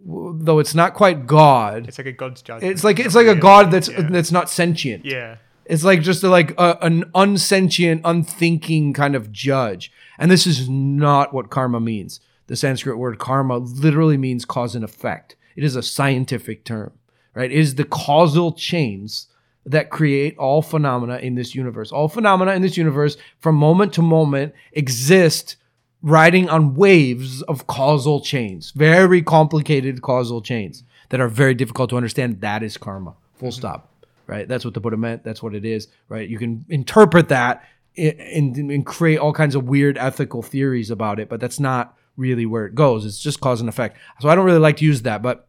[0.06, 2.72] though it's not quite god it's like a god's judgment.
[2.72, 4.08] it's like it's like a god that's yeah.
[4.08, 5.36] that's not sentient yeah.
[5.66, 9.92] It's like just a, like a, an unsentient, unthinking kind of judge.
[10.18, 12.20] And this is not what karma means.
[12.46, 15.36] The Sanskrit word karma literally means cause and effect.
[15.56, 16.92] It is a scientific term,
[17.34, 17.50] right?
[17.50, 19.28] It is the causal chains
[19.64, 21.92] that create all phenomena in this universe.
[21.92, 25.56] All phenomena in this universe from moment to moment exist
[26.02, 31.96] riding on waves of causal chains, very complicated causal chains that are very difficult to
[31.96, 33.14] understand, that is karma.
[33.34, 33.58] Full mm-hmm.
[33.58, 33.91] stop.
[34.26, 34.46] Right?
[34.48, 35.24] That's what the Buddha meant.
[35.24, 35.88] That's what it is.
[36.08, 36.28] Right?
[36.28, 37.64] You can interpret that
[37.96, 42.46] and, and create all kinds of weird ethical theories about it, but that's not really
[42.46, 43.04] where it goes.
[43.04, 43.98] It's just cause and effect.
[44.20, 45.48] So I don't really like to use that, but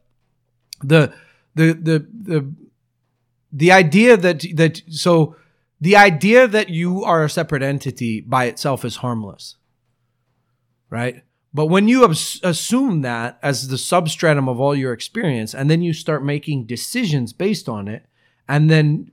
[0.81, 1.13] the
[1.55, 2.53] the the the
[3.51, 5.35] the idea that that so
[5.79, 9.55] the idea that you are a separate entity by itself is harmless.
[10.89, 11.23] Right?
[11.53, 15.81] But when you abs- assume that as the substratum of all your experience and then
[15.81, 18.05] you start making decisions based on it
[18.47, 19.11] and then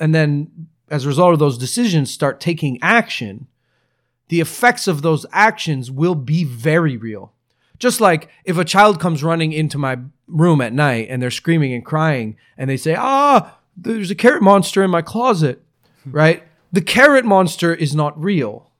[0.00, 3.46] and then as a result of those decisions start taking action,
[4.28, 7.32] the effects of those actions will be very real.
[7.78, 11.72] Just like if a child comes running into my room at night and they're screaming
[11.72, 15.62] and crying and they say, ah, there's a carrot monster in my closet,
[16.06, 16.42] right?
[16.72, 18.70] The carrot monster is not real.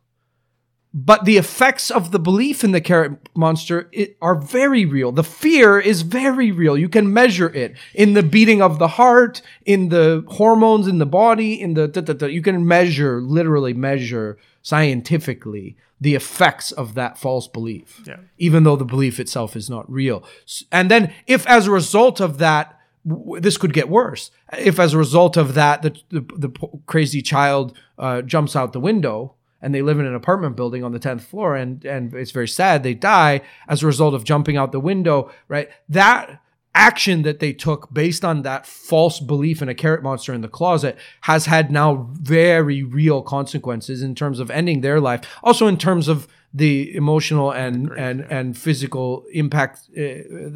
[0.97, 5.11] But the effects of the belief in the carrot monster it, are very real.
[5.11, 6.79] The fear is very real.
[6.79, 11.07] You can measure it in the beating of the heart, in the hormones in the
[11.07, 12.27] body, in the, da, da, da.
[12.27, 18.19] you can measure, literally measure scientifically the effects of that false belief, Yeah.
[18.39, 20.23] even though the belief itself is not real.
[20.71, 24.31] And then, if as a result of that, w- this could get worse.
[24.57, 26.51] If as a result of that, the the, the
[26.87, 29.35] crazy child uh, jumps out the window
[29.65, 32.47] and they live in an apartment building on the tenth floor, and and it's very
[32.47, 35.33] sad they die as a result of jumping out the window.
[35.49, 36.41] Right, that
[36.75, 40.49] action that they took based on that false belief in a carrot monster in the
[40.49, 45.79] closet has had now very real consequences in terms of ending their life also in
[45.79, 50.01] terms of the emotional and and and physical impact uh,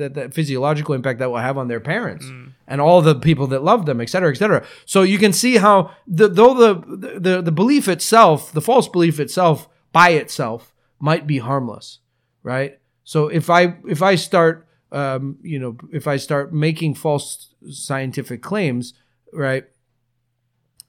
[0.00, 2.24] that, that physiological impact that will have on their parents
[2.68, 5.56] and all the people that love them et cetera et cetera so you can see
[5.56, 11.26] how the, though the, the the belief itself the false belief itself by itself might
[11.26, 11.98] be harmless
[12.44, 17.54] right so if i if i start um, you know, if I start making false
[17.70, 18.94] scientific claims,
[19.32, 19.64] right?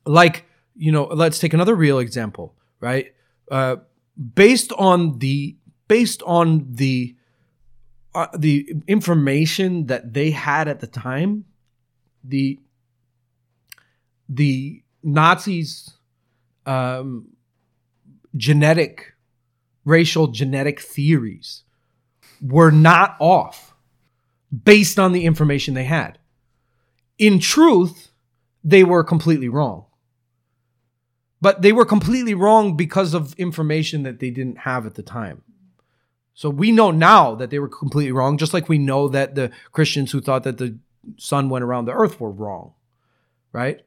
[0.05, 0.45] Like,
[0.75, 3.13] you know, let's take another real example, right?
[3.51, 3.77] Uh,
[4.19, 5.55] based on the
[5.87, 7.15] based on the
[8.13, 11.45] uh, the information that they had at the time,
[12.23, 12.59] the
[14.27, 15.97] the Nazis
[16.65, 17.29] um,
[18.35, 19.13] genetic
[19.85, 21.63] racial genetic theories
[22.41, 23.73] were not off
[24.63, 26.19] based on the information they had.
[27.17, 28.11] In truth,
[28.63, 29.85] they were completely wrong.
[31.41, 35.43] But they were completely wrong because of information that they didn't have at the time.
[36.33, 39.51] So we know now that they were completely wrong, just like we know that the
[39.71, 40.77] Christians who thought that the
[41.17, 42.73] sun went around the earth were wrong,
[43.51, 43.81] right?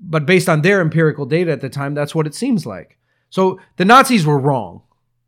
[0.00, 2.98] But based on their empirical data at the time, that's what it seems like.
[3.30, 4.82] So the Nazis were wrong.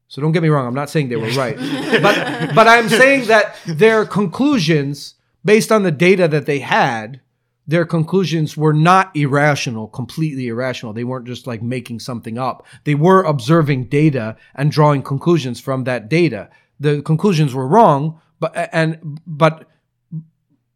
[0.08, 1.56] So don't get me wrong, I'm not saying they were right.
[2.02, 5.14] but but I'm saying that their conclusions
[5.44, 7.20] based on the data that they had,
[7.66, 10.92] their conclusions were not irrational, completely irrational.
[10.92, 12.66] They weren't just like making something up.
[12.84, 16.50] They were observing data and drawing conclusions from that data.
[16.78, 19.68] The conclusions were wrong, but and but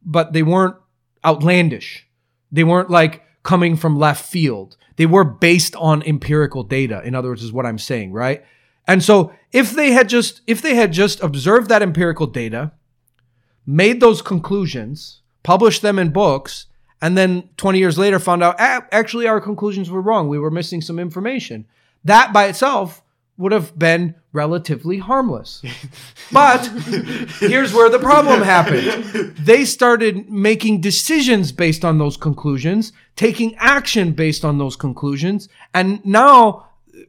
[0.03, 0.77] but they weren't
[1.25, 2.07] outlandish.
[2.51, 4.77] They weren't like coming from left field.
[4.97, 7.03] They were based on empirical data.
[7.05, 8.45] In other words, is what I'm saying, right?
[8.87, 12.73] And so if they had just if they had just observed that empirical data,
[13.67, 16.68] made those conclusions, published them in books,
[17.01, 20.29] and then 20 years later found out "Ah, actually our conclusions were wrong.
[20.29, 21.67] We were missing some information.
[22.05, 23.03] That by itself
[23.37, 25.63] would have been relatively harmless.
[26.31, 26.67] But
[27.41, 29.35] here's where the problem happened.
[29.37, 36.05] They started making decisions based on those conclusions, taking action based on those conclusions, and
[36.05, 36.67] now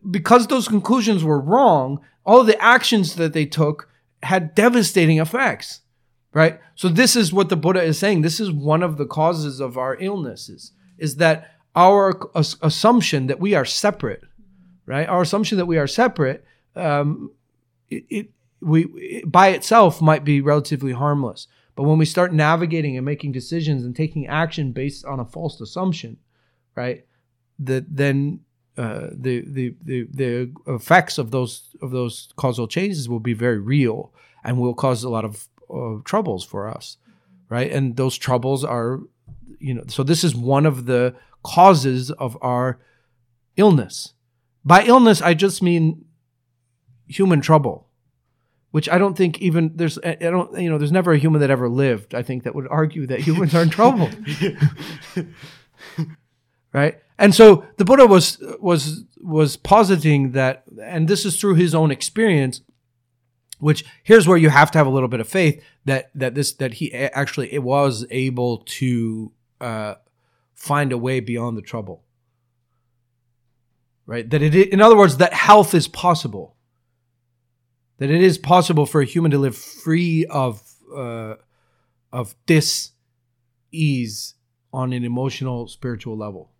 [0.09, 3.89] because those conclusions were wrong, all the actions that they took
[4.23, 5.81] had devastating effects.
[6.31, 6.59] Right?
[6.75, 8.21] So this is what the Buddha is saying.
[8.21, 13.39] This is one of the causes of our illnesses is that our as- assumption that
[13.39, 14.23] we are separate,
[14.85, 15.07] right?
[15.07, 16.45] Our assumption that we are separate,
[16.75, 17.31] um,
[17.89, 18.29] it, it
[18.61, 21.47] we it, by itself might be relatively harmless.
[21.75, 25.61] But when we start navigating and making decisions and taking action based on a false
[25.61, 26.17] assumption,
[26.75, 27.05] right?
[27.57, 28.41] That then
[28.77, 33.59] uh, the, the the the effects of those of those causal chains will be very
[33.59, 36.97] real and will cause a lot of uh, troubles for us,
[37.49, 37.71] right?
[37.71, 38.99] And those troubles are,
[39.59, 42.79] you know, so this is one of the causes of our
[43.57, 44.13] illness.
[44.65, 46.05] By illness, I just mean
[47.07, 47.87] human trouble,
[48.71, 51.41] which I don't think even there's I I don't you know there's never a human
[51.41, 54.09] that ever lived I think that would argue that humans are in trouble,
[56.73, 56.99] right?
[57.17, 61.91] And so the Buddha was was was positing that, and this is through his own
[61.91, 62.61] experience,
[63.59, 66.53] which here's where you have to have a little bit of faith that that this
[66.53, 69.31] that he actually it was able to
[69.61, 69.95] uh,
[70.53, 72.03] find a way beyond the trouble.
[74.05, 74.27] Right?
[74.29, 76.55] That it in other words that health is possible.
[77.97, 80.63] That it is possible for a human to live free of
[80.95, 81.35] uh,
[82.11, 82.91] of dis
[83.71, 84.35] ease
[84.71, 86.51] on an emotional spiritual level.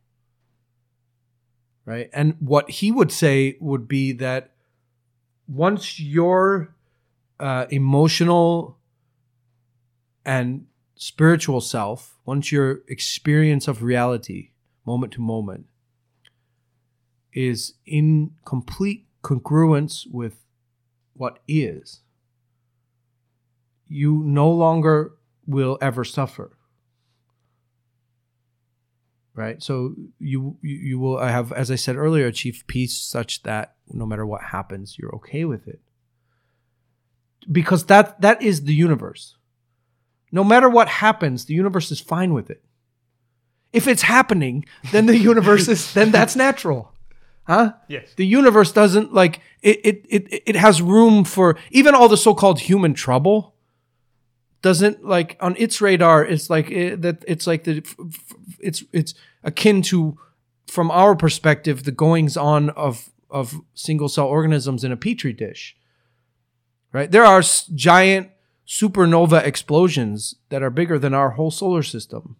[1.86, 2.10] Right?
[2.14, 4.52] And what he would say would be that
[5.48, 6.76] once your
[7.40, 8.78] uh, emotional
[10.26, 14.52] and spiritual self, once your experience of reality,
[14.86, 15.68] moment to moment,
[17.34, 20.46] is in complete congruence with
[21.14, 22.02] what is,
[23.88, 25.14] you no longer
[25.48, 26.56] will ever suffer.
[29.34, 29.64] Right?
[29.64, 34.26] So you you, will have, as I said earlier, achieve peace such that no matter
[34.26, 35.80] what happens, you're okay with it
[37.52, 39.36] because that that is the universe.
[40.32, 42.64] No matter what happens, the universe is fine with it.
[43.74, 46.94] If it's happening, then the universe is then that's natural.
[47.44, 47.74] Huh?
[47.88, 48.14] Yes.
[48.16, 52.60] The universe doesn't like it it it, it has room for even all the so-called
[52.60, 53.56] human trouble
[54.62, 57.84] doesn't like on its radar it's like it, that it's like the
[58.60, 59.14] it's it's
[59.44, 60.18] akin to
[60.68, 65.76] from our perspective the goings on of of single cell organisms in a petri dish
[66.92, 67.10] right?
[67.12, 68.30] There are s- giant
[68.68, 72.36] supernova explosions that are bigger than our whole solar system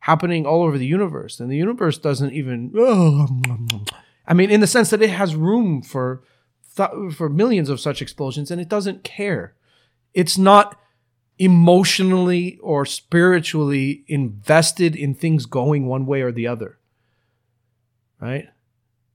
[0.00, 1.38] happening all over the universe.
[1.40, 2.72] And the universe doesn't even,
[4.26, 6.22] I mean, in the sense that it has room for,
[6.76, 9.54] th- for millions of such explosions and it doesn't care.
[10.14, 10.78] It's not
[11.38, 16.78] emotionally or spiritually invested in things going one way or the other.
[18.20, 18.48] Right?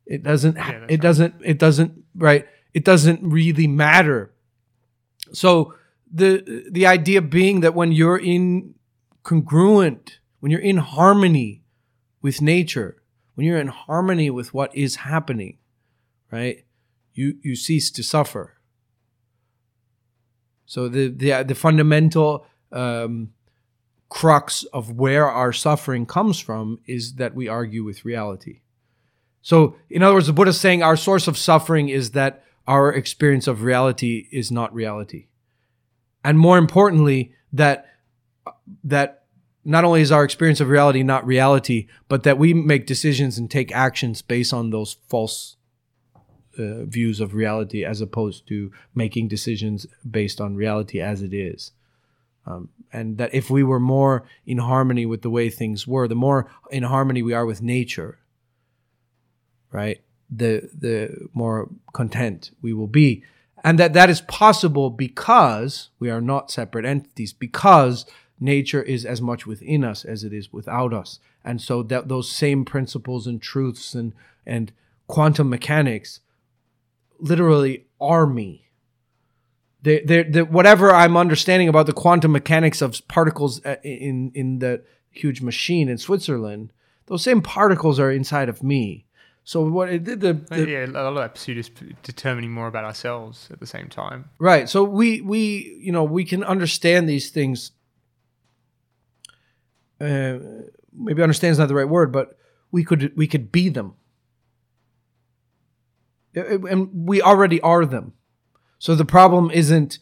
[0.05, 2.45] It doesn't, Yeah, it doesn't, it doesn't, right?
[2.73, 4.31] It doesn't really matter
[5.31, 5.73] so
[6.11, 8.75] the the idea being that when you're in
[9.23, 11.63] congruent when you're in harmony
[12.21, 13.01] with nature
[13.35, 15.57] when you're in harmony with what is happening
[16.31, 16.63] right
[17.17, 18.53] you you cease to suffer.
[20.65, 23.33] So the the, the fundamental um,
[24.07, 28.61] crux of where our suffering comes from is that we argue with reality.
[29.41, 32.91] So in other words the buddha is saying our source of suffering is that our
[32.91, 35.27] experience of reality is not reality.
[36.23, 37.85] And more importantly that
[38.83, 39.23] that
[39.63, 43.49] not only is our experience of reality not reality but that we make decisions and
[43.49, 45.55] take actions based on those false
[46.59, 51.71] uh, views of reality as opposed to making decisions based on reality as it is.
[52.45, 56.15] Um, and that if we were more in harmony with the way things were the
[56.15, 58.19] more in harmony we are with nature.
[59.71, 63.23] Right the the more content we will be.
[63.63, 68.05] And that that is possible because we are not separate entities because
[68.39, 71.19] nature is as much within us as it is without us.
[71.43, 74.13] And so that those same principles and truths and
[74.45, 74.71] and
[75.07, 76.19] quantum mechanics
[77.19, 78.67] literally are me.
[79.81, 84.83] They they whatever i'm understanding about the quantum mechanics of particles uh, in in the
[85.11, 86.73] huge machine in switzerland
[87.05, 89.06] those same particles are inside of me
[89.47, 91.71] so what it did the, the yeah, a lot of that pursuit is
[92.03, 94.29] determining more about ourselves at the same time.
[94.39, 94.67] Right.
[94.67, 97.71] So we we you know we can understand these things.
[100.01, 100.39] Uh,
[100.91, 102.37] maybe understand is not the right word, but
[102.73, 103.93] we could we could be them,
[106.35, 108.11] Uh, and we already are them.
[108.79, 109.99] So the problem isn't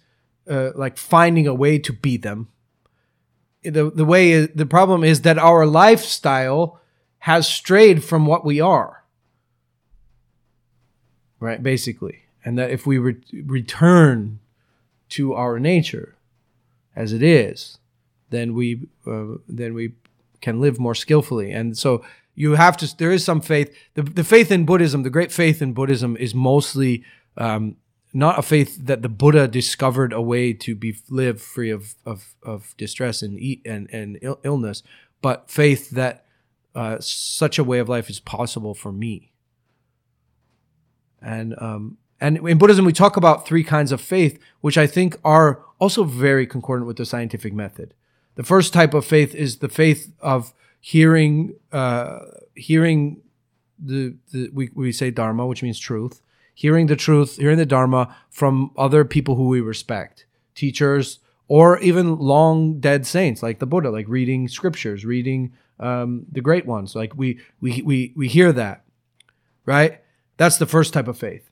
[0.50, 2.48] uh, like finding a way to be them.
[3.62, 6.82] The the way is, the problem is that our lifestyle
[7.20, 9.05] has strayed from what we are.
[11.46, 14.40] Right, basically, and that if we re- return
[15.10, 16.16] to our nature
[16.96, 17.78] as it is,
[18.32, 19.94] then we uh, then we
[20.42, 21.52] can live more skillfully.
[21.52, 22.04] And so
[22.34, 22.98] you have to.
[22.98, 23.70] There is some faith.
[23.94, 27.04] The, the faith in Buddhism, the great faith in Buddhism, is mostly
[27.38, 27.78] um,
[28.12, 32.34] not a faith that the Buddha discovered a way to be live free of of,
[32.42, 34.82] of distress and eat and and Ill- illness,
[35.22, 36.26] but faith that
[36.74, 39.32] uh, such a way of life is possible for me.
[41.22, 45.18] And um, and in Buddhism, we talk about three kinds of faith, which I think
[45.24, 47.94] are also very concordant with the scientific method.
[48.36, 52.20] The first type of faith is the faith of hearing, uh,
[52.56, 53.22] hearing
[53.78, 56.22] the, the we, we say dharma, which means truth,
[56.54, 62.18] hearing the truth, hearing the dharma from other people who we respect, teachers, or even
[62.18, 66.96] long dead saints like the Buddha, like reading scriptures, reading um, the great ones.
[66.96, 68.84] Like we we we we hear that,
[69.66, 70.02] right?
[70.38, 71.50] That's the first type of faith.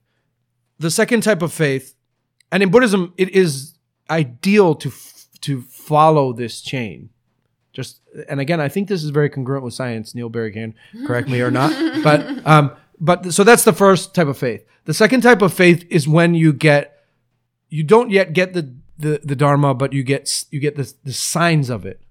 [0.80, 1.95] The second type of faith,
[2.51, 3.76] and in Buddhism, it is
[4.10, 7.10] ideal to f- to follow this chain.
[7.72, 10.14] Just and again, I think this is very congruent with science.
[10.14, 11.72] Neil Berry can correct me or not,
[12.03, 14.65] but um, but so that's the first type of faith.
[14.85, 17.05] The second type of faith is when you get
[17.69, 21.14] you don't yet get the the, the dharma, but you get you get the the
[21.14, 22.01] signs of it.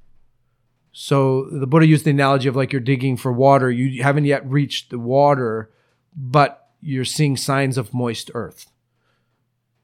[0.92, 3.70] So the Buddha used the analogy of like you're digging for water.
[3.70, 5.70] You haven't yet reached the water,
[6.14, 8.66] but you're seeing signs of moist earth.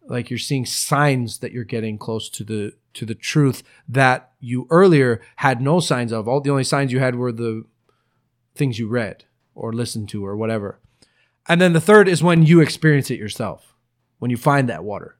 [0.06, 4.66] Like you're seeing signs that you're getting close to the to the truth that you
[4.70, 6.26] earlier had no signs of.
[6.26, 7.64] All the only signs you had were the
[8.54, 10.80] things you read or listened to or whatever.
[11.46, 13.74] And then the third is when you experience it yourself.
[14.18, 15.16] When you find that water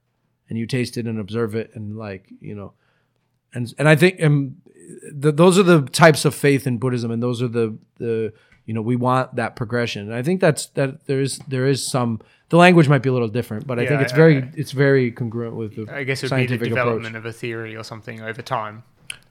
[0.49, 2.73] and you taste it and observe it and like, you know,
[3.55, 4.57] and and I think um,
[5.13, 8.33] the, those are the types of faith in Buddhism, and those are the the
[8.69, 10.03] you know we want that progression.
[10.09, 12.21] And I think that's that there is there is some
[12.51, 14.73] the language might be a little different, but I think Yeah, it's very I- it's
[14.73, 17.31] very congruent with the I guess it would be the scientific development approach.
[17.33, 18.83] of a theory or something over time.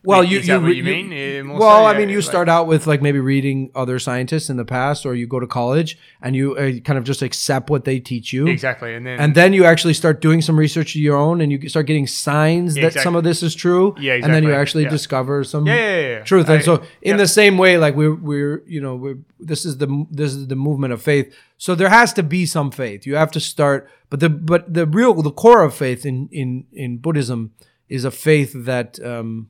[0.03, 1.57] Well, you you, what you, you- mean?
[1.57, 1.85] Well.
[1.85, 5.05] I mean, you like- start out with like maybe reading other scientists in the past,
[5.05, 8.31] or you go to college and you uh, kind of just accept what they teach
[8.31, 8.47] you.
[8.47, 11.51] exactly, and then And then you actually start doing some research of your own, and
[11.51, 13.03] you start getting signs Yeah, that exactly.
[13.03, 13.95] some of this is true.
[13.99, 14.89] Yeah, And then you actually Yeah.
[14.89, 16.47] discover some yeah, truth.
[16.49, 19.77] And I- so, in the same way, like we're we're you know we're this is
[19.77, 21.33] the this is the movement of faith.
[21.57, 23.05] So there has to be some faith.
[23.07, 26.65] You have to start, but the but the real the core of faith in in
[26.71, 27.51] in Buddhism
[27.89, 29.47] is a faith that um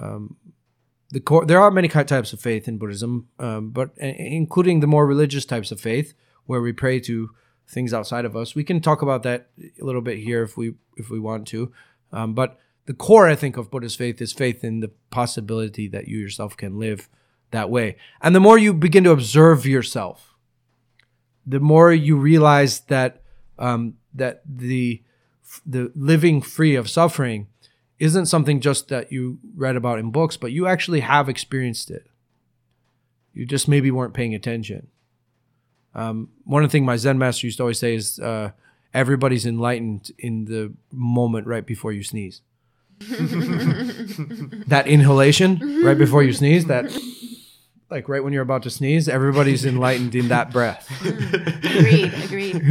[0.00, 0.36] um
[1.10, 1.46] the core.
[1.46, 5.70] There are many types of faith in Buddhism, um, but including the more religious types
[5.70, 6.14] of faith
[6.46, 7.30] where we pray to
[7.68, 8.54] things outside of us.
[8.54, 9.48] We can talk about that
[9.80, 11.72] a little bit here if we if we want to.
[12.12, 16.08] Um, but the core, I think, of Buddhist faith is faith in the possibility that
[16.08, 17.08] you yourself can live
[17.50, 17.96] that way.
[18.20, 20.34] And the more you begin to observe yourself,
[21.44, 23.22] the more you realize that
[23.58, 25.02] um, that the
[25.64, 27.46] the living free of suffering
[27.98, 32.06] isn't something just that you read about in books, but you actually have experienced it.
[33.32, 34.88] You just maybe weren't paying attention.
[35.94, 38.50] Um, one of the things my Zen master used to always say is uh,
[38.92, 42.42] everybody's enlightened in the moment right before you sneeze.
[43.00, 46.90] that inhalation right before you sneeze, that
[47.90, 50.90] like right when you're about to sneeze, everybody's enlightened in that breath.
[51.04, 52.14] Agreed.
[52.24, 52.62] Agreed.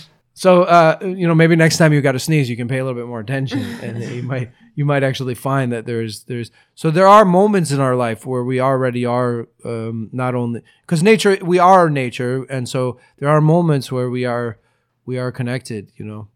[0.38, 2.84] So uh, you know, maybe next time you got to sneeze, you can pay a
[2.84, 6.92] little bit more attention, and you might you might actually find that there's there's so
[6.92, 11.36] there are moments in our life where we already are um, not only because nature
[11.42, 14.60] we are nature, and so there are moments where we are
[15.04, 16.28] we are connected, you know,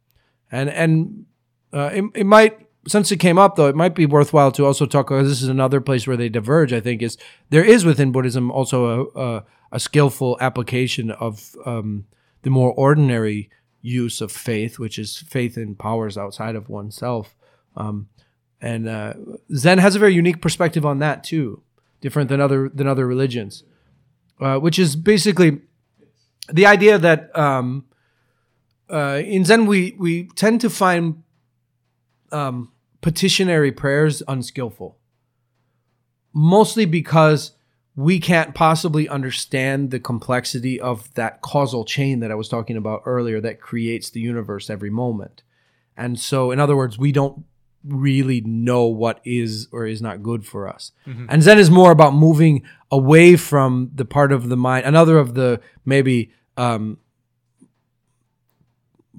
[0.51, 1.27] and and
[1.73, 2.59] uh, it, it might
[2.89, 5.11] since it came up though, it might be worthwhile to also talk.
[5.11, 6.73] Because this is another place where they diverge.
[6.73, 7.16] I think is
[7.51, 12.07] there is within Buddhism also a a, a skillful application of um,
[12.43, 13.49] the more ordinary
[13.82, 17.34] use of faith, which is faith in powers outside of oneself.
[17.76, 18.09] Um,
[18.60, 19.14] and uh,
[19.54, 21.62] Zen has a very unique perspective on that too,
[22.00, 23.64] different than other than other religions,
[24.40, 25.60] uh, which is basically
[26.48, 27.84] the idea that um,
[28.88, 31.24] uh, in Zen we we tend to find
[32.30, 34.96] um, petitionary prayers unskillful,
[36.32, 37.52] mostly because
[37.94, 43.02] we can't possibly understand the complexity of that causal chain that I was talking about
[43.05, 45.43] earlier that creates the universe every moment.
[45.97, 47.44] And so, in other words, we don't
[47.85, 50.93] really know what is or is not good for us.
[51.28, 55.35] And Zen is more about moving away from the part of the mind, another of
[55.35, 56.98] the maybe um,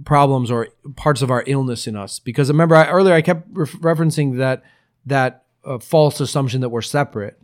[0.06, 2.20] problems or parts of our illness in us.
[2.20, 4.64] Because remember, I, earlier I kept ref referencing that
[5.06, 7.40] that uh, false assumption that we're separate.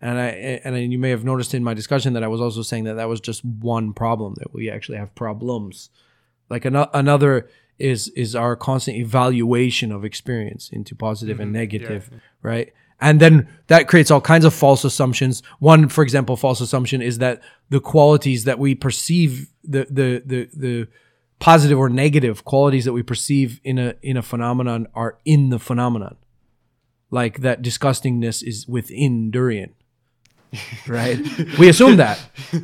[0.00, 0.28] And I
[0.64, 3.08] and you may have noticed in my discussion that I was also saying that that
[3.08, 5.90] was just one problem that we actually have problems.
[6.48, 7.48] Like ano- another
[7.78, 11.60] is is our constant evaluation of experience into positive and mm-hmm.
[11.60, 12.10] negative,
[12.42, 12.72] right?
[13.00, 15.42] And then that creates all kinds of false assumptions.
[15.58, 20.48] One, for example, false assumption is that the qualities that we perceive the the the
[20.54, 20.88] the
[21.38, 25.58] positive or negative qualities that we perceive in a in a phenomenon are in the
[25.58, 26.16] phenomenon.
[27.10, 29.74] Like that disgustingness is within durian.
[30.88, 31.18] Right?
[31.58, 32.18] We assume that,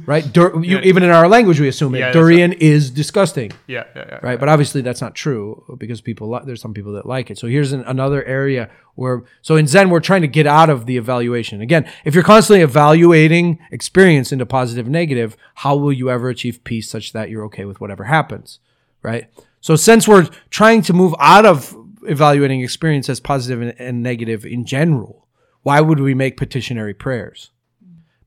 [0.07, 0.25] right?
[0.33, 1.99] Dur- you, even in our language, we assume it.
[1.99, 4.19] Yeah, that's durian is disgusting, Yeah, yeah, yeah.
[4.23, 4.39] right?
[4.41, 7.39] But obviously, that's not true because people li- there's some people that like it.
[7.39, 10.87] So here's an, another area where so in Zen we're trying to get out of
[10.87, 11.61] the evaluation.
[11.61, 16.89] Again, if you're constantly evaluating experience into positive, negative, how will you ever achieve peace
[16.89, 18.59] such that you're okay with whatever happens,
[19.03, 19.29] right?
[19.61, 24.47] So since we're trying to move out of evaluating experience as positive and, and negative
[24.47, 25.27] in general,
[25.63, 27.51] why would we make petitionary prayers?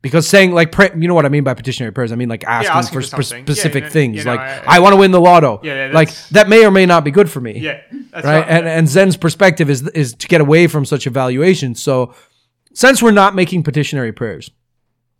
[0.01, 2.13] Because saying like, pray, you know what I mean by petitionary prayers?
[2.13, 3.39] I mean like asking, asking for, for spe- something.
[3.39, 4.25] Yeah, specific things.
[4.25, 5.59] like, I- I, want to win the lotto.
[5.61, 7.59] Yeah, yeah, like that may or may not be good for me.
[7.59, 7.81] Yeah,
[8.11, 8.39] that's right.
[8.39, 8.47] right.
[8.47, 11.75] And and Zen's perspective is is to get away from such evaluation.
[11.75, 12.13] So,
[12.73, 14.51] since we're not making petitionary prayers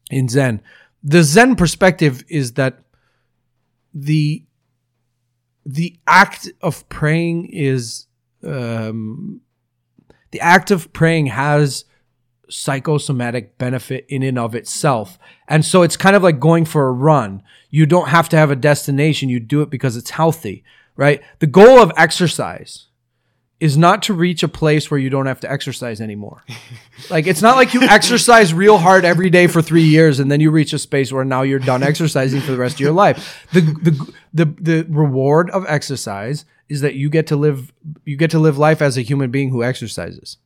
[0.09, 0.61] in Zen,
[1.03, 2.79] the Zen perspective is that
[3.93, 4.45] the
[5.65, 8.07] the act of praying is
[8.43, 9.41] um,
[10.31, 11.85] the act of praying has
[12.49, 15.17] psychosomatic benefit in and of itself.
[15.47, 17.43] And so it's kind of like going for a run.
[17.69, 19.29] You don't have to have a destination.
[19.29, 20.63] You do it because it's healthy,
[20.95, 21.21] right?
[21.39, 22.87] The goal of exercise
[23.59, 26.43] is not to reach a place where you don't have to exercise anymore.
[27.09, 30.39] like it's not like you exercise real hard every day for 3 years and then
[30.39, 33.47] you reach a space where now you're done exercising for the rest of your life.
[33.51, 37.73] The the the the reward of exercise is that you get to live
[38.05, 40.37] you get to live life as a human being who exercises.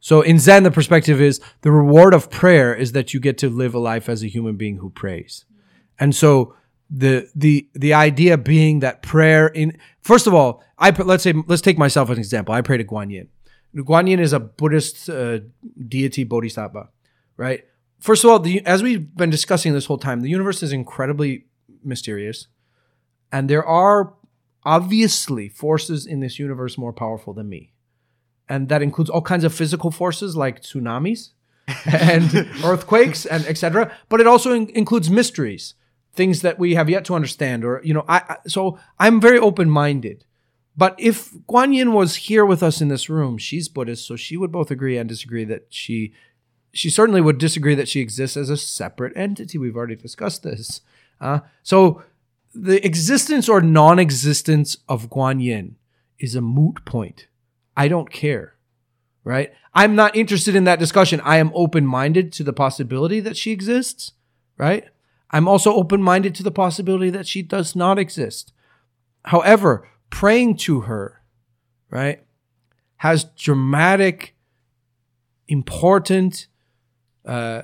[0.00, 3.50] So in Zen, the perspective is the reward of prayer is that you get to
[3.50, 5.44] live a life as a human being who prays.
[5.98, 6.54] And so
[6.88, 11.62] the the the idea being that prayer in first of all, I let's say let's
[11.62, 12.54] take myself as an example.
[12.54, 13.28] I pray to Guan Yin.
[13.74, 15.40] Guan Yin is a Buddhist uh,
[15.88, 16.88] deity bodhisattva,
[17.36, 17.64] right?
[17.98, 21.46] First of all, the, as we've been discussing this whole time, the universe is incredibly
[21.82, 22.46] mysterious,
[23.32, 24.14] and there are
[24.64, 27.72] obviously forces in this universe more powerful than me
[28.48, 31.30] and that includes all kinds of physical forces like tsunamis
[31.86, 35.74] and earthquakes and etc but it also in- includes mysteries
[36.12, 39.38] things that we have yet to understand or you know I, I so i'm very
[39.38, 40.24] open minded
[40.78, 44.36] but if Guan Yin was here with us in this room she's buddhist so she
[44.36, 46.12] would both agree and disagree that she
[46.76, 49.56] she certainly would disagree that she exists as a separate entity.
[49.56, 50.82] We've already discussed this.
[51.20, 52.02] Uh, so
[52.54, 55.76] the existence or non-existence of Guan Yin
[56.18, 57.28] is a moot point
[57.76, 58.56] I don't care,
[59.24, 59.52] right?
[59.74, 61.20] I'm not interested in that discussion.
[61.20, 64.12] I am open minded to the possibility that she exists,
[64.56, 64.84] right?
[65.30, 68.52] I'm also open minded to the possibility that she does not exist.
[69.24, 71.22] However, praying to her,
[71.90, 72.24] right,
[72.96, 74.36] has dramatic,
[75.48, 76.46] important,
[77.24, 77.62] uh,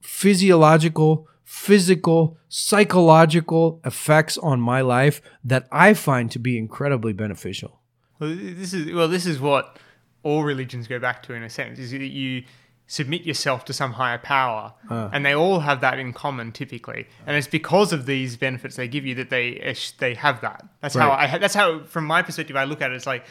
[0.00, 7.82] physiological, physical, psychological effects on my life that I find to be incredibly beneficial.
[8.18, 9.76] Well, this is well, this is what
[10.22, 11.78] all religions go back to in a sense.
[11.78, 12.44] Is that you
[12.88, 15.10] submit yourself to some higher power, ah.
[15.12, 17.06] and they all have that in common typically.
[17.26, 20.64] And it's because of these benefits they give you that they they have that.
[20.80, 21.38] That's how I.
[21.38, 22.94] That's how, from my perspective, I look at it.
[22.94, 23.24] It's like.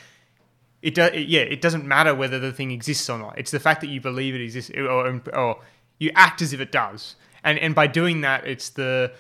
[0.82, 3.40] It, do, it yeah, it doesn't matter whether the thing exists or not.
[3.40, 5.60] It's the fact that you believe it exists, or, or
[5.98, 7.16] you act as if it does.
[7.44, 9.12] And and by doing that, it's the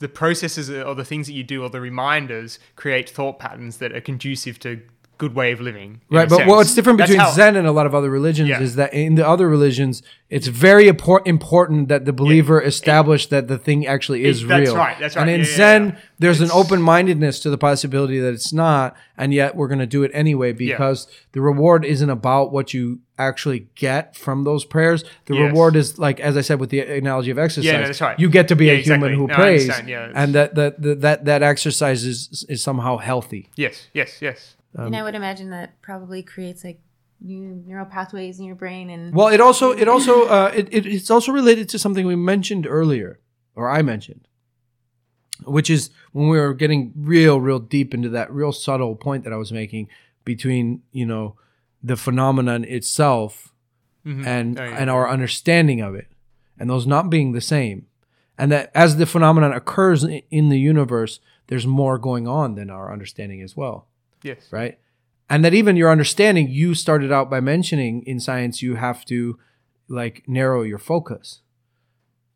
[0.00, 3.78] the processes uh, or the things that you do or the reminders create thought patterns
[3.78, 4.80] that are conducive to
[5.18, 6.00] good way of living.
[6.10, 6.48] Right, but sense.
[6.48, 8.60] what's different between how- Zen and a lot of other religions Yeah.
[8.62, 10.00] is that in the other religions,
[10.30, 14.76] it's very impor- important that the believer establish that the thing actually is that's real.
[14.76, 15.22] right, that's right.
[15.22, 15.94] And in yeah, yeah, Zen, yeah.
[16.20, 19.86] there's an open mindedness to the possibility that it's not, and yet we're going to
[19.86, 25.02] do it anyway because the reward isn't about what you actually get from those prayers.
[25.26, 25.48] The Yes.
[25.48, 28.20] reward is like, as I said with the analogy of exercise, no, that's right.
[28.20, 31.00] you get to be Yeah, a human who No, prays, yeah, and that that that
[31.00, 33.48] that, that exercise is is somehow healthy.
[33.56, 34.54] Yes, yes, yes.
[34.74, 36.80] And I would imagine that probably creates like
[37.20, 40.86] new neural pathways in your brain and Well, it also it also uh, it, it
[40.86, 43.18] it's also related to something we mentioned earlier,
[43.56, 44.28] or I mentioned,
[45.44, 49.32] which is when we were getting real, real deep into that real subtle point that
[49.32, 49.88] I was making
[50.24, 51.36] between you know
[51.82, 53.52] the phenomenon itself
[54.06, 54.24] Mhm.
[54.26, 56.06] and and our understanding of it,
[56.58, 57.86] and those not being the same,
[58.38, 61.18] and that as the phenomenon occurs in the universe,
[61.48, 63.87] there's more going on than our understanding as well
[64.22, 64.48] Yes.
[64.50, 64.78] right?
[65.30, 69.38] And that even your understanding, you started out by mentioning in science, you have to
[69.88, 71.42] like narrow your focus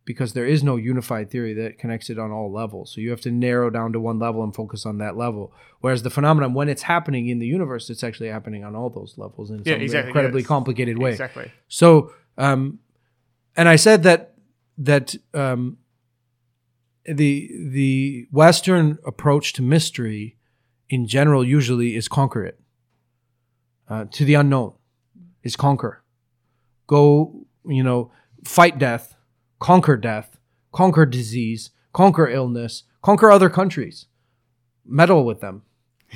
[0.04, 2.92] because there is no unified theory that connects it on all levels.
[2.92, 5.52] So you have to narrow down to one level and focus on that level.
[5.80, 9.14] Whereas the phenomenon, when it's happening in the universe, it's actually happening on all those
[9.16, 10.48] levels in Yeah, some exactly, incredibly yes.
[10.48, 11.10] complicated way.
[11.12, 11.52] Exactly.
[11.68, 12.80] So, um,
[13.56, 14.34] and I said that
[14.78, 15.76] that um,
[17.04, 20.36] the the Western approach to mystery,
[20.92, 22.60] in general, usually is conquer it.
[23.88, 24.74] Uh, to the unknown,
[25.42, 26.04] is conquer.
[26.86, 28.12] Go, you know,
[28.44, 29.16] fight death,
[29.58, 30.38] conquer death,
[30.70, 34.04] conquer disease, conquer illness, conquer other countries,
[34.84, 35.62] meddle with them.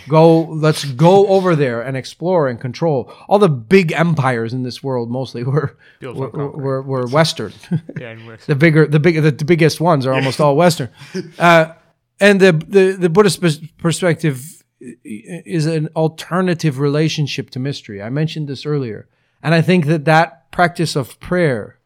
[0.09, 3.11] Go, let's go over there and explore and control.
[3.29, 7.55] All the big empires in this world mostly were were, were, were Western.
[7.99, 8.15] Yeah,
[8.47, 10.91] the bigger, the big, the, the biggest ones are almost all Western.
[11.39, 11.73] Uh,
[12.21, 13.43] and the, the the Buddhist
[13.79, 18.03] perspective is an alternative relationship to mystery.
[18.03, 19.09] I mentioned this earlier,
[19.43, 21.77] and I think that that practice of prayer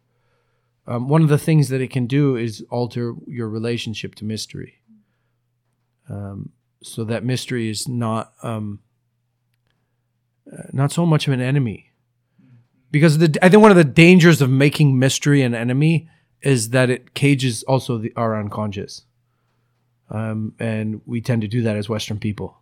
[0.90, 4.82] um, one of the things that it can do is alter your relationship to mystery.
[6.08, 6.50] Um,
[6.82, 8.80] so that mystery is not um,
[10.52, 11.92] uh, not so much of an enemy,
[12.90, 16.08] because the I think one of the dangers of making mystery an enemy
[16.40, 19.02] is that it cages also the, our unconscious,
[20.08, 22.59] um, and we tend to do that as Western people.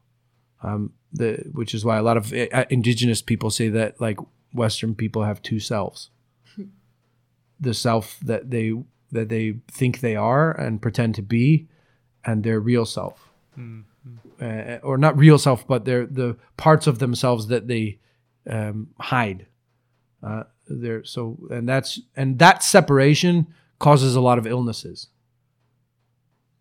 [0.63, 4.19] Um, the which is why a lot of uh, indigenous people say that like
[4.53, 6.11] Western people have two selves
[7.61, 8.73] the self that they
[9.11, 11.67] that they think they are and pretend to be,
[12.25, 14.13] and their real self, mm-hmm.
[14.41, 17.99] uh, or not real self, but they're the parts of themselves that they
[18.49, 19.47] um, hide.
[20.23, 23.47] Uh, there, so and that's and that separation
[23.79, 25.09] causes a lot of illnesses.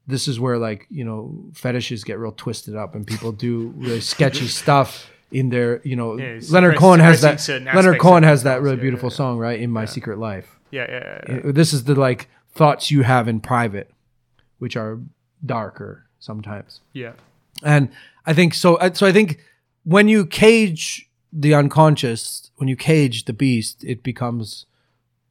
[0.07, 4.01] This is where like you know fetishes get real twisted up, and people do really
[4.01, 8.61] sketchy stuff in their you know yeah, Leonard Cohen has that Leonard Cohen has that
[8.61, 11.51] really beautiful yeah, song right in my secret life yeah, yeah, yeah.
[11.51, 13.91] This is the like thoughts you have in private,
[14.59, 14.99] which are
[15.45, 16.81] darker sometimes.
[16.93, 17.13] Yeah.
[17.63, 17.89] And
[18.25, 18.75] I think so.
[18.75, 19.43] Uh, so I think
[19.83, 24.65] when you cage the unconscious, when you cage the beast, it becomes,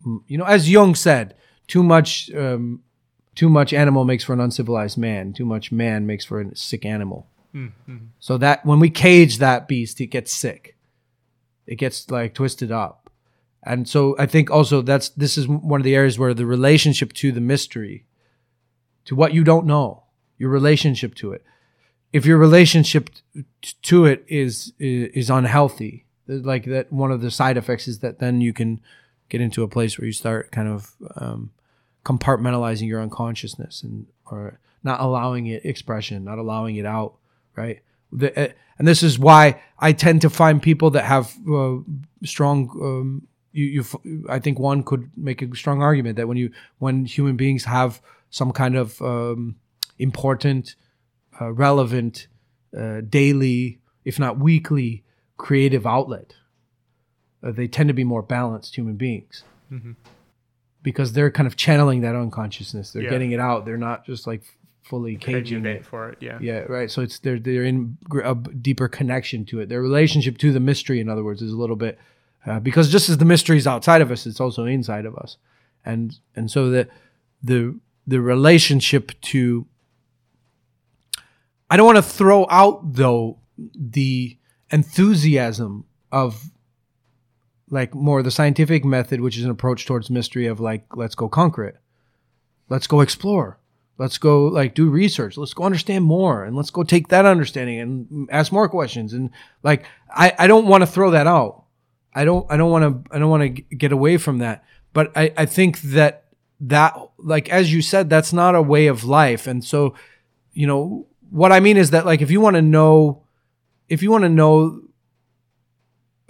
[0.07, 1.35] mm, you know, as Jung said,
[1.67, 2.83] too much, um,
[3.37, 5.33] too much animal makes for an uncivilized man.
[5.33, 7.29] Too much man makes for a sick animal.
[7.55, 7.97] Mm-hmm.
[8.19, 10.77] So that when we cage that beast, it gets sick.
[11.67, 13.07] It gets like twisted up
[13.67, 17.13] and so I think also that's this is one of the areas where the relationship
[17.15, 18.07] to the mystery,
[19.07, 20.05] to what you don't know,
[20.39, 21.45] your relationship to it.
[22.13, 23.11] If your relationship
[23.83, 28.41] to it is is unhealthy, like that, one of the side effects is that then
[28.41, 28.81] you can
[29.29, 31.51] get into a place where you start kind of um,
[32.07, 37.15] compartmentalizing your unconsciousness and or not allowing it expression, not allowing it out,
[37.57, 37.83] right?
[38.13, 41.79] The, uh, and this is why I tend to find people that have uh,
[42.23, 46.53] strong um, you, you I think one could make a strong argument that when you
[46.79, 48.01] when human beings have
[48.31, 49.57] some kind of um,
[49.99, 50.77] important,
[51.41, 52.29] uh, relevant,
[52.77, 55.03] uh, daily, if not weekly,
[55.39, 56.35] creative outlet,
[57.43, 59.43] uh, they tend to be more balanced human beings.
[59.73, 59.93] Mm-hmm.
[60.87, 62.93] Because they're kind of channeling that unconsciousness.
[62.93, 63.11] They're yeah.
[63.11, 63.65] getting it out.
[63.65, 64.43] They're not just like
[64.85, 66.19] fully caging it for it.
[66.21, 66.39] Yeah.
[66.41, 66.61] Yeah.
[66.61, 66.89] Right.
[66.89, 69.69] So it's they're they're in a deeper connection to it.
[69.69, 71.99] Their relationship to the mystery, in other words, is a little bit
[72.47, 75.37] uh, because just as the mystery is outside of us, it's also inside of us,
[75.85, 76.89] and and so the
[77.43, 79.67] the the relationship to
[81.69, 83.39] I don't want to throw out though
[83.75, 84.39] the
[84.71, 86.51] enthusiasm of
[87.71, 91.29] like more the scientific method, which is an approach towards mystery of like let's go
[91.29, 91.77] conquer it,
[92.69, 93.59] let's go explore,
[93.99, 95.37] let's go like do research.
[95.37, 99.13] Let's go understand more and let's go take that understanding and ask more questions.
[99.13, 99.31] And
[99.63, 101.65] like i, I don't want to throw that out.
[102.15, 104.65] I don't I don't want to I don't want to get away from that.
[104.93, 106.25] But I I think that
[106.61, 109.47] that like as you said that's not a way of life.
[109.47, 109.95] And so,
[110.53, 113.23] you know, what I mean is that like if you want to know
[113.89, 114.83] if you want to know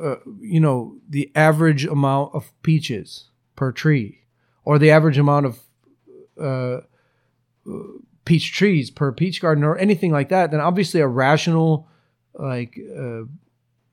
[0.03, 4.23] uh, you know the average amount of peaches per tree
[4.65, 5.61] or the average amount of
[6.41, 6.81] uh,
[8.25, 11.89] peach trees per peach garden or anything like that then obviously a rational
[12.39, 13.23] like uh,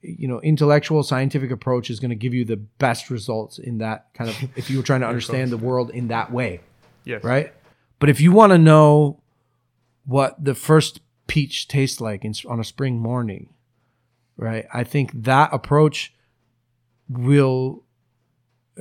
[0.03, 4.07] you know intellectual scientific approach is going to give you the best results in that
[4.13, 6.59] kind of if you were trying to understand the world in that way.
[7.05, 7.23] Yes.
[7.23, 7.53] Right?
[7.99, 9.21] But if you want to know
[10.05, 13.49] what the first peach tastes like in, on a spring morning
[14.37, 16.13] right i think that approach
[17.09, 17.83] will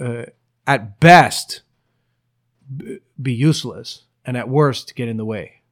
[0.00, 0.24] uh,
[0.66, 1.62] at best
[3.20, 5.62] be useless and at worst get in the way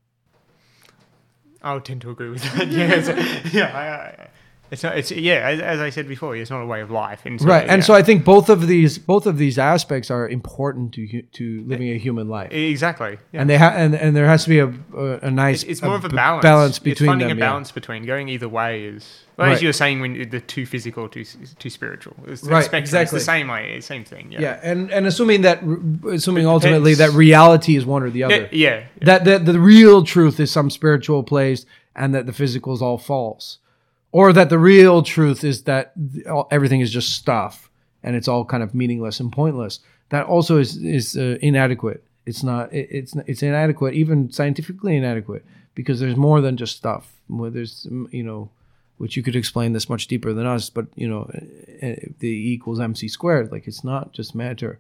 [1.63, 2.69] I would tend to agree with that.
[3.53, 3.77] yeah, yeah.
[3.77, 4.29] I, I,
[4.71, 4.97] it's not.
[4.97, 5.49] It's yeah.
[5.49, 7.27] As, as, I said before, it's not a way of life.
[7.27, 7.87] And so, right, and yeah.
[7.87, 11.91] so I think both of these both of these aspects are important to to living
[11.91, 12.53] a human life.
[12.53, 13.41] Exactly, yeah.
[13.41, 15.63] and they have and, and there has to be a a, a nice.
[15.63, 16.43] It's, it's more a of a balance.
[16.43, 17.75] Balance between it's finding them, a balance yeah.
[17.75, 19.25] between going either way is.
[19.37, 19.55] Well, right.
[19.55, 22.15] as you were saying, when the too physical, too too spiritual.
[22.27, 23.17] It's, right, spectrum, exactly.
[23.17, 24.31] It's the same way, same thing.
[24.31, 25.63] Yeah, yeah, and and assuming that
[26.09, 28.49] assuming ultimately that reality is one or the other.
[28.53, 28.85] Yeah, yeah.
[29.01, 31.65] That that the real truth is some spiritual place,
[31.97, 33.59] and that the physical is all false
[34.13, 35.93] or that the real truth is that
[36.51, 37.71] everything is just stuff
[38.03, 39.81] and it's all kind of meaningless and pointless.
[40.09, 42.05] That also is is uh, inadequate.
[42.27, 42.73] It's not.
[42.73, 47.13] It, it's it's inadequate, even scientifically inadequate, because there's more than just stuff.
[47.29, 48.51] There's you know,
[48.99, 52.29] which you could explain this much deeper than us, but you know, uh, uh, the
[52.29, 53.53] E equals mc squared.
[53.53, 54.79] Like it's not just matter.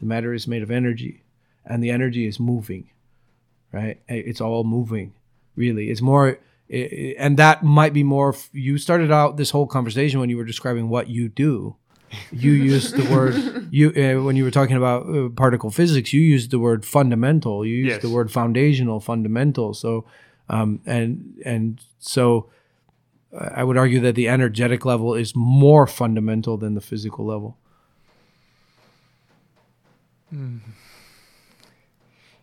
[0.00, 1.22] The matter is made of energy,
[1.64, 2.90] and the energy is moving,
[3.70, 4.00] right?
[4.08, 5.12] It's all moving.
[5.54, 6.38] Really, it's more
[6.72, 8.34] and that might be more.
[8.52, 11.76] You started out this whole conversation when you were describing what you do,
[12.30, 13.34] You used the word
[13.70, 16.12] you uh, when you were talking about uh, particle physics.
[16.12, 17.64] You used the word fundamental.
[17.66, 18.02] You used Yes.
[18.02, 19.74] the word foundational, fundamental.
[19.74, 20.04] So,
[20.48, 22.48] um, and and so,
[23.32, 27.56] uh, I would argue that the energetic level is more fundamental than the physical level.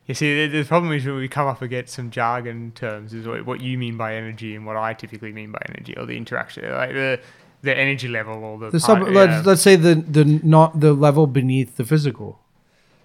[0.10, 3.28] You see, the, the problem is when we come up against some jargon terms, is
[3.28, 6.18] what, what you mean by energy and what I typically mean by energy, or the
[6.18, 7.20] interaction, like the
[7.62, 8.72] the energy level or the.
[8.72, 12.40] The sub, part- let's let's say the the not the level beneath the physical,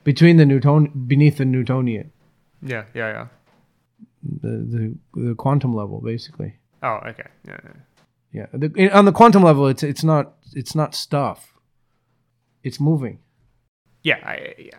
[0.02, 2.10] between the Newton beneath the Newtonian,
[2.62, 3.26] yeah, yeah, yeah.
[4.40, 4.94] the the,
[5.28, 6.54] the quantum level, basically.
[6.82, 7.28] Oh, okay.
[7.46, 7.70] Yeah, yeah.
[8.32, 11.52] Yeah, the, in, on the quantum level, it's it's not it's not stuff.
[12.62, 13.18] It's moving.
[14.02, 14.78] Yeah, I, yeah, yeah.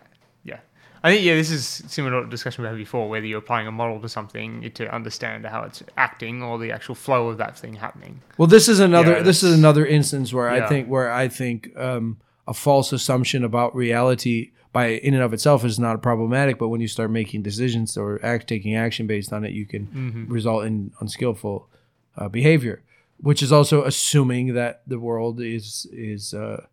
[1.06, 3.68] I think yeah, this is similar to the discussion we had before, whether you're applying
[3.68, 7.56] a model to something to understand how it's acting or the actual flow of that
[7.56, 8.22] thing happening.
[8.38, 11.58] Well, this is another Yeah, this is another instance where I think where I think
[11.76, 12.16] um,
[12.48, 16.80] a false assumption about reality by in and of itself is not problematic, but when
[16.80, 20.32] you start making decisions or act taking action based on it, you can Mm-hmm.
[20.32, 21.68] result in unskillful
[22.16, 22.82] uh, behavior,
[23.20, 26.66] which is also assuming that the world is is uh,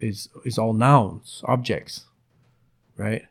[0.00, 2.06] is is all nouns, objects,
[2.96, 3.26] right?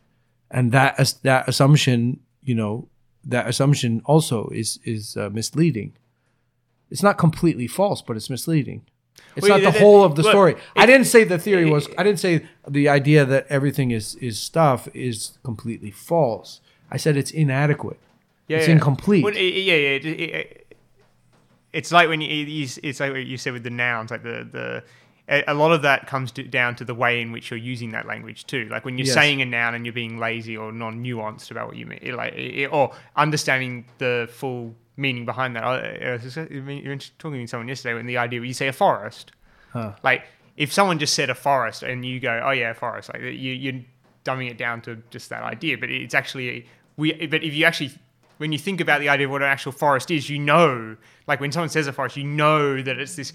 [0.52, 2.88] And that as- that assumption, you know,
[3.24, 5.94] that assumption also is is uh, misleading.
[6.90, 8.82] It's not completely false, but it's misleading.
[9.36, 10.56] It's Well, not the it- it- whole of the look, story.
[10.76, 11.88] I didn't say the theory was.
[11.98, 16.62] I didn't say the idea that everything is is stuff is completely false.
[16.90, 18.00] I said it's inadequate.
[18.48, 18.74] Yeah, It's yeah.
[18.76, 19.24] incomplete.
[19.24, 19.90] Well, it- yeah, yeah.
[20.00, 20.66] It, it, it-
[21.72, 24.48] it's like when you, you, it's like what you said with the nouns, like the
[24.52, 24.84] the.
[25.48, 28.08] A lot of that comes to, down to the way in which you're using that
[28.08, 28.68] language too.
[28.72, 29.14] Like when you're Yes.
[29.14, 32.34] saying a noun and you're being lazy or non-nuanced about what you mean, like
[32.72, 35.64] or understanding the full meaning behind that.
[35.64, 38.42] I, I was just- I mean, you were talking to someone yesterday when the idea
[38.42, 39.32] you say a forest,
[39.72, 39.94] Huh.
[40.04, 40.24] like
[40.58, 43.82] if someone just said a forest and you go, oh yeah, forest, like you, you're
[44.26, 46.66] dumbing it down to just that idea, but it's actually
[46.98, 47.14] we.
[47.28, 47.92] But if you actually
[48.40, 50.96] when you think about the idea of what an actual forest is, you know,
[51.28, 53.32] like when someone says a forest, you know that it's this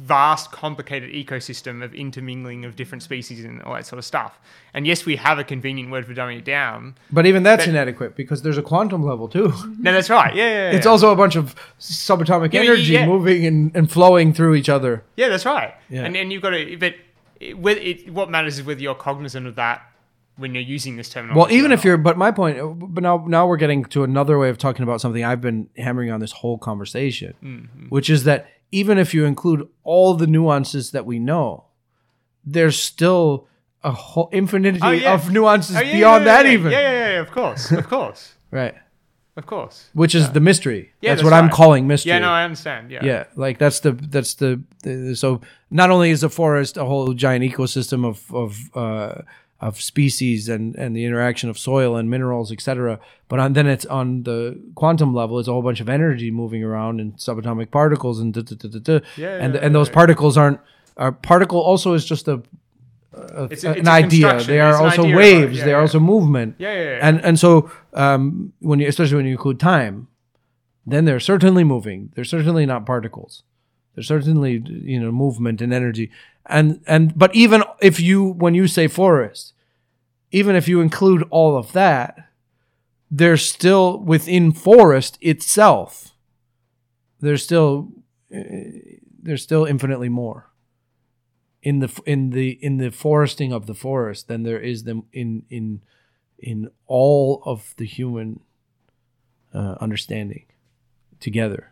[0.00, 4.38] vast, complicated ecosystem of intermingling of different species and all that sort of stuff.
[4.72, 6.94] And yes, we have a convenient word for dumbing it down.
[7.12, 9.52] But even that's But- inadequate because there's a quantum level too.
[9.78, 10.34] No, that's right.
[10.34, 10.76] Yeah, yeah, yeah.
[10.76, 13.06] It's also a bunch of subatomic Yeah, yeah, energy yeah.
[13.06, 15.02] moving and, and flowing through each other.
[15.16, 15.74] Yeah, that's right.
[15.88, 16.04] Yeah.
[16.04, 16.94] And and you've got to, but
[17.40, 19.82] it, it, what matters is whether you're cognizant of that
[20.36, 21.38] when you're using this terminology.
[21.38, 22.58] Well, even if you're, but my point,
[22.94, 26.10] but now now we're getting to another way of talking about something I've been hammering
[26.10, 27.86] on this whole conversation, Mm-hmm.
[27.88, 31.64] which is that even if you include all the nuances that we know,
[32.44, 33.46] there's still
[33.82, 35.14] a whole infinity Oh, yeah.
[35.14, 36.72] of nuances Oh, yeah, beyond yeah, that even.
[36.72, 38.74] Yeah, yeah, yeah, of course, of course, Right.
[39.36, 39.88] of course.
[39.94, 40.92] Which is the mystery.
[41.00, 42.10] Yeah, that's, that's what I'm calling mystery.
[42.10, 42.90] Yeah, no, I understand.
[42.90, 45.40] Yeah, yeah like that's the that's the, the so
[45.70, 49.22] not only is the forest a whole giant ecosystem of of uh
[49.60, 53.84] of species and and the interaction of soil and minerals etc but on then it's
[53.86, 58.20] on the quantum level it's a whole bunch of energy moving around and subatomic particles
[58.20, 59.06] and da, da, da, da, da.
[59.16, 59.94] Yeah, and yeah, and those yeah.
[59.94, 60.60] particles aren't
[60.96, 62.42] a particle also is just a,
[63.12, 65.82] a- It's a- an it's a idea they are also idea waves yeah, they are
[65.82, 66.82] also movement yeah, yeah.
[66.82, 66.98] yeah.
[67.08, 70.08] and and so um, when you especially when you include time,
[70.86, 72.10] then they're certainly moving.
[72.14, 73.42] They're certainly not particles.
[73.94, 76.10] There's certainly you know movement and energy.
[76.50, 79.54] And and but even if you when you say forest,
[80.30, 82.30] even if you include all of that,
[83.10, 86.14] there's still within forest itself.
[87.20, 87.92] There's still
[88.34, 88.40] uh,
[89.22, 90.50] there's still infinitely more
[91.62, 95.44] in the in the in the foresting of the forest than there is them in
[95.50, 95.82] in
[96.38, 98.40] in all of the human
[99.52, 100.46] uh, understanding
[101.20, 101.69] together.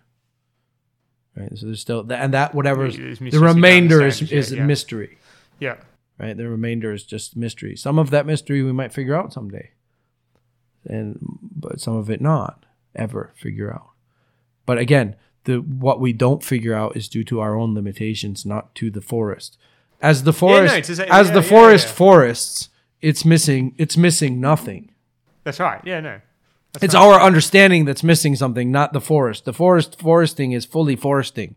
[1.39, 1.57] Right.
[1.57, 4.65] So there's still and that whatever the remainder is is yeah, yeah.
[4.67, 5.19] mystery.
[5.61, 5.77] yeah.
[6.19, 6.37] Right.
[6.37, 7.77] The remainder is just mystery.
[7.77, 9.71] Some of that mystery we might figure out someday,
[10.85, 12.65] and but some of it not
[12.97, 13.91] ever figure out.
[14.67, 18.75] But again, the what we don't figure out is due to our own limitations, not
[18.77, 19.57] to the forest.
[20.01, 21.95] As the forest, it's just- as yeah, the yeah, forest yeah.
[21.95, 22.69] forests,
[23.01, 23.75] it's missing.
[23.79, 24.91] It's missing nothing.
[25.45, 25.81] That's right.
[25.85, 26.21] Yeah, no.
[26.81, 27.15] That's It's right.
[27.15, 29.45] our understanding that's missing something, not the forest.
[29.45, 31.57] The forest foresting is fully foresting.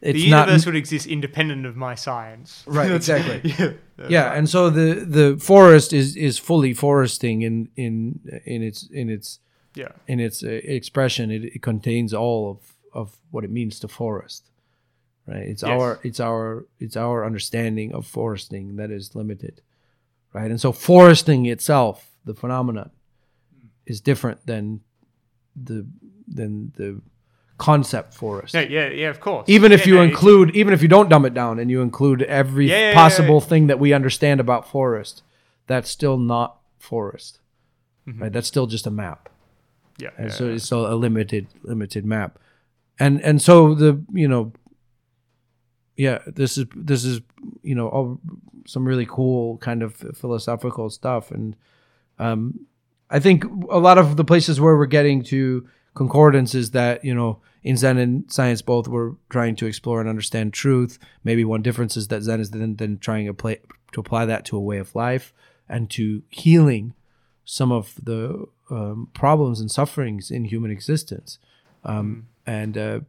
[0.00, 2.64] It's the not universe would exist independent of my science.
[2.66, 3.50] Right, exactly.
[3.58, 3.72] yeah.
[4.08, 9.08] yeah, and so the the forest is is fully foresting in in in its in
[9.10, 9.38] its
[9.76, 9.92] Yeah.
[10.08, 11.30] in its uh, expression.
[11.30, 12.58] It, it contains all of
[12.92, 14.50] of what it means to forest.
[15.26, 15.46] Right.
[15.48, 15.70] It's Yes.
[15.70, 19.60] our it's our it's our understanding of foresting that is limited.
[20.34, 20.50] Right.
[20.50, 22.90] And so foresting itself, the phenomenon,
[23.86, 24.80] is different than
[25.56, 25.86] the
[26.26, 27.00] than the
[27.58, 28.54] concept for us.
[28.54, 29.48] Yeah, yeah, yeah, of course.
[29.48, 31.80] Even if Yeah, you no, include, even if you don't dumb it down and you
[31.82, 35.22] include every Yeah, possible thing that we understand about forest,
[35.66, 37.38] that's still not forest,
[38.08, 38.22] Mm-hmm.
[38.22, 38.32] right?
[38.32, 39.28] That's still just a map,
[39.98, 42.38] yeah, and so it's still a limited, limited map,
[42.98, 44.52] and and so the you know,
[45.96, 47.20] yeah, this is this is
[47.62, 48.18] you know all
[48.66, 51.54] some really cool kind of philosophical stuff, and
[52.18, 52.66] um,
[53.12, 57.14] I think a lot of the places where we're getting to concordance is that you
[57.14, 60.98] know in Zen and science both we're trying to explore and understand truth.
[61.22, 63.58] Maybe one difference is that Zen is then then trying to apply
[63.92, 65.34] to apply that to a way of life
[65.68, 66.94] and to healing
[67.44, 71.38] some of the um, problems and sufferings in human existence.
[71.84, 73.00] Um, and uh,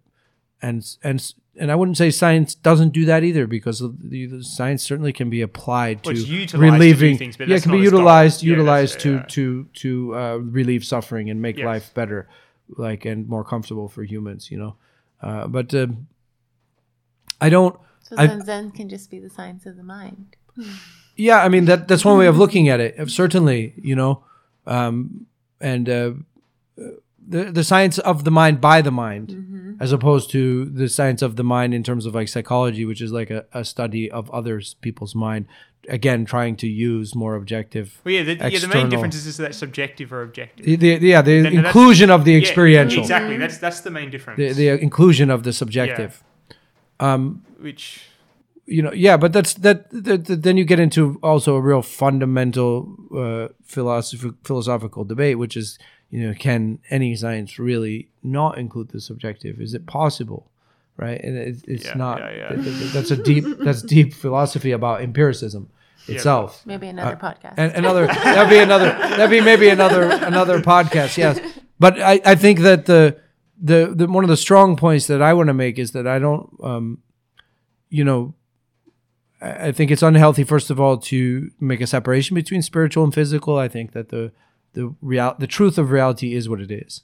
[0.61, 4.81] and and and I wouldn't say science doesn't do that either because the, the science
[4.83, 7.17] certainly can be applied Well, to it's utilized to relieving.
[7.17, 9.25] things, but yeah, it can be not a utilized Yeah, utilized to yeah.
[9.29, 11.65] to to uh, relieve suffering and make Yes.
[11.65, 12.27] life better,
[12.77, 14.49] like and more comfortable for humans.
[14.51, 14.75] You know,
[15.21, 16.07] uh, but um
[17.41, 17.75] I don't.
[18.01, 20.35] So I- then Zen can just be the science of the mind.
[21.15, 23.09] Yeah, I mean that that's one way of looking at it.
[23.09, 24.23] Certainly, you know,
[24.65, 25.25] um,
[25.61, 26.11] and uh,
[27.33, 29.27] the the science of the mind by the mind,
[29.83, 30.41] as opposed to
[30.81, 33.63] the science of the mind in terms of like psychology, which is like a, a
[33.73, 35.45] study of others people's mind.
[35.99, 37.87] Again, trying to use more objective.
[38.05, 40.65] Well, yeah, the, yeah, the main difference is, is that subjective or objective.
[40.65, 43.35] The, the- yeah, the No, no, inclusion of the Yeah, experiential, exactly.
[43.43, 44.37] That's that's the main difference.
[44.41, 46.11] the, the inclusion of the subjective.
[47.59, 47.85] which
[48.65, 51.81] you know yeah but that's that, that, that- then you get into also a real
[51.81, 52.71] fundamental
[53.23, 55.77] uh philosophy, philosophical debate which is
[56.13, 60.41] you know can any science really not include the subjective is it possible
[60.97, 62.49] right and it, it's Yeah, not yeah, yeah.
[62.63, 65.63] th- th- that's a deep that's deep philosophy about empiricism
[66.07, 67.55] itself Maybe another podcast.
[67.57, 71.39] and another that'd be another that'd be maybe another another podcast yes
[71.79, 73.17] but i i think that the
[73.61, 76.19] the, the one of the strong points that i want to make is that i
[76.19, 76.85] don't um
[77.89, 78.21] you know
[79.41, 83.13] I I think it's unhealthy, first of all, to make a separation between spiritual and
[83.13, 83.57] physical.
[83.57, 84.31] I think that the
[84.73, 87.01] the real the truth of reality is what it is.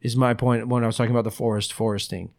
[0.00, 2.30] Is my point when I was talking about the forest foresting,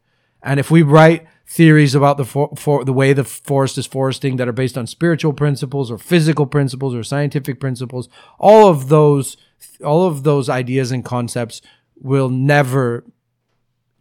[0.42, 4.38] and if we write theories about the for, for the way the forest is foresting
[4.38, 8.08] that are based on spiritual principles or physical principles or scientific principles,
[8.40, 9.36] all of those
[9.84, 11.62] all of those ideas and concepts
[11.96, 13.04] will never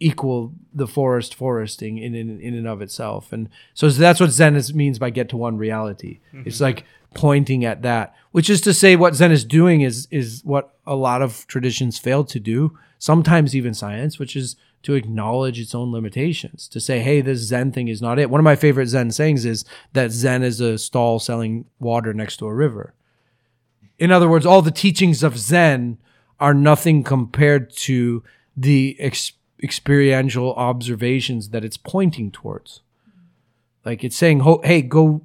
[0.00, 3.32] equal the forest foresting in, in in and of itself.
[3.32, 6.20] And so that's what zen is, means by get to one reality.
[6.32, 6.46] Mm-hmm.
[6.46, 6.84] It's like
[7.14, 10.94] pointing at that which is to say what zen is doing is is what a
[10.94, 15.90] lot of traditions fail to do sometimes even science which is to acknowledge its own
[15.90, 18.28] limitations to say hey this zen thing is not it.
[18.28, 19.64] One of my favorite zen sayings is
[19.94, 22.92] that zen is a stall selling water next to a river.
[23.98, 25.98] In other words, all the teachings of Zen
[26.38, 28.22] are nothing compared to
[28.56, 32.80] the ex- experiential observations that it's pointing towards.
[33.84, 35.22] Like it's saying, "Hey, go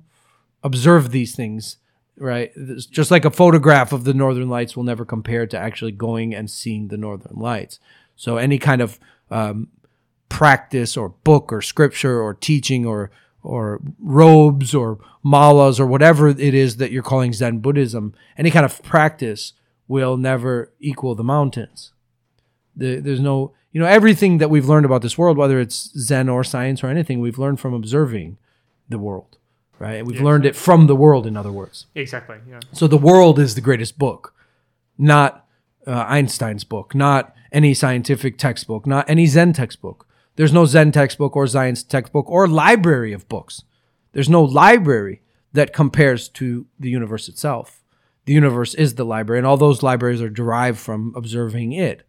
[0.63, 1.77] observe these things."
[2.15, 2.51] Right?
[2.91, 6.49] Just like a photograph of the northern lights will never compare to actually going and
[6.49, 7.79] seeing the northern lights.
[8.15, 8.99] So any kind of
[9.31, 9.69] um,
[10.29, 13.09] practice or book or scripture or teaching or
[13.43, 18.65] or robes or malas or whatever it is that you're calling Zen Buddhism, any kind
[18.65, 19.53] of practice
[19.87, 21.91] will never equal the mountains.
[22.75, 26.29] The, there's no, you know, everything that we've learned about this world, whether it's Zen
[26.29, 28.37] or science or anything, we've learned from observing
[28.87, 29.37] the world,
[29.79, 30.05] right?
[30.05, 30.23] We've Yes.
[30.23, 31.87] learned it from the world, in other words.
[31.95, 32.37] exactly.
[32.49, 32.59] Yeah.
[32.71, 34.33] So the world is the greatest book,
[34.97, 35.45] not
[35.85, 40.07] uh, Einstein's book, not any scientific textbook, not any Zen textbook.
[40.37, 43.63] There's no Zen textbook or science textbook or library of books.
[44.13, 45.21] There's no library
[45.51, 47.83] that compares to the universe itself.
[48.25, 52.03] The universe is the library, and all those libraries are derived from observing it.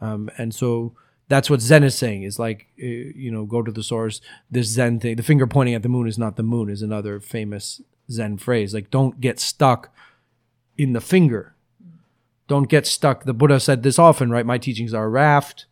[0.00, 0.94] Um, and so
[1.28, 4.20] that's what Zen is saying is like, uh, you know, go to the source.
[4.50, 7.20] This Zen thing, the finger pointing at the moon is not the moon, is another
[7.20, 7.80] famous
[8.10, 8.72] Zen phrase.
[8.72, 9.92] Like, don't get stuck
[10.76, 11.54] in the finger.
[12.46, 13.24] Don't get stuck.
[13.24, 14.46] The Buddha said this often, right?
[14.46, 15.66] My teachings are a raft.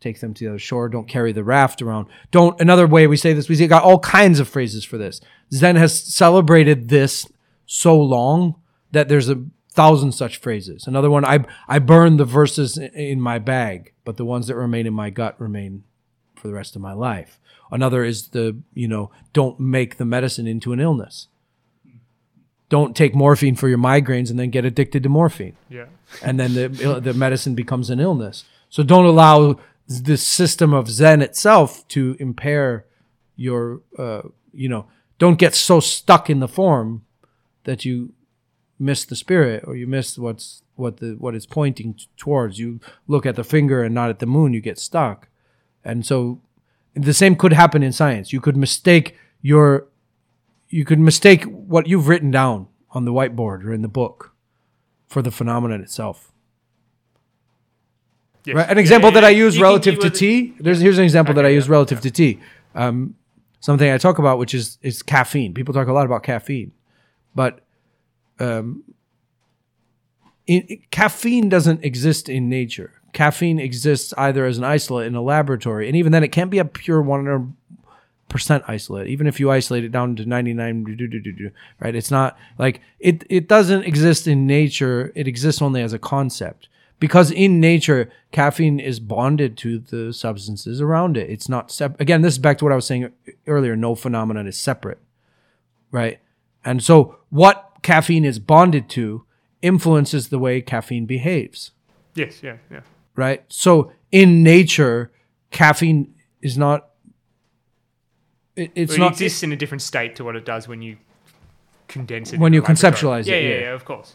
[0.00, 0.88] Take them to the other shore.
[0.88, 2.06] Don't carry the raft around.
[2.30, 2.60] Don't.
[2.60, 5.20] Another way we say this, we got all kinds of phrases for this.
[5.52, 7.26] Zen has celebrated this
[7.66, 8.56] so long
[8.92, 10.86] that there's a thousand such phrases.
[10.86, 14.86] Another one, I I burn the verses in my bag, but the ones that remain
[14.86, 15.84] in my gut remain
[16.36, 17.40] for the rest of my life.
[17.70, 21.28] Another is the you know don't make the medicine into an illness.
[22.68, 25.86] Don't take morphine for your migraines and then get addicted to morphine Yeah.
[26.22, 28.44] and then the the medicine becomes an illness.
[28.68, 32.84] So don't allow the system of Zen itself to impair
[33.36, 34.20] your, uh,
[34.52, 34.86] you know,
[35.18, 37.06] don't get so stuck in the form
[37.64, 38.12] that you
[38.78, 42.58] miss the spirit or you miss what's what the what it's pointing t- towards.
[42.58, 45.28] You look at the finger and not at the moon, you get stuck.
[45.84, 46.40] And so
[46.94, 48.32] the same could happen in science.
[48.32, 49.86] You could mistake your
[50.68, 54.34] you could mistake what you've written down on the whiteboard or in the book
[55.06, 56.32] for the phenomenon itself.
[58.44, 58.56] Yes.
[58.56, 58.68] Right?
[58.70, 60.54] An Yeah, example yeah, that I use You relative to tea.
[60.60, 62.40] There's here's an example that I Okay, use yeah, relative to tea.
[62.74, 63.14] Um,
[63.60, 65.54] something I talk about, which is is caffeine.
[65.54, 66.72] People talk a lot about caffeine,
[67.34, 67.60] but
[68.38, 68.84] um,
[70.46, 72.92] in, caffeine doesn't exist in nature.
[73.12, 76.58] Caffeine exists either as an isolate in a laboratory, and even then, it can't be
[76.58, 77.52] a pure one hundred
[78.28, 79.08] percent isolate.
[79.08, 80.84] Even if you isolate it down to ninety nine,
[81.80, 81.94] right?
[81.94, 83.24] It's not like it.
[83.28, 85.12] It doesn't exist in nature.
[85.14, 86.68] It exists only as a concept
[87.00, 91.30] because in nature, caffeine is bonded to the substances around it.
[91.30, 92.22] It's not sep- again.
[92.22, 93.10] This is back to what I was saying
[93.46, 93.76] earlier.
[93.76, 94.98] No phenomenon is separate,
[95.90, 96.18] right?
[96.64, 99.24] And so, what caffeine is bonded to
[99.62, 101.72] influences the way caffeine behaves
[102.14, 102.80] Yes, yeah, yeah.
[103.16, 103.44] right?
[103.48, 105.12] So in nature,
[105.50, 106.88] caffeine is not.
[108.56, 110.82] It, it's Well, it not exists in a different state to what it does when
[110.82, 110.96] you
[111.86, 112.40] condense it.
[112.40, 113.60] When you conceptualize it, Yeah, yeah, yeah.
[113.60, 114.14] yeah, of course.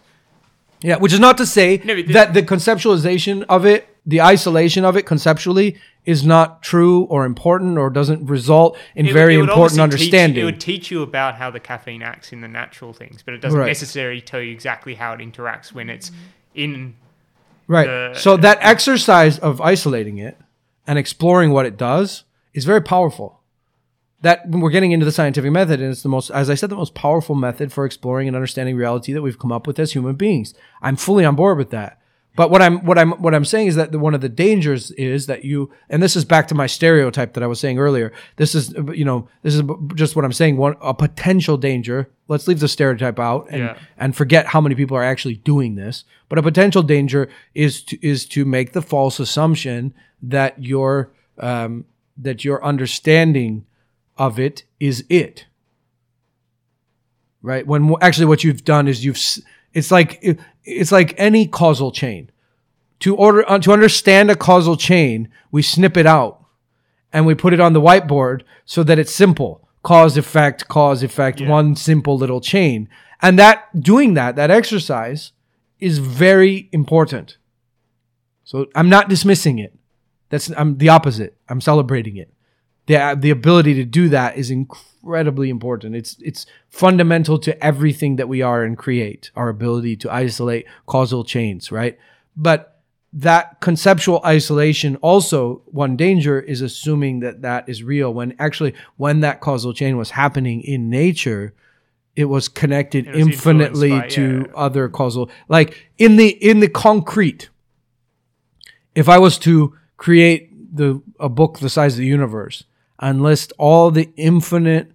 [0.81, 4.98] yeah, which is not to say No, that the conceptualization of it, the isolation of
[4.98, 9.80] it conceptually, is not true or important or doesn't result in It very it important
[9.80, 10.41] understanding.
[10.41, 13.38] it would teach you about how the caffeine acts in the natural things, but it
[13.41, 13.67] doesn't Right.
[13.67, 16.11] necessarily tell you exactly how it interacts when it's
[16.53, 16.95] in.
[17.67, 17.88] Right.
[17.88, 20.38] the- so that exercise of isolating it
[20.85, 23.39] and exploring what it does is very powerful.
[24.21, 26.75] That we're getting into the scientific method, and it's the most, as I said, the
[26.77, 30.15] most powerful method for exploring and understanding reality that we've come up with as human
[30.15, 30.53] beings.
[30.81, 31.99] I'm fully on board with that.
[32.35, 34.89] But what I'm what I'm what I'm saying is that the, one of the dangers
[34.91, 38.11] is that you, and this is back to my stereotype that I was saying earlier.
[38.38, 39.61] This is you know this is
[39.93, 40.57] just what I'm saying.
[40.57, 42.10] One a potential danger.
[42.27, 43.77] Let's leave the stereotype out and Yeah.
[43.97, 46.05] and forget how many people are actually doing this.
[46.27, 49.93] But a potential danger is to is to make the false assumption
[50.23, 51.85] that your um,
[52.18, 53.65] that your understanding
[54.18, 55.45] of it is it.
[57.43, 57.68] Right.
[57.68, 59.19] When actually what you've done is you've
[59.74, 62.30] it's like it- it's like any causal chain.
[63.00, 66.45] To order uh, to understand a causal chain, we snip it out
[67.12, 69.68] and we put it on the whiteboard so that it's simple.
[69.84, 72.88] Cause effect cause effect one simple little chain.
[73.22, 75.34] And that doing that that exercise
[75.80, 77.38] is very important.
[78.45, 79.74] So i'm not dismissing it.
[80.30, 81.36] That's i'm the opposite.
[81.50, 82.30] I'm celebrating it
[82.85, 85.95] the the ability to do that is incredibly important.
[85.95, 91.23] It's it's fundamental to everything that we are and create our ability to isolate causal
[91.23, 91.97] chains right?
[92.35, 92.69] But
[93.15, 98.14] that conceptual isolation also one danger is assuming that that is real.
[98.14, 101.53] When actually when that causal chain was happening in nature
[102.15, 104.53] it was connected It was infinitely by- to yeah.
[104.55, 107.49] other causal like in the in the concrete.
[108.95, 112.65] If i was to create the a book the size of the universe
[113.03, 114.91] and list all the infinite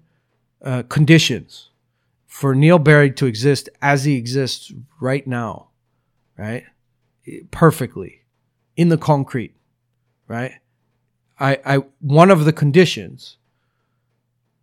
[0.62, 1.68] uh, conditions
[2.26, 5.68] for neil barry to exist as he exists right now
[6.36, 6.64] right
[7.50, 8.22] perfectly
[8.76, 9.54] in the concrete,
[10.26, 10.52] right?
[11.38, 13.36] I, I one of the conditions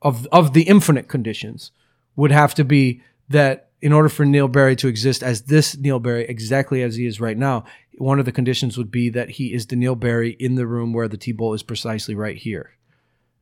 [0.01, 1.71] of of the infinite conditions
[2.15, 5.99] would have to be that in order for Neil Barry to exist as this Neil
[5.99, 7.65] Barry exactly as he is right now,
[7.97, 10.93] one of the conditions would be that he is the Neil Barry in the room
[10.93, 12.71] where the tea bowl is precisely right here.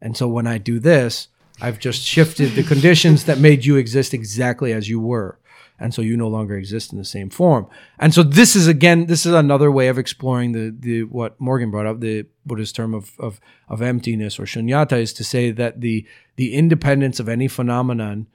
[0.03, 1.29] And so when I do this,
[1.61, 5.39] I've just shifted the conditions that made you exist exactly as you were.
[5.79, 7.67] And so you no longer exist in the same form.
[7.99, 11.71] And so this is again, this is another way of exploring the the what Morgan
[11.71, 13.39] brought up, the Buddhist term of of,
[13.69, 16.05] of emptiness or shunyata, is to say that the
[16.35, 18.27] the independence of any phenomenon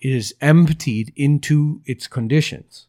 [0.00, 2.86] is emptied into its conditions.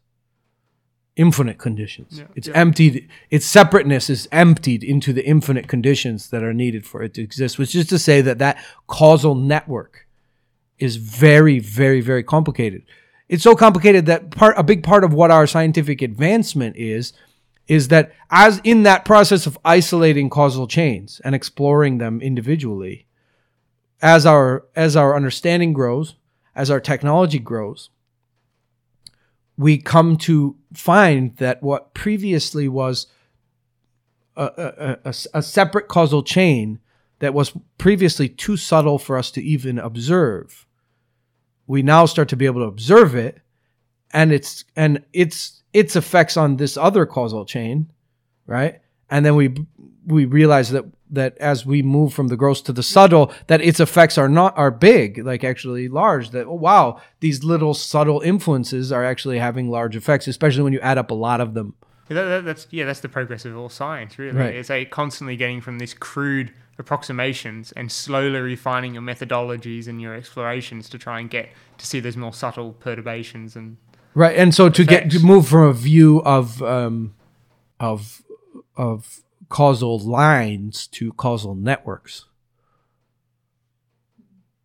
[1.18, 2.22] Infinite conditions.
[2.36, 7.12] it's emptied, its separateness is emptied into the infinite conditions that are needed for it
[7.14, 10.06] to exist, which is to say that that causal network
[10.78, 12.84] is very, very, very complicated.
[13.28, 17.12] It's so complicated that part a big part of what our scientific advancement is
[17.66, 23.06] is that as in that process of isolating causal chains and exploring them individually,
[24.00, 26.14] as our as our understanding grows,
[26.54, 27.90] as our technology grows,
[29.58, 33.08] we come to find that what previously was
[34.36, 36.80] a, a, a, a separate causal chain
[37.18, 40.66] that was previously too subtle for us to even observe
[41.66, 43.42] we now start to be able to observe it
[44.12, 47.90] and it's and its its effects on this other causal chain
[48.48, 48.80] right?
[49.08, 49.54] And then we
[50.04, 53.80] we realize that that as we move from the gross to the subtle that its
[53.80, 58.92] effects are not are big like actually large that oh, wow these little subtle influences
[58.92, 61.74] are actually having large effects especially when you add up a lot of them
[62.08, 64.38] That, that- that's yeah, that's the progress of all science, really.
[64.38, 64.54] Right.
[64.54, 70.14] It's a constantly getting from this crude approximations and slowly refining your methodologies and your
[70.14, 73.76] explorations to try and get to see those more subtle perturbations and
[74.14, 77.14] Right, and so to get to move from a view of um,
[77.78, 78.22] of
[78.76, 82.26] of causal lines to causal networks.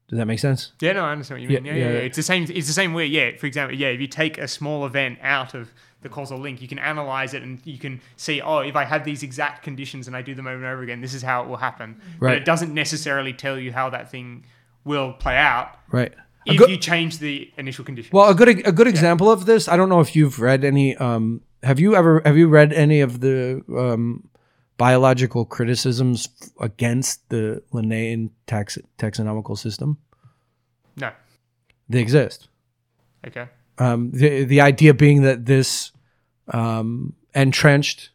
[0.10, 0.74] Does that make sense?
[0.80, 1.66] Yeah, no, I understand what you mean.
[1.66, 1.92] Yeah, yeah, yeah.
[1.94, 2.00] yeah.
[2.00, 2.44] It's the same.
[2.44, 3.08] It's the same way.
[3.08, 6.62] Yeah, for example, yeah, if you take a small event out of the causal link,
[6.62, 10.06] you can analyze it and you can see, oh, if I have these exact conditions
[10.06, 12.00] and I do them over and over again, this is how it will happen.
[12.20, 14.46] But it doesn't necessarily tell you how that thing
[14.84, 16.14] will play out Right.
[16.46, 18.12] If good- you change the initial conditions.
[18.12, 19.70] well, a good a good example of this.
[19.70, 20.96] I don't know if you've read any.
[20.98, 24.28] Um, have you ever have you read any of the um,
[24.78, 26.30] biological criticisms
[26.60, 29.98] against the Linnaean tax, taxonomical system?
[30.96, 31.12] no.
[31.90, 32.48] They exist.
[33.28, 33.48] Okay.
[33.78, 35.92] Um, the the idea being that this
[36.48, 38.12] um, entrenched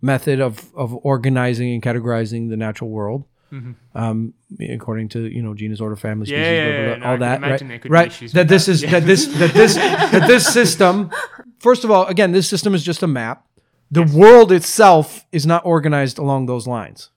[0.00, 3.24] method of of organizing and categorizing the natural world,
[3.94, 4.32] um,
[4.70, 6.54] according to you know genus, order, family, species, Mm-hmm.
[6.54, 6.96] Yeah, yeah, yeah.
[6.96, 7.90] No, all that, right?
[7.90, 8.08] Right.
[8.08, 8.72] issues That this that.
[8.72, 11.10] is that this that this that this system.
[11.58, 13.44] First of all, again, this system is just a map.
[13.90, 17.10] The world itself is not organized along those lines.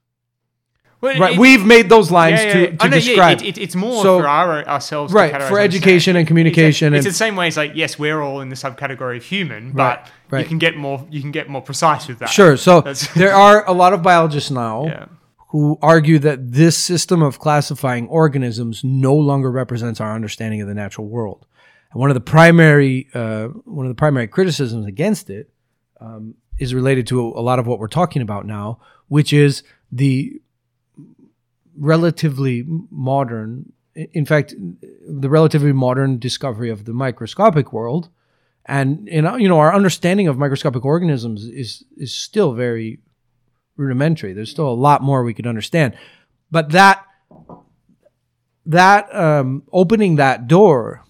[1.01, 1.33] Well, Right.
[1.33, 3.41] it- We've made those lines yeah, yeah, to, to I know, yeah, describe.
[3.41, 7.15] it, it, it's more So- for our ourselves, Right, for education and communication It's, it's
[7.15, 10.39] the same way as like yes, we're all in the subcategory of human, but right.
[10.39, 11.05] you can get more.
[11.11, 12.29] You can get more precise with that.
[12.29, 12.55] Sure.
[12.55, 15.09] So That's- there are a lot of biologists now
[15.49, 20.73] who argue that this system of classifying organisms no longer represents our understanding of the
[20.73, 21.45] natural world.
[21.91, 25.51] And one of the primary uh, one of the primary criticisms against it
[25.99, 30.41] um, is related to a lot of what we're talking about now, which is the
[31.77, 34.53] relatively modern, in fact,
[35.07, 38.09] the relatively modern discovery of the microscopic world.
[38.65, 42.99] And you know, our understanding of microscopic organisms is is still very
[43.75, 44.31] rudimentary.
[44.31, 45.97] There's still a lot more we could understand,
[46.49, 47.05] but that
[48.65, 51.03] that um, opening that door,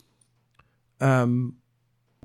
[1.00, 1.58] um,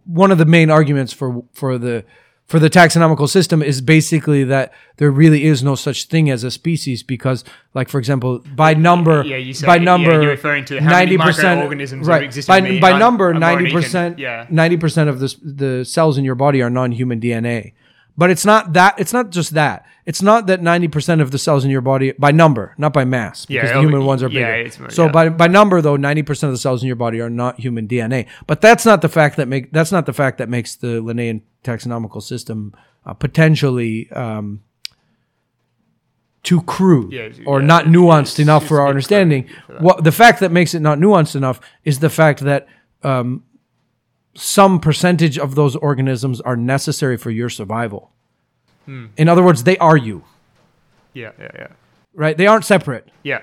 [0.04, 2.06] one of the main arguments for for the
[2.48, 6.50] for the taxonomical system is basically that there really is no such thing as a
[6.50, 7.44] species because,
[7.74, 11.18] like for example, by number, Yeah, you say- by yeah, number, you're referring to 90%,
[11.18, 12.46] microorganisms have right?
[12.46, 14.46] By, by number, ninety percent, yeah.
[14.50, 17.72] ninety percent of the the cells in your body are non-human DNA.
[18.16, 18.98] But it's not that.
[18.98, 19.84] It's not just that.
[20.04, 23.04] It's not that ninety percent of the cells in your body by number, not by
[23.04, 24.66] mass, Yeah, because the human be- ones are yeah, bigger.
[24.66, 25.12] it's more- so yeah.
[25.12, 27.86] by by number, though, ninety percent of the cells in your body are not human
[27.86, 28.26] DNA.
[28.48, 31.42] But that's not the fact that make that's not the fact that makes the Linnaean
[31.64, 32.74] taxonomical system
[33.06, 34.62] uh, potentially um,
[36.42, 39.48] too crude Yeah, or yeah, not nuanced it's- enough it's for our understanding.
[39.66, 39.78] for.
[39.78, 42.66] What the fact that makes it not nuanced enough is the fact that
[43.02, 43.44] um,
[44.34, 48.12] some percentage of those organisms are necessary for your survival.
[48.86, 49.06] Hmm.
[49.16, 50.24] In other words, they are you,
[51.12, 51.66] Yeah, yeah, yeah,
[52.14, 52.36] right?
[52.36, 53.08] They aren't separate.
[53.22, 53.40] yeah.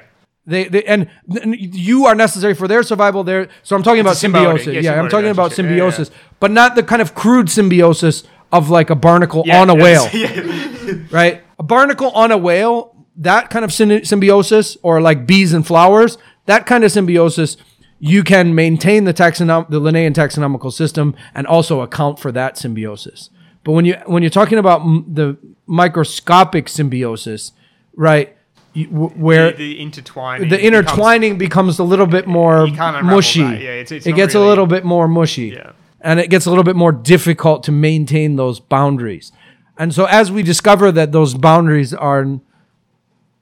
[0.47, 3.23] They, they and, you are necessary for their survival.
[3.23, 4.73] There, so I'm talking about It's a symbiotic- symbiosis.
[4.75, 5.65] yeah, Yeah, I'm talking about relationship.
[5.77, 9.69] Yeah, yeah, symbiosis, but not the kind of crude symbiosis of like a barnacle on
[9.71, 10.05] a whale,
[11.11, 11.41] right?
[11.57, 16.65] A barnacle on a whale, that kind of symbiosis, or like bees and flowers, that
[16.67, 17.57] kind of symbiosis,
[17.99, 23.29] you can maintain the taxonom- the Linnaean taxonomical system and also account for that symbiosis.
[23.63, 27.51] But when you when you're talking about m- the microscopic symbiosis,
[27.95, 28.34] right?
[28.83, 30.49] Where The, the intertwining.
[30.49, 32.67] the becomes- intertwining becomes a little bit more
[33.03, 33.41] mushy.
[33.43, 33.61] that.
[33.61, 35.49] Yeah, it's- it's it gets a little bit more mushy.
[35.55, 35.71] Yeah.
[36.01, 39.31] And it gets a little bit more difficult to maintain those boundaries.
[39.77, 42.39] And so as we discover that those boundaries are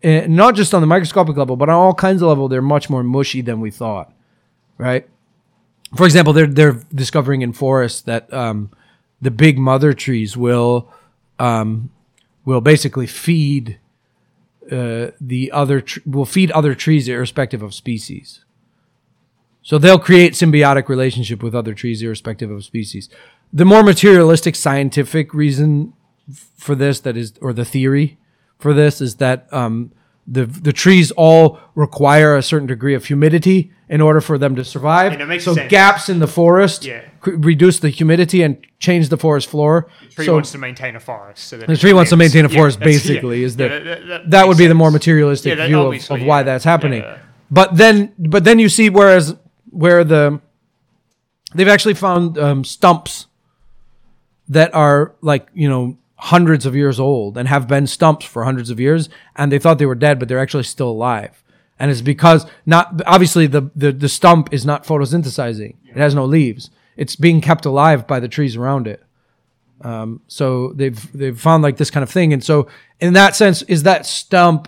[0.03, 2.89] eh, not just on the microscopic level, but on all kinds of level, they're much
[2.89, 4.11] more mushy than we thought.
[4.77, 5.07] Right?
[5.95, 8.69] For example, they're they're discovering in forests that um,
[9.22, 10.91] the big mother trees will
[11.39, 11.89] um,
[12.45, 13.77] will basically feed
[14.72, 18.45] uh, the other tr- will feed other trees irrespective of species.
[19.61, 23.10] So they'll create symbiotic relationship with other trees irrespective of species.
[23.52, 25.94] The more materialistic scientific reason
[26.30, 28.18] f- for this that is or the theory
[28.60, 29.91] for this is that um,
[30.27, 34.63] the the trees all require a certain degree of humidity in order for them to
[34.63, 35.11] survive.
[35.13, 35.69] And it makes so sense.
[35.69, 37.01] gaps in the forest Yeah.
[37.21, 39.87] reduce the humidity and change the forest floor.
[40.09, 41.43] The tree so wants to maintain a forest.
[41.47, 42.85] So the tree wants to maintain a forest, yeah.
[42.85, 46.43] basically, is the that, that, that would be the more materialistic view of, of why
[46.43, 47.03] that's happening.
[47.51, 49.35] But then, but then you see whereas
[49.69, 50.39] where the
[51.53, 53.27] they've actually found um, stumps
[54.49, 55.97] that are like you know
[56.27, 59.79] hundreds of years old and have been stumps for hundreds of years, and they thought
[59.79, 61.43] they were dead, but they're actually still alive.
[61.79, 66.25] And it's because not obviously the the, the stump is not photosynthesizing; it has no
[66.25, 66.69] leaves.
[66.95, 69.03] It's being kept alive by the trees around it.
[69.81, 72.67] Um, so they've they've found like this kind of thing, and so
[72.99, 74.67] in that sense, is that stump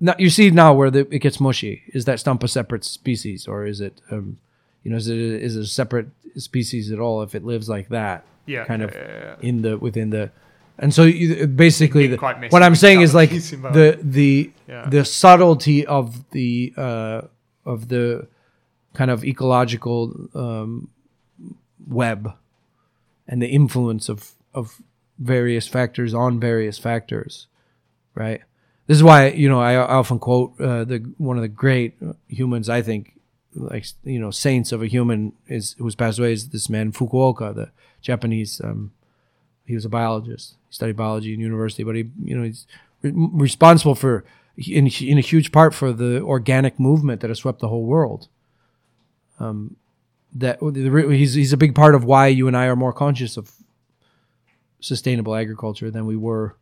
[0.00, 1.82] now you see now where the, it gets mushy.
[1.88, 4.38] Is that stump a separate species, or is it, um,
[4.82, 7.90] you know, is it is it a separate species at all if it lives like
[7.90, 8.24] that?
[8.46, 9.34] Yeah, kind of yeah, yeah.
[9.40, 10.30] in the within the,
[10.78, 12.16] and so you, basically, the,
[12.50, 17.22] what I'm saying is like the the the subtlety of the uh,
[17.64, 18.26] of the
[18.94, 20.88] kind of ecological um,
[21.86, 22.32] web
[23.28, 24.82] and the influence of of
[25.18, 27.46] various factors on various factors,
[28.14, 28.40] right?
[28.86, 31.96] This is why you know I often quote uh, the one of the great
[32.26, 33.20] humans I think
[33.54, 37.54] like you know saints of a human is who's passed away is this man Fukuoka,
[37.54, 37.70] the
[38.00, 38.60] Japanese.
[38.62, 38.92] Um,
[39.66, 40.56] he was a biologist.
[40.68, 42.66] He studied biology in university, but he you know he's
[43.02, 44.24] re- responsible for
[44.56, 48.28] in in a huge part for the organic movement that has swept the whole world.
[49.38, 49.76] Um,
[50.34, 50.58] that
[51.10, 53.52] he's he's a big part of why you and I are more conscious of
[54.80, 56.56] sustainable agriculture than we were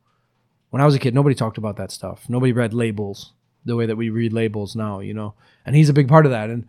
[0.70, 1.14] when I was a kid.
[1.14, 2.28] Nobody talked about that stuff.
[2.28, 3.32] Nobody read labels
[3.64, 5.34] the way that we read labels now, you know.
[5.66, 6.50] And he's a big part of that.
[6.50, 6.66] And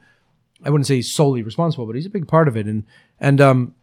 [0.63, 2.65] I wouldn't say he's solely responsible, but he's a big part of it.
[2.65, 2.85] And
[3.19, 3.75] and um,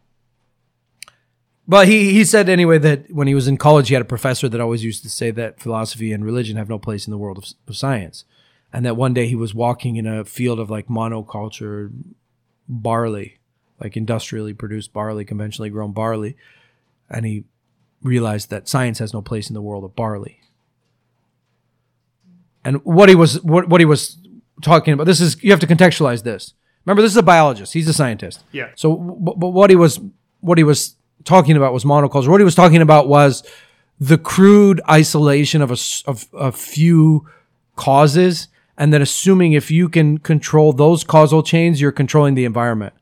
[1.67, 4.47] but he he said anyway that when he was in college, he had a professor
[4.47, 7.37] that always used to say that philosophy and religion have no place in the world
[7.37, 8.23] of, of science,
[8.71, 11.91] and that one day he was walking in a field of like monoculture
[12.69, 13.39] barley,
[13.81, 16.37] like industrially produced barley, conventionally grown barley,
[17.09, 17.43] and he
[18.01, 20.39] realized that science has no place in the world of barley.
[22.63, 24.17] And what he was what, what he was
[24.61, 26.53] talking about this is you have to contextualize this.
[26.85, 27.73] Remember, this is a biologist.
[27.73, 28.43] He's a scientist.
[28.51, 28.69] Yeah.
[28.75, 29.99] So, but, but what he was
[30.39, 32.27] what he was talking about was monoculture.
[32.27, 33.43] What he was talking about was
[33.99, 37.27] the crude isolation of a of a few
[37.75, 42.93] causes, and then assuming if you can control those causal chains, you're controlling the environment.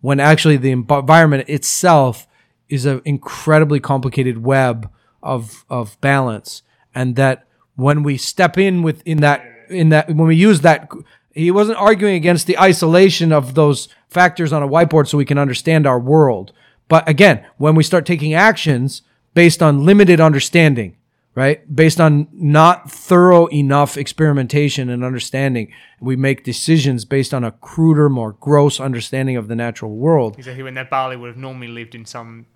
[0.00, 2.26] When actually the environment itself
[2.68, 4.90] is an incredibly complicated web
[5.22, 6.62] of of balance,
[6.94, 7.46] and that
[7.76, 10.90] when we step in within that in that when we use that
[11.32, 15.38] he wasn't arguing against the isolation of those factors on a whiteboard so we can
[15.38, 16.52] understand our world
[16.88, 19.02] but again when we start taking actions
[19.34, 20.96] based on limited understanding
[21.34, 25.70] right based on not thorough enough experimentation and understanding
[26.00, 30.62] we make decisions based on a cruder more gross understanding of the natural world Exactly
[30.62, 32.46] when that barley would have normally lived in some,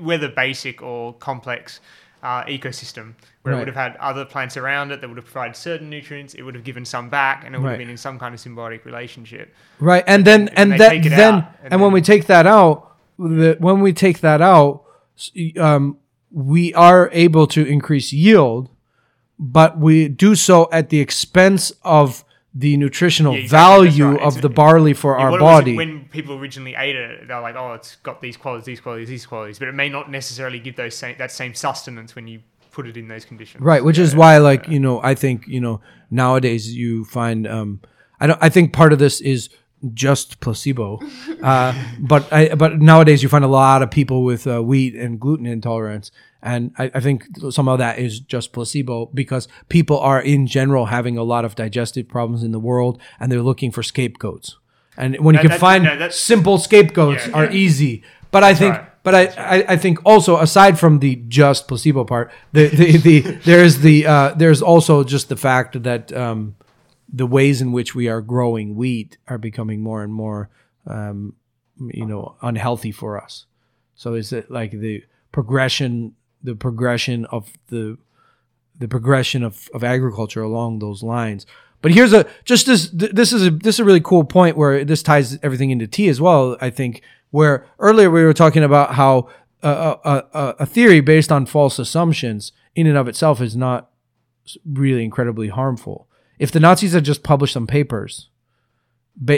[0.00, 1.80] whether basic or complex
[2.22, 3.54] uh, ecosystem, where Right.
[3.54, 6.34] it would have had other plants around it that would have provided certain nutrients.
[6.34, 7.70] It would have given some back, and it would Right.
[7.72, 9.54] have been in some kind of symbiotic relationship.
[9.78, 12.87] Right, and then and that take then and, and when we take that out,
[13.18, 14.84] the, when we take that out,
[15.58, 15.96] um,
[16.30, 18.68] we are able to increase yield,
[19.38, 22.24] but we do so at the expense of
[22.54, 24.20] the nutritional Yeah, exactly, value right.
[24.22, 25.76] of It's- the barley for Yeah, our what it was body.
[25.76, 29.26] when people originally ate it, they're like, "Oh, it's got these qualities, these qualities, these
[29.26, 32.40] qualities," but it may not necessarily give those same, that same sustenance when you
[32.72, 33.62] put it in those conditions.
[33.62, 35.80] Right, which is why, like you know, I think you know
[36.10, 37.80] nowadays you find um,
[38.18, 38.38] I don't.
[38.42, 39.50] I think part of this is
[39.94, 41.00] just placebo,
[41.42, 45.20] uh, but I but nowadays you find a lot of people with uh, wheat and
[45.20, 46.10] gluten intolerance,
[46.42, 50.86] and I, I think some of that is just placebo because people are in general
[50.86, 54.56] having a lot of digestive problems in the world, and they're looking for scapegoats.
[54.96, 57.52] And when you can find no, simple scapegoats Yeah, are yeah.
[57.52, 59.02] easy, but I think right.
[59.04, 63.20] but I, I, I think also aside from the just placebo part, the the, the
[63.44, 66.56] there's the uh, there's also just the fact that um,
[67.10, 70.50] the ways in which we are growing wheat are becoming more and more
[70.86, 71.34] um,
[71.92, 73.46] you know unhealthy for us.
[73.94, 77.98] So is it like the progression the progression of the
[78.78, 81.46] the progression of, of agriculture along those lines.
[81.82, 84.84] But here's a just this this is a this is a really cool point where
[84.84, 86.56] this ties everything into tea as well.
[86.60, 89.28] I think where earlier we were talking about how
[89.62, 93.90] a, a, a, a theory based on false assumptions in and of itself is not
[94.64, 96.07] really incredibly harmful.
[96.38, 98.28] If the Nazis had just published some papers,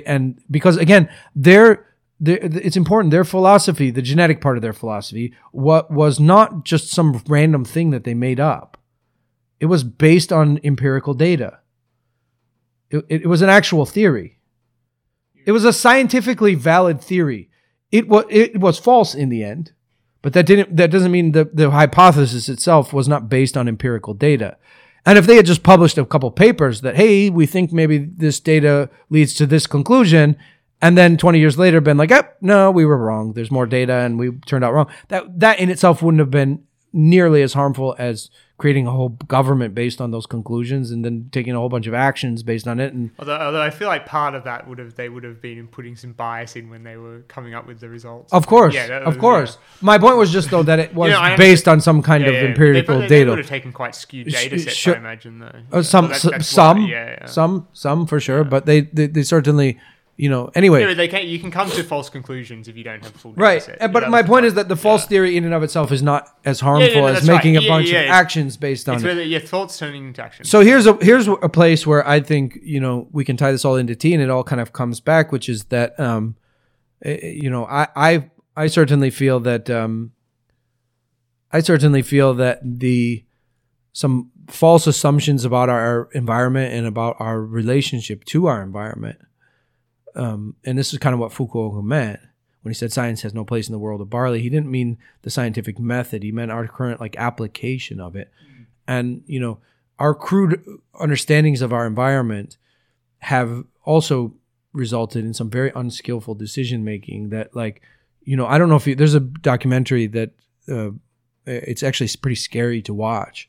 [0.06, 1.86] and because again, their
[2.20, 3.10] their, it's important.
[3.10, 7.90] Their philosophy, the genetic part of their philosophy, what was not just some random thing
[7.90, 8.76] that they made up.
[9.58, 11.60] It was based on empirical data.
[12.90, 14.38] It, it, was an actual theory.
[15.46, 17.48] It was a scientifically valid theory.
[17.90, 19.72] It was it was false in the end,
[20.22, 24.14] but that didn't that doesn't mean the the hypothesis itself was not based on empirical
[24.14, 24.58] data.
[25.06, 28.40] And if they had just published a couple papers that hey, we think maybe this
[28.40, 30.36] data leads to this conclusion,
[30.82, 33.32] and then 20 years later been like, "Yep, no, we were wrong.
[33.32, 36.60] There's more data and we turned out wrong." That that in itself wouldn't have been
[36.92, 41.54] nearly as harmful as creating a whole government based on those conclusions and then taking
[41.54, 42.92] a whole bunch of actions based on it.
[42.92, 45.66] And Although, although I feel like part of that would have they would have been
[45.66, 48.32] putting some bias in when they were coming up with the results.
[48.32, 51.34] of course, Yeah, that of course, my point was just though that it was know,
[51.36, 53.30] based on some kind Yeah, of They, empirical probably- they data.
[53.30, 54.94] would have taken quite skewed data sets, sure.
[54.94, 55.60] I imagine, though.
[55.78, 59.06] Uh, some, so s- that- that's some, why, some, some for sure, but they, they,
[59.06, 59.78] they certainly,
[60.22, 60.50] you know.
[60.54, 63.18] Anyway, Yeah, they can, you can come to false conclusions if you don't have a
[63.18, 63.62] full data right.
[63.62, 63.80] set.
[63.80, 65.08] Uh, But Yeah, my point is that the false Yeah.
[65.08, 67.36] theory in and of itself is not as harmful no, as that's right.
[67.36, 69.26] making a Yeah, bunch yeah, of actions based on It's it.
[69.28, 70.44] your thoughts turning into action.
[70.44, 73.64] So here's a here's a place where I think you know we can tie this
[73.64, 76.36] all into tea, and it all kind of comes back, which is that um,
[77.04, 80.12] eh, eh, you know I I I certainly feel that um,
[81.52, 83.24] I certainly feel that the
[83.92, 89.18] some false assumptions about our environment and about our relationship to our environment,
[90.14, 92.20] um, and this is kind of what Fukuoka meant
[92.62, 94.42] when he said science has no place in the world of barley.
[94.42, 98.30] He didn't mean the scientific method; he meant our current like application of it.
[98.86, 99.58] And you know
[99.98, 100.62] our crude
[100.98, 102.56] understandings of our environment
[103.18, 104.34] have also
[104.72, 107.82] resulted in some very unskillful decision making that like
[108.22, 110.30] you know i don't know if you, there's a documentary that
[110.70, 110.90] uh,
[111.46, 113.48] it's actually pretty scary to watch.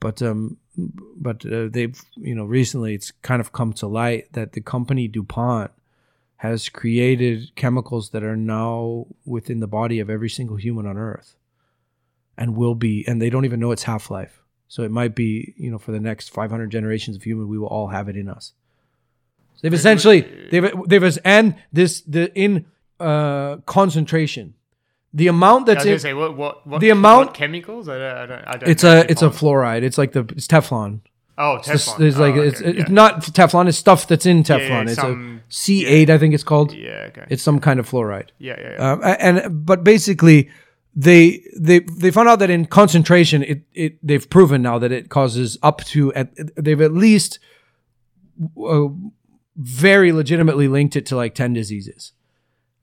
[0.00, 4.52] But um but uh, they've you know recently it's kind of come to light that
[4.52, 5.70] the company dupont
[6.36, 11.36] has created chemicals that are now within the body of every single human on earth
[12.36, 14.42] and will be and they don't even know its half-life.
[14.68, 17.68] So it might be you know for the next 500 generations of human we will
[17.68, 18.52] all have it in us.
[19.54, 22.66] So they've essentially they've they've and this the in
[23.00, 24.54] uh concentration.
[25.14, 27.88] The amount I that's was in, say what what, what the amount- what chemicals?
[27.88, 29.82] I don't I don't, I don't it's a it's a fluoride.
[29.82, 31.00] It's like the it's teflon
[31.38, 31.98] oh It's Teflon.
[31.98, 32.94] there's like oh, it's, okay, it's yeah.
[32.94, 34.86] not teflon it's stuff that's in yeah, teflon.
[34.88, 36.72] it's some- a c8 i think it's called.
[36.72, 38.28] Yeah okay it's some kind of fluoride.
[38.38, 38.92] Yeah yeah, yeah.
[38.92, 40.50] um, and but basically
[40.94, 45.08] they they they found out that in concentration it it they've proven now that it
[45.08, 47.38] causes up to at they've at least
[48.62, 48.86] uh,
[49.56, 52.12] very legitimately linked it to like 10 diseases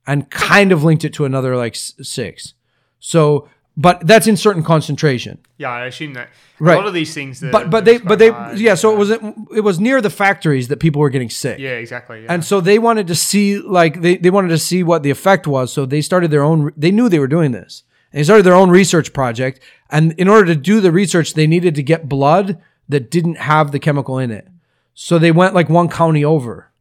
[0.07, 2.53] and kind of linked it to another like six.
[2.99, 5.39] So but that's in certain concentration.
[5.57, 6.29] Yeah I assume that.
[6.59, 6.75] Right.
[6.75, 9.09] a lot of these things that but but they but they yeah so it was
[9.09, 11.59] it was near the factories that people were getting sick.
[11.59, 12.33] Yeah exactly yeah.
[12.33, 15.47] and so they wanted to see like they, they wanted to see what the effect
[15.47, 17.83] was so they started their own they knew they were doing this.
[18.11, 19.59] And they started their own research project
[19.89, 23.71] and in order to do the research they needed to get blood that didn't have
[23.71, 24.47] the chemical in it.
[24.93, 26.71] So they went like one county over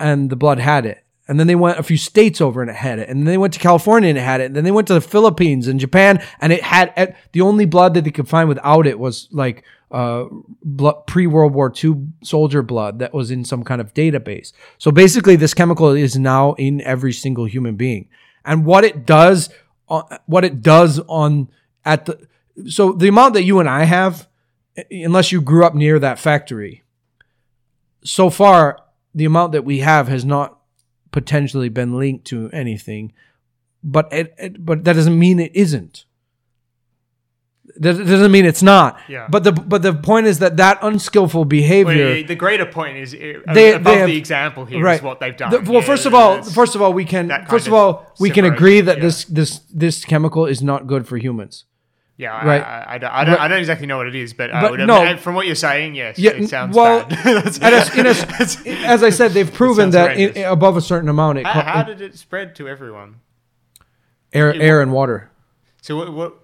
[0.00, 2.76] and the blood had it and then they went a few states over and it
[2.76, 3.08] had it.
[3.08, 4.46] And then they went to california and it had it.
[4.46, 7.94] And then they went to the philippines and japan and it had the only blood
[7.94, 10.24] that they could find without it was like uh,
[11.06, 14.52] pre-world war ii soldier blood that was in some kind of database.
[14.78, 18.08] So basically this chemical is now in every single human being.
[18.44, 19.50] And what it does
[19.88, 21.48] on, what it does on
[21.84, 22.26] at the
[22.66, 24.28] so the amount that you and i have
[24.90, 26.82] unless you grew up near that factory
[28.04, 28.78] so far
[29.14, 30.58] the amount that we have has not
[31.12, 33.12] potentially been linked to anything
[33.84, 36.04] but it, it but that doesn't mean it isn't
[37.76, 39.28] that doesn't mean it's not Yeah.
[39.30, 43.14] but the but the point is that that unskillful behavior yeah, the greater point is
[43.14, 43.18] uh,
[43.54, 45.50] They- above they have- the example here is right what they've done.
[45.52, 48.12] The- well Yeah, first of all first of all we can first of of all
[48.20, 49.02] we can agree that yeah.
[49.04, 51.64] this this this chemical is not good for humans
[52.22, 52.62] yeah, I- right.
[52.62, 53.40] I, I, don't, I, don't.
[53.40, 55.16] I don't exactly know what it is, but, I But would no.
[55.18, 57.26] from what you're saying, yes, Yeah, it sounds well, bad.
[57.46, 61.52] As, as, as I said, they've proven that in, above a certain amount, it, how,
[61.52, 63.16] co- how did it spread to everyone?
[64.32, 65.30] air, air and water.
[65.82, 66.12] So what?
[66.12, 66.38] what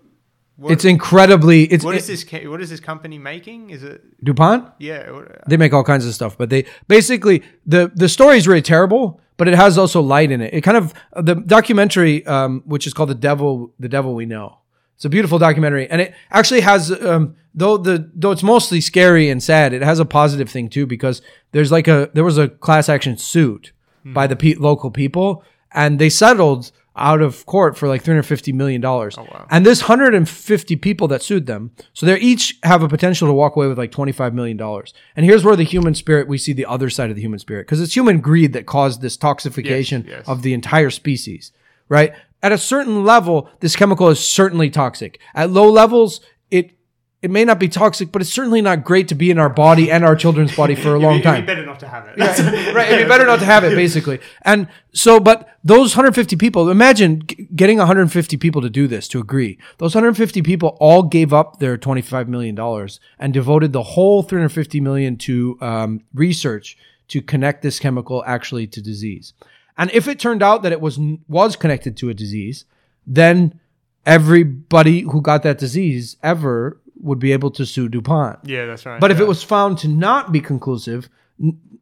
[0.57, 1.63] what, It's incredibly.
[1.65, 2.45] It's what it- is this?
[2.49, 3.71] What is this company making?
[3.71, 4.03] Is it?
[4.25, 4.69] Dupont.
[4.79, 5.23] Yeah.
[5.47, 9.21] They make all kinds of stuff, but they basically the the story is really terrible,
[9.37, 10.53] but it has also light in it.
[10.53, 14.58] It kind of the documentary, um, which is called the devil, the devil we know.
[14.99, 19.31] It's a beautiful documentary, and it actually has um, though the though it's mostly scary
[19.31, 19.73] and sad.
[19.73, 23.17] It has a positive thing too because there's like a there was a class action
[23.17, 23.71] suit
[24.05, 28.81] by the pe- local people, and they settled out of court for like 350 million
[28.81, 29.17] dollars.
[29.17, 29.47] Oh, wow.
[29.51, 33.55] And this 150 people that sued them, so they each have a potential to walk
[33.55, 34.93] away with like 25 million dollars.
[35.15, 37.67] And here's where the human spirit we see the other side of the human spirit
[37.69, 40.29] because it's human greed that caused this toxification Yes, yes.
[40.29, 41.53] of the entire species,
[41.89, 42.13] right?
[42.43, 45.19] At a certain level, this chemical is certainly toxic.
[45.35, 46.79] At low levels, it
[47.21, 49.91] it may not be toxic, but it's certainly not great to be in our body
[49.91, 51.35] and our children's body for a long time.
[51.35, 51.57] It'd be time.
[51.57, 52.75] better not to have it.
[52.75, 52.93] right.
[52.93, 54.21] It'd be better not to have it, basically.
[54.43, 57.19] And so, but those 150 people, imagine
[57.57, 59.59] getting 150 people to do this, to agree.
[59.79, 64.81] Those 150 people all gave up their 25 million dollars and devoted the whole 350
[64.81, 69.33] million to um, research to connect this chemical actually to disease.
[69.79, 70.99] And if it turned out that it was
[71.29, 72.65] was connected to a disease,
[73.07, 73.59] then
[74.05, 78.41] everybody who got that disease ever would be able to sue DuPont.
[78.45, 79.01] Yeah, that's right.
[79.01, 81.09] But if it was found to not be conclusive,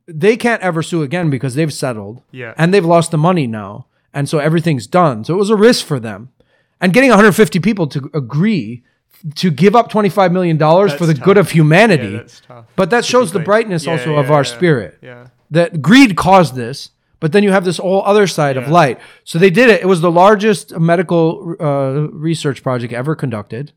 [0.07, 2.23] they can't ever sue again because they've settled.
[2.31, 2.53] Yeah.
[2.59, 3.87] And they've lost the money now.
[4.13, 5.25] And so everything's done.
[5.25, 6.31] So it was a risk for them.
[6.81, 8.83] And getting 150 people to agree
[9.37, 11.25] to give up $25 million for the tough.
[11.25, 12.09] good of humanity.
[12.09, 12.67] yeah, that's tough.
[12.77, 14.99] but that shows the brightness Yeah, also yeah, of our yeah, spirit.
[15.01, 15.29] Yeah.
[15.51, 18.99] That greed caused this, but then you have this whole other side of light.
[19.25, 19.81] So they did it.
[19.81, 23.73] It was the largest medical uh, research project ever conducted.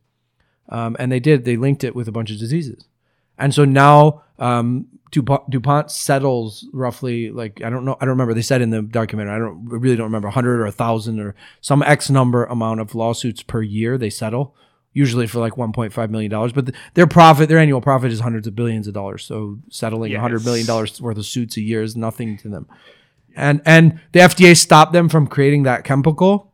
[0.68, 2.85] Um, and they did, they linked it with a bunch of diseases.
[3.38, 8.34] And so now um, DuPont, DuPont settles roughly, like, I don't know, I don't remember.
[8.34, 11.35] They said in the documentary, I don't I really don't remember, 100 or 1,000 or
[11.61, 14.56] some X number amount of lawsuits per year they settle,
[14.93, 16.30] usually for like $1.5 million.
[16.53, 19.24] But th- their profit, their annual profit is hundreds of billions of dollars.
[19.24, 22.68] So settling Yeah, $100 million worth of suits a year is nothing to them.
[23.40, 26.51] And, and the FDA stopped them from creating that chemical.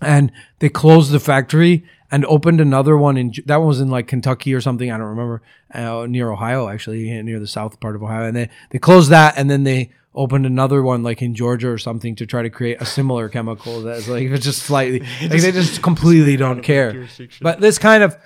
[0.00, 4.06] And they closed the factory and opened another one in that one was in like
[4.06, 5.42] Kentucky or something I don't remember
[5.72, 8.26] uh, near Ohio actually near the south part of Ohio.
[8.26, 11.78] And they they closed that and then they opened another one like in Georgia or
[11.78, 15.52] something to try to create a similar chemical that's like it's just slightly like they
[15.52, 17.06] just completely don't care.
[17.40, 18.16] But this kind of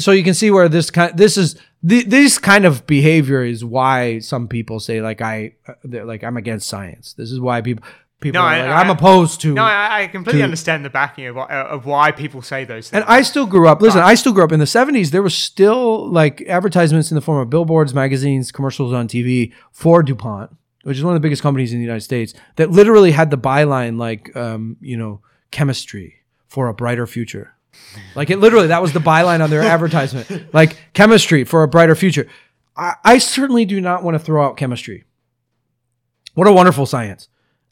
[0.00, 1.56] so you can see where this kind this is
[1.88, 6.36] th- this kind of behavior is why some people say like I uh, like I'm
[6.36, 7.84] against science this is why people
[8.20, 10.84] people No, are I- like, I- I'm opposed to No, I, I completely to- understand
[10.84, 13.02] the backing of, why- of why people say those things.
[13.02, 13.80] And I still grew up.
[13.82, 15.10] Listen, I still grew up in the '70s.
[15.10, 20.02] There was still like advertisements in the form of billboards, magazines, commercials on TV for
[20.02, 20.50] DuPont,
[20.84, 23.36] which is one of the biggest companies in the United States, that literally had the
[23.38, 26.16] byline like, um, you know, chemistry
[26.48, 27.52] for a brighter future.
[28.14, 31.94] Like it literally, that was the byline on their advertisement, like chemistry for a brighter
[31.94, 32.26] future.
[32.76, 35.04] I, I certainly do not want to throw out chemistry.
[36.34, 37.28] What a wonderful science.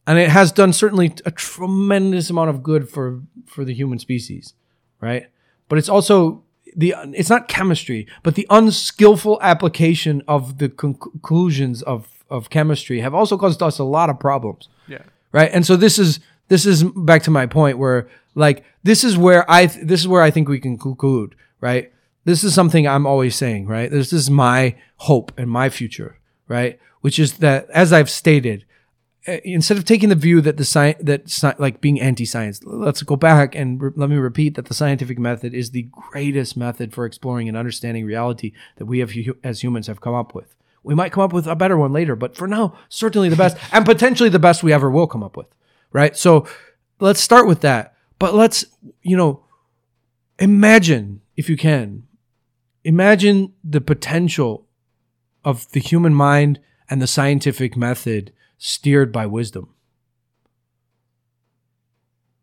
[0.06, 4.54] And it has done certainly a tremendous amount of good for, for the human species,
[5.00, 5.26] right?
[5.68, 6.44] But it's also
[6.76, 13.00] the it's not chemistry, but the unskillful application of the con- conclusions of, of chemistry
[13.00, 15.02] have also caused us a lot of problems yeah.
[15.32, 19.16] right and so this is this is back to my point where like this is
[19.16, 21.92] where i th- this is where i think we can conclude right?
[22.24, 23.90] This is something i'm always saying right?
[23.90, 26.78] This is my hope and my future right?
[27.00, 28.64] Which is that as i've stated
[29.26, 33.02] uh, instead of taking the view that the science that sci- like being anti-science let's
[33.02, 36.92] go back and re- let me repeat that the scientific method is the greatest method
[36.92, 40.54] for exploring and understanding reality that we have hu- as humans have come up with.
[40.82, 43.56] We might come up with a better one later but for now certainly the best
[43.72, 45.48] and potentially the best we ever will come up with
[45.92, 46.14] right?
[46.16, 46.46] So
[47.00, 47.93] let's start with that
[48.24, 48.64] but let's
[49.02, 49.44] you know
[50.38, 52.04] imagine if you can
[52.82, 54.66] imagine the potential
[55.44, 59.68] of the human mind and the scientific method steered by wisdom.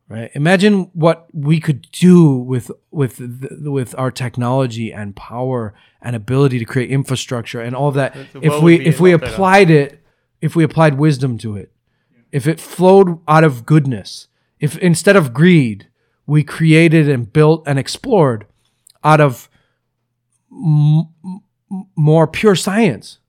[0.08, 0.30] Right?
[0.36, 6.60] Imagine what we could do with with the, with our technology and power and ability
[6.60, 9.34] to create infrastructure and all of that if we if we lot better.
[9.34, 10.04] applied it
[10.42, 11.72] if we applied wisdom to it.
[12.32, 14.28] If it flowed out of goodness.
[14.62, 15.90] If instead of greed
[16.26, 18.46] we created and built and explored
[19.04, 19.50] out of
[20.50, 21.10] m-
[21.96, 23.20] more pure science.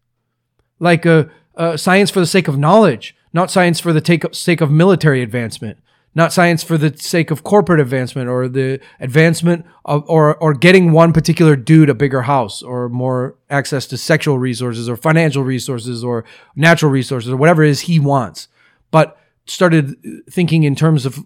[0.78, 4.60] Like a, a science for the sake of knowledge, not science for the take, sake
[4.60, 5.78] of military advancement,
[6.14, 10.92] not science for the sake of corporate advancement or the advancement of or or getting
[10.92, 16.04] one particular dude a bigger house or more access to sexual resources or financial resources
[16.04, 18.48] or natural resources or whatever it is he wants,
[18.90, 19.96] but started
[20.30, 21.24] thinking in terms of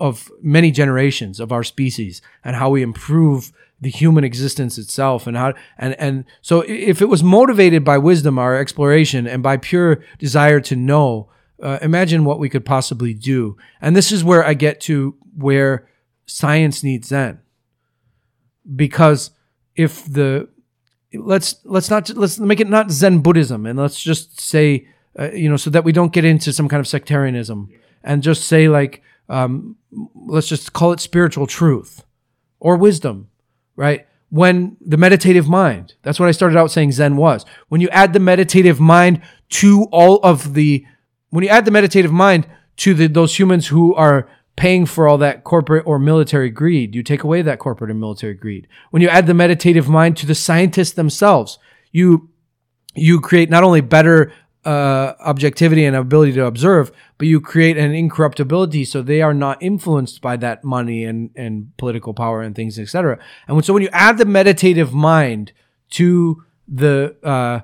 [0.00, 5.36] of many generations of our species and how we improve the human existence itself and
[5.36, 10.02] how and and so if it was motivated by wisdom our exploration and by pure
[10.18, 11.28] desire to know
[11.62, 13.56] uh, imagine what we could possibly do.
[13.80, 15.88] And this is where i get to where
[16.26, 17.40] science needs zen
[18.76, 19.30] because
[19.76, 20.48] if the
[21.14, 24.86] let's let's not let's make it not zen buddhism and let's just say
[25.18, 27.68] uh, you know so that we don't get into some kind of sectarianism
[28.02, 29.76] and just say like um,
[30.14, 32.04] let's just call it spiritual truth
[32.60, 33.28] or wisdom
[33.78, 34.06] right?
[34.28, 37.46] When the meditative mind that's what i started out saying zen was.
[37.68, 39.22] When you add the meditative mind
[39.60, 40.84] to all of the
[41.30, 42.46] when you add the meditative mind
[42.78, 47.02] to the, those humans who are paying for all that corporate or military greed you
[47.02, 48.66] take away that corporate and military greed.
[48.90, 51.58] When you add the meditative mind to the scientists themselves
[51.92, 52.28] you
[52.94, 54.32] you create not only better
[54.64, 59.62] uh, objectivity and ability to observe, but you create an incorruptibility so they are not
[59.62, 63.18] influenced by that money and, and political power and things, etc.
[63.46, 65.52] And so when you add the meditative mind
[65.90, 67.60] to the uh,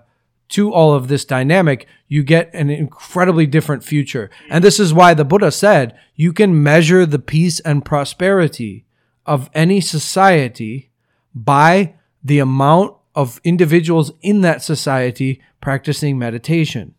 [0.50, 4.30] to all of this dynamic, you get an incredibly different future.
[4.48, 8.84] And this is why the Buddha said you can measure the peace and prosperity
[9.26, 10.90] of any society
[11.34, 16.94] by the amount of individuals in that society practicing meditation.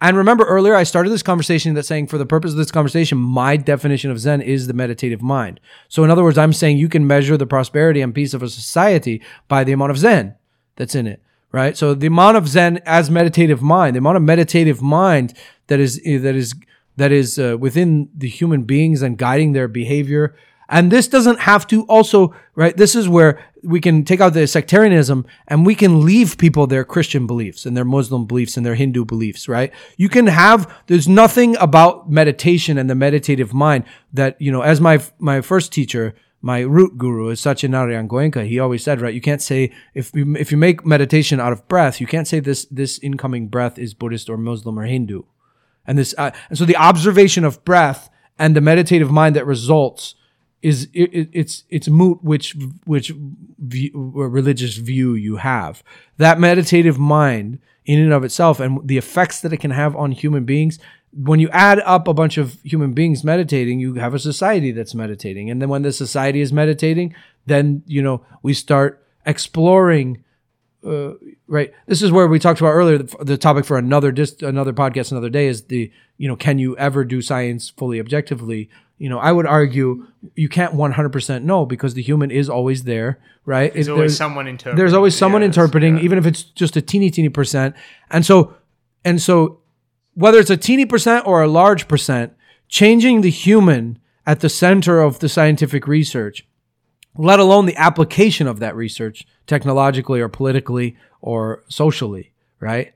[0.00, 3.18] And remember earlier, I started this conversation that saying, for the purpose of this conversation,
[3.18, 5.60] my definition of Zen is the meditative mind.
[5.88, 8.48] So, in other words, I'm saying you can measure the prosperity and peace of a
[8.48, 10.34] society by the amount of Zen
[10.76, 11.22] that's in it,
[11.52, 11.76] right?
[11.76, 15.34] So, the amount of Zen as meditative mind, the amount of meditative mind
[15.66, 16.54] that is that is
[16.96, 20.36] that is uh, within the human beings and guiding their behavior.
[20.74, 22.76] And this doesn't have to also, right?
[22.76, 26.84] This is where we can take out the sectarianism and we can leave people their
[26.84, 29.72] Christian beliefs and their Muslim beliefs and their Hindu beliefs, right?
[29.96, 34.80] You can have, there's nothing about meditation and the meditative mind that, you know, as
[34.80, 36.12] my, my first teacher,
[36.42, 38.44] my root guru is Satyanarayana Goenka.
[38.44, 41.68] He always said, right, you can't say, if you, if you make meditation out of
[41.68, 45.22] breath, you can't say this, this incoming breath is Buddhist or Muslim or Hindu.
[45.86, 50.16] And this, uh, and so the observation of breath and the meditative mind that results
[50.64, 53.12] is it, it, it's it's moot which which
[53.58, 55.84] view, religious view you have.
[56.16, 60.10] That meditative mind in and of itself and the effects that it can have on
[60.12, 60.78] human beings.
[61.12, 64.94] When you add up a bunch of human beings meditating, you have a society that's
[64.94, 65.50] meditating.
[65.50, 70.24] And then when the society is meditating, then you know we start exploring
[70.86, 71.12] uh,
[71.46, 71.72] right.
[71.86, 72.98] This is where we talked about earlier.
[72.98, 76.58] The, the topic for another dis- another podcast, another day is the you know can
[76.58, 78.70] you ever do science fully objectively?
[78.98, 83.18] You know, I would argue you can't 100% know because the human is always there,
[83.44, 83.72] right?
[83.74, 84.76] There's It- always someone interpreting.
[84.78, 86.04] there's always someone that's- interpreting, yeah.
[86.04, 87.74] even if it's just a teeny, teeny percent.
[88.10, 88.54] And so,
[89.04, 89.58] and so,
[90.14, 92.32] whether it's a teeny percent or a large percent,
[92.68, 96.46] changing the human at the center of the scientific research,
[97.16, 102.92] let alone the application of that research technologically or politically or socially, right?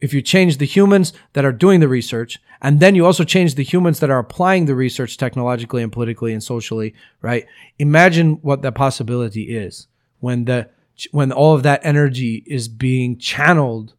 [0.00, 3.54] If you change the humans that are doing the research, and then you also change
[3.54, 7.46] the humans that are applying the research technologically and politically and socially, right?
[7.78, 9.86] Imagine what the possibility is
[10.20, 10.68] when the
[11.12, 13.94] when all of that energy is being channeled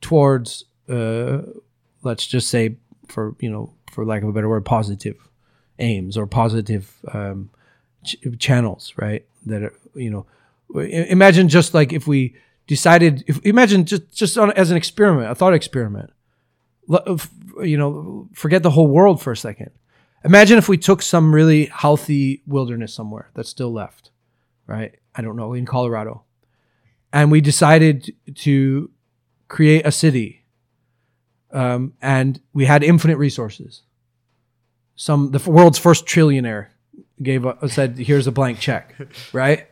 [0.00, 1.42] towards uh,
[2.02, 2.76] let's just say
[3.08, 5.28] for you know for lack of a better word positive
[5.78, 7.50] aims or positive um,
[8.04, 10.26] ch- channels right that are you know
[10.74, 12.34] imagine just like if we
[12.66, 16.10] decided if imagine just just on, as an experiment a thought experiment.
[17.62, 19.70] You know forget the whole world for a second.
[20.24, 24.12] Imagine if we took some really healthy wilderness somewhere that's still left
[24.66, 24.94] right?
[25.14, 26.22] I don't know in colorado.
[27.12, 28.90] And we decided to
[29.48, 30.44] create a city
[31.52, 33.82] um, and we had infinite resources.
[34.96, 36.68] Some the world's first trillionaire
[37.22, 38.94] gave a, said here's a blank check
[39.32, 39.66] right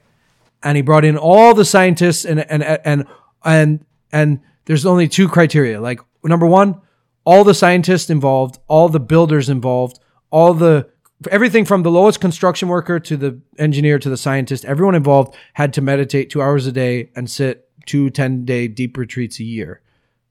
[0.62, 3.04] and he brought in all the scientists and and and
[3.44, 6.80] and and there's only two criteria like number one
[7.24, 9.98] all the scientists involved all the builders involved
[10.30, 10.88] all the
[11.30, 15.72] everything from the lowest construction worker to the engineer to the scientist everyone involved had
[15.72, 19.82] to meditate two hours a day and sit two 10 day deep retreats a year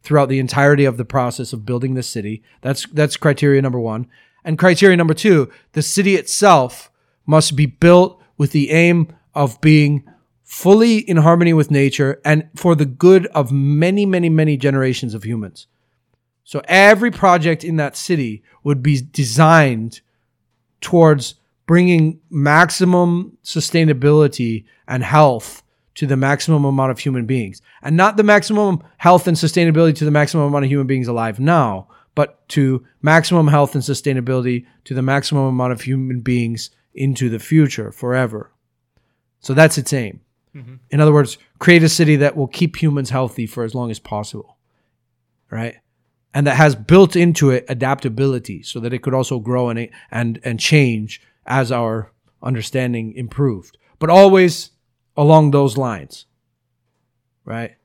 [0.02, 2.44] throughout the entirety of the process of building the city.
[2.62, 4.08] That's that's criteria number 1.
[4.44, 6.90] And criteria number 2, the city itself
[7.26, 10.09] must be built with the aim of being
[10.50, 15.24] fully in harmony with nature and for the good of many many many generations of
[15.24, 15.68] humans.
[16.44, 20.02] So every project in that city would be designed
[20.82, 21.36] towards
[21.68, 25.62] bringing maximum sustainability and health
[25.94, 27.62] to the maximum amount of human beings.
[27.84, 31.40] And not the maximum health and sustainability to the maximum amount of human beings alive
[31.40, 37.30] now, but to maximum health and sustainability to the maximum amount of human beings into
[37.30, 38.52] the future forever.
[39.42, 40.22] So that's its aim.
[40.56, 40.76] Mm-hmm.
[40.90, 44.00] In other words, create a city that will keep humans healthy for as long as
[44.00, 44.58] possible.
[45.50, 45.76] Right?
[46.34, 50.40] And that has built into it adaptability so that it could also grow and and
[50.44, 52.12] and change as our
[52.42, 53.78] understanding improved.
[53.98, 54.72] But always
[55.18, 56.26] along those lines.
[57.46, 57.76] Right?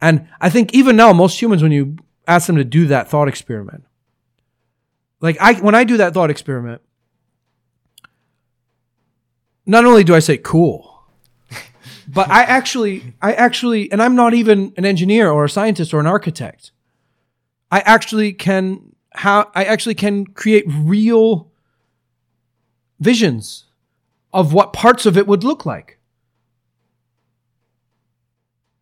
[0.00, 1.96] And I think even now, most humans, when you
[2.28, 3.84] ask them to do that thought experiment,
[5.20, 6.82] like I, when I do that thought experiment,
[9.64, 10.95] not only do I say cool,
[12.16, 16.00] but I actually, I actually, and I'm not even an engineer or a scientist or
[16.00, 16.72] an architect.
[17.70, 21.50] I actually can how I actually can create real
[22.98, 23.64] visions
[24.32, 25.98] of what parts of it would look like.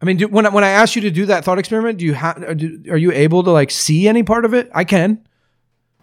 [0.00, 2.04] I mean, do, when I- when I ask you to do that thought experiment, do
[2.04, 2.54] you have uh,
[2.90, 4.70] are you able to like see any part of it?
[4.74, 5.26] I can.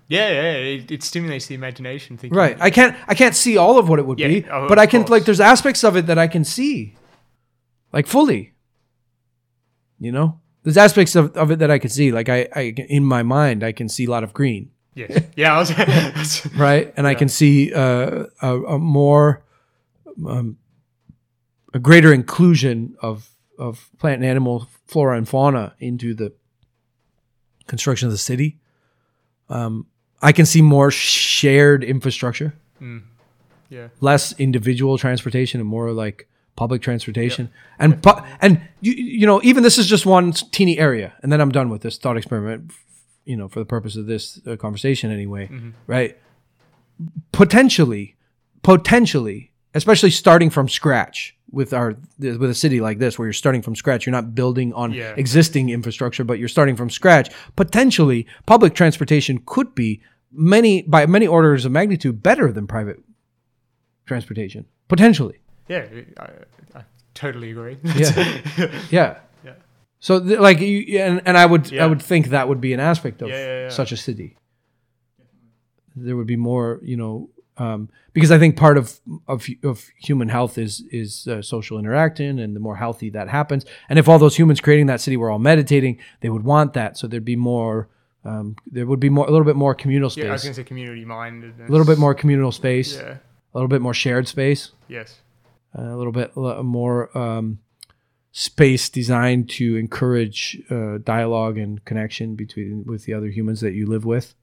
[0.07, 2.17] Yeah, yeah, it, it stimulates the imagination.
[2.17, 2.57] Thinking, Right.
[2.59, 4.85] I can't I can't see all of what it would Yeah, be, oh, but I
[4.85, 5.11] can course.
[5.11, 6.95] like there's aspects of it that I can see.
[7.93, 8.53] Like fully.
[9.99, 10.39] You know?
[10.63, 12.11] There's aspects of, of it that I can see.
[12.11, 14.69] Like I, I in my mind I can see a lot of green.
[14.93, 15.23] Yes.
[15.35, 16.45] Yeah, was.
[16.57, 16.93] right?
[16.97, 19.43] And I can see uh, a, a more
[20.27, 20.57] um,
[21.73, 26.33] a greater inclusion of of plant and animal flora and fauna into the
[27.67, 28.59] construction of the city.
[29.49, 29.87] Um,
[30.21, 32.53] I can see more shared infrastructure,
[33.69, 33.87] Yeah.
[33.99, 36.27] less individual transportation, and more like
[36.61, 37.49] public transportation.
[37.79, 41.41] And pu- and you you know even this is just one teeny area, and then
[41.41, 42.71] I'm done with this thought experiment.
[43.25, 45.49] You know, for the purpose of this uh, conversation, anyway,
[45.87, 46.17] right?
[47.31, 48.15] Potentially,
[48.63, 53.61] potentially, especially starting from scratch with our with a city like this where you're starting
[53.61, 55.13] from scratch you're not building on Yeah.
[55.17, 59.99] existing infrastructure but you're starting from scratch potentially public transportation could be
[60.31, 62.99] many by many orders of magnitude better than private
[64.05, 65.39] transportation potentially
[65.71, 65.85] Yeah.
[66.25, 66.81] I, I
[67.13, 67.77] totally agree.
[67.83, 68.13] yeah
[68.97, 69.11] yeah
[69.47, 69.53] Yeah.
[69.99, 72.79] so th- like you, and, and i would i would think that would be an
[72.91, 73.69] aspect of Yeah, yeah, yeah.
[73.69, 74.29] such a city
[75.95, 80.29] there would be more you know um, because i think part of of, of human
[80.29, 84.17] health is is uh, social interaction and the more healthy that happens and if all
[84.19, 87.35] those humans creating that city were all meditating they would want that so there'd be
[87.35, 87.87] more
[88.23, 90.53] um, there would be more a little bit more communal space Yeah, I was going
[90.53, 91.53] to say community minded.
[91.59, 93.17] a little bit more communal space Yeah.
[93.53, 95.20] a little bit more shared space Yes.
[95.73, 97.59] A little bit more um,
[98.31, 103.85] space designed to encourage uh, dialogue and connection between with the other humans that you
[103.85, 104.35] live with,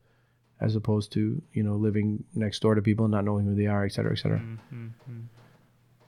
[0.61, 3.67] as opposed to you know living next door to people and not knowing who they
[3.67, 4.41] are, et cetera, et cetera.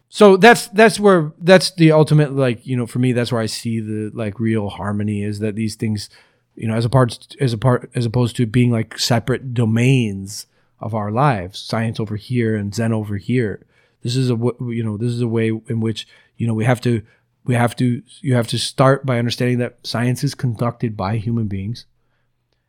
[0.08, 3.46] So that's that's where that's the ultimate like you know for me that's where I
[3.46, 6.10] see the like real harmony is that these things
[6.56, 10.46] you know as a part as a part as opposed to being like separate domains
[10.80, 13.64] of our lives science over here and zen over here
[14.02, 14.34] this is a
[14.68, 16.06] you know this is a way in which
[16.36, 17.02] you know we have to
[17.44, 21.46] we have to you have to start by understanding that science is conducted by human
[21.46, 21.86] beings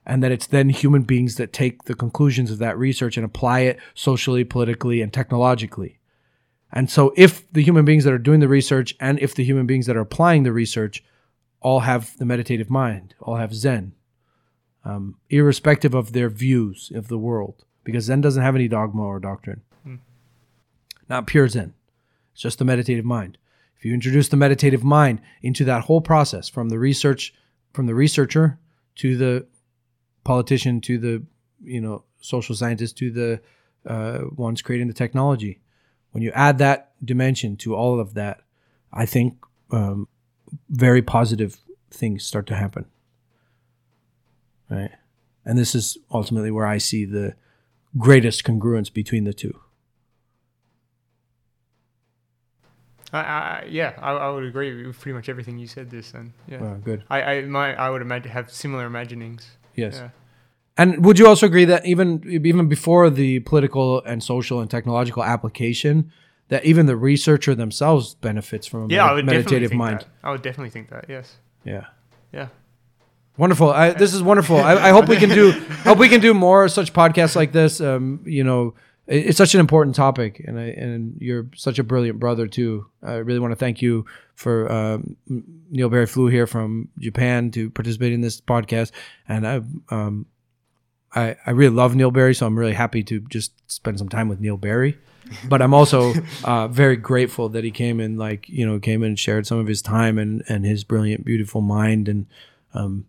[0.06, 3.60] and that it's then human beings that take the conclusions of that research and apply
[3.60, 6.00] it socially politically and technologically
[6.74, 9.66] and so, if the human beings that are doing the research and if the human
[9.66, 11.04] beings that are applying the research
[11.60, 13.94] all have the meditative mind, all have Zen,
[14.86, 19.20] um, irrespective of their views of the world, because Zen doesn't have any dogma or
[19.20, 19.62] doctrine.
[21.12, 21.74] Not pure Zen,
[22.32, 23.38] it's just the meditative mind.
[23.78, 27.34] If you introduce the meditative mind into that whole process, from the research,
[27.74, 28.60] from the researcher
[28.96, 29.46] to the
[30.24, 31.24] politician to the
[31.62, 33.42] you know social scientist to the
[33.86, 35.60] uh, ones creating the technology,
[36.12, 38.44] when you add that dimension to all of that,
[38.94, 39.36] I think
[39.70, 40.08] um,
[40.70, 41.58] very positive
[41.90, 42.86] things start to happen.
[44.70, 44.92] Right.
[45.44, 47.36] And this is ultimately where I see the
[47.98, 49.60] greatest congruence between the two.
[53.14, 55.90] I, I, yeah, I, I would agree with pretty much everything you said.
[55.90, 57.04] This and yeah, Wow, good.
[57.10, 59.50] I, I, my, I would imagine have similar imaginings.
[59.76, 59.96] Yes.
[59.96, 60.10] Yeah.
[60.78, 65.24] And would you also agree that even even before the political and social and technological
[65.24, 66.12] application,
[66.48, 70.00] that even the researcher themselves benefits from a Yeah, med- meditative mind?
[70.00, 70.08] that.
[70.24, 71.06] I would definitely think that.
[71.10, 71.36] Yes.
[71.66, 71.88] Yeah.
[72.32, 72.48] Yeah.
[73.38, 73.70] Wonderful.
[73.72, 74.58] I, this is wonderful.
[74.58, 75.52] I, I hope we can do
[75.84, 77.82] hope we can do more such podcasts like this.
[77.82, 78.74] Um, you know,
[79.08, 82.86] it's such an important topic, and I, and you're such a brilliant brother too.
[83.04, 84.06] I really want to thank you
[84.36, 85.16] for um,
[85.70, 88.92] Neil Barry flew here from Japan to participate in this podcast,
[89.28, 90.28] and I um,
[91.14, 94.30] I I really love Neil Barry, so I'm really happy to just spend some time
[94.30, 94.98] with Neil Barry.
[95.48, 96.14] But I'm also
[96.44, 99.68] uh, very grateful that he came and like you know came and shared some of
[99.68, 102.28] his time and and his brilliant, beautiful mind and
[102.74, 103.06] um,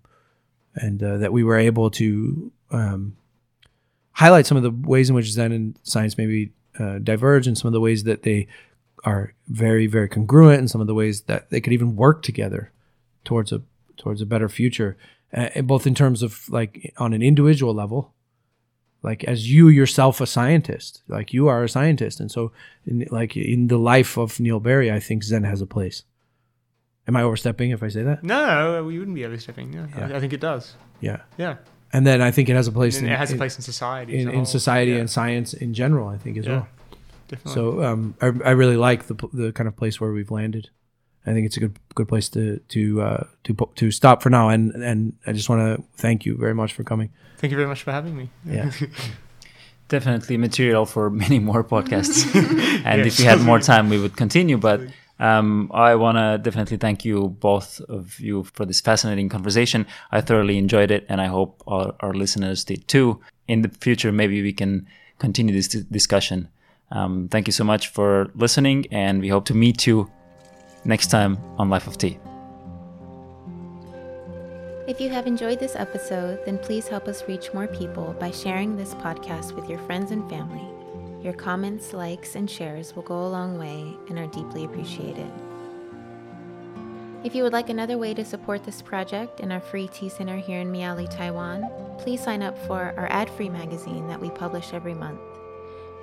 [0.75, 3.17] and uh, that we were able to um,
[4.13, 7.69] highlight some of the ways in which Zen and science maybe uh, diverge, and some
[7.69, 8.47] of the ways that they
[9.05, 12.71] are very, very congruent, and some of the ways that they could even work together
[13.25, 13.63] towards a
[13.97, 14.97] towards a better future,
[15.35, 18.13] uh, both in terms of like on an individual level,
[19.03, 22.53] like as you yourself a scientist, like you are a scientist, and so
[22.87, 26.05] in, like in the life of Neil Barry, I think Zen has a place.
[27.09, 28.23] Am I overstepping if I say that?
[28.23, 29.73] No, no, we wouldn't be overstepping.
[29.73, 30.09] Yeah, Yeah.
[30.13, 30.77] I, I think it does.
[31.01, 31.23] Yeah.
[31.37, 31.57] Yeah,
[31.93, 33.63] And then I think it has a place and in, it has a place in
[33.63, 34.19] society.
[34.19, 36.09] in, in society Yeah, and science in general.
[36.09, 36.53] I think as Yeah.
[36.53, 36.69] well.
[37.29, 37.53] definitely.
[37.55, 40.71] So um, I, I really like the the kind of place where we've landed.
[41.27, 44.49] I think it's a good good place to to uh, to to stop for now.
[44.49, 47.11] And and I just want to thank you very much for coming.
[47.39, 48.29] thank you very much for having me.
[48.47, 48.71] Yeah.
[49.89, 52.25] definitely material for many more podcasts.
[52.85, 53.07] and Yeah.
[53.07, 54.57] if we had more time, we would continue.
[54.57, 54.81] But
[55.23, 59.87] um, I want to definitely thank you, both of you, for this fascinating conversation.
[60.11, 63.21] I thoroughly enjoyed it, and I hope our, our listeners did too.
[63.47, 64.89] In the future, maybe we can
[65.21, 66.49] continue this discussion.
[66.91, 70.11] Um, thank you so much for listening, and we hope to meet you
[70.85, 72.19] next time on Life of Tea.
[74.89, 78.77] If you have enjoyed this episode, then please help us reach more people by sharing
[78.77, 80.72] this podcast with your friends and family.
[81.23, 85.31] Your comments, likes, and shares will go a long way and are deeply appreciated.
[87.23, 90.37] If you would like another way to support this project and our free tea center
[90.37, 94.73] here in Miaoli, Taiwan, please sign up for our ad free magazine that we publish
[94.73, 95.21] every month.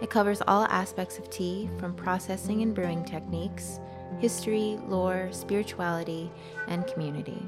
[0.02, 3.82] It covers all aspects of tea from processing and brewing techniques,
[4.20, 6.32] history, lore, spirituality,
[6.70, 7.44] and community.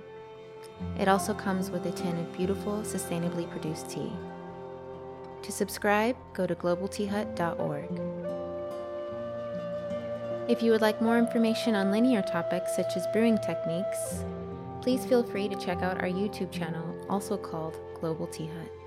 [0.99, 4.11] It also comes with a tin of beautiful, sustainably produced tea.
[5.43, 8.01] To subscribe, go to globalteahut.org.
[10.49, 14.23] If you would like more information on linear topics such as brewing techniques,
[14.81, 18.80] please feel free to check out our YouTube channel, also called Global Tea Hut.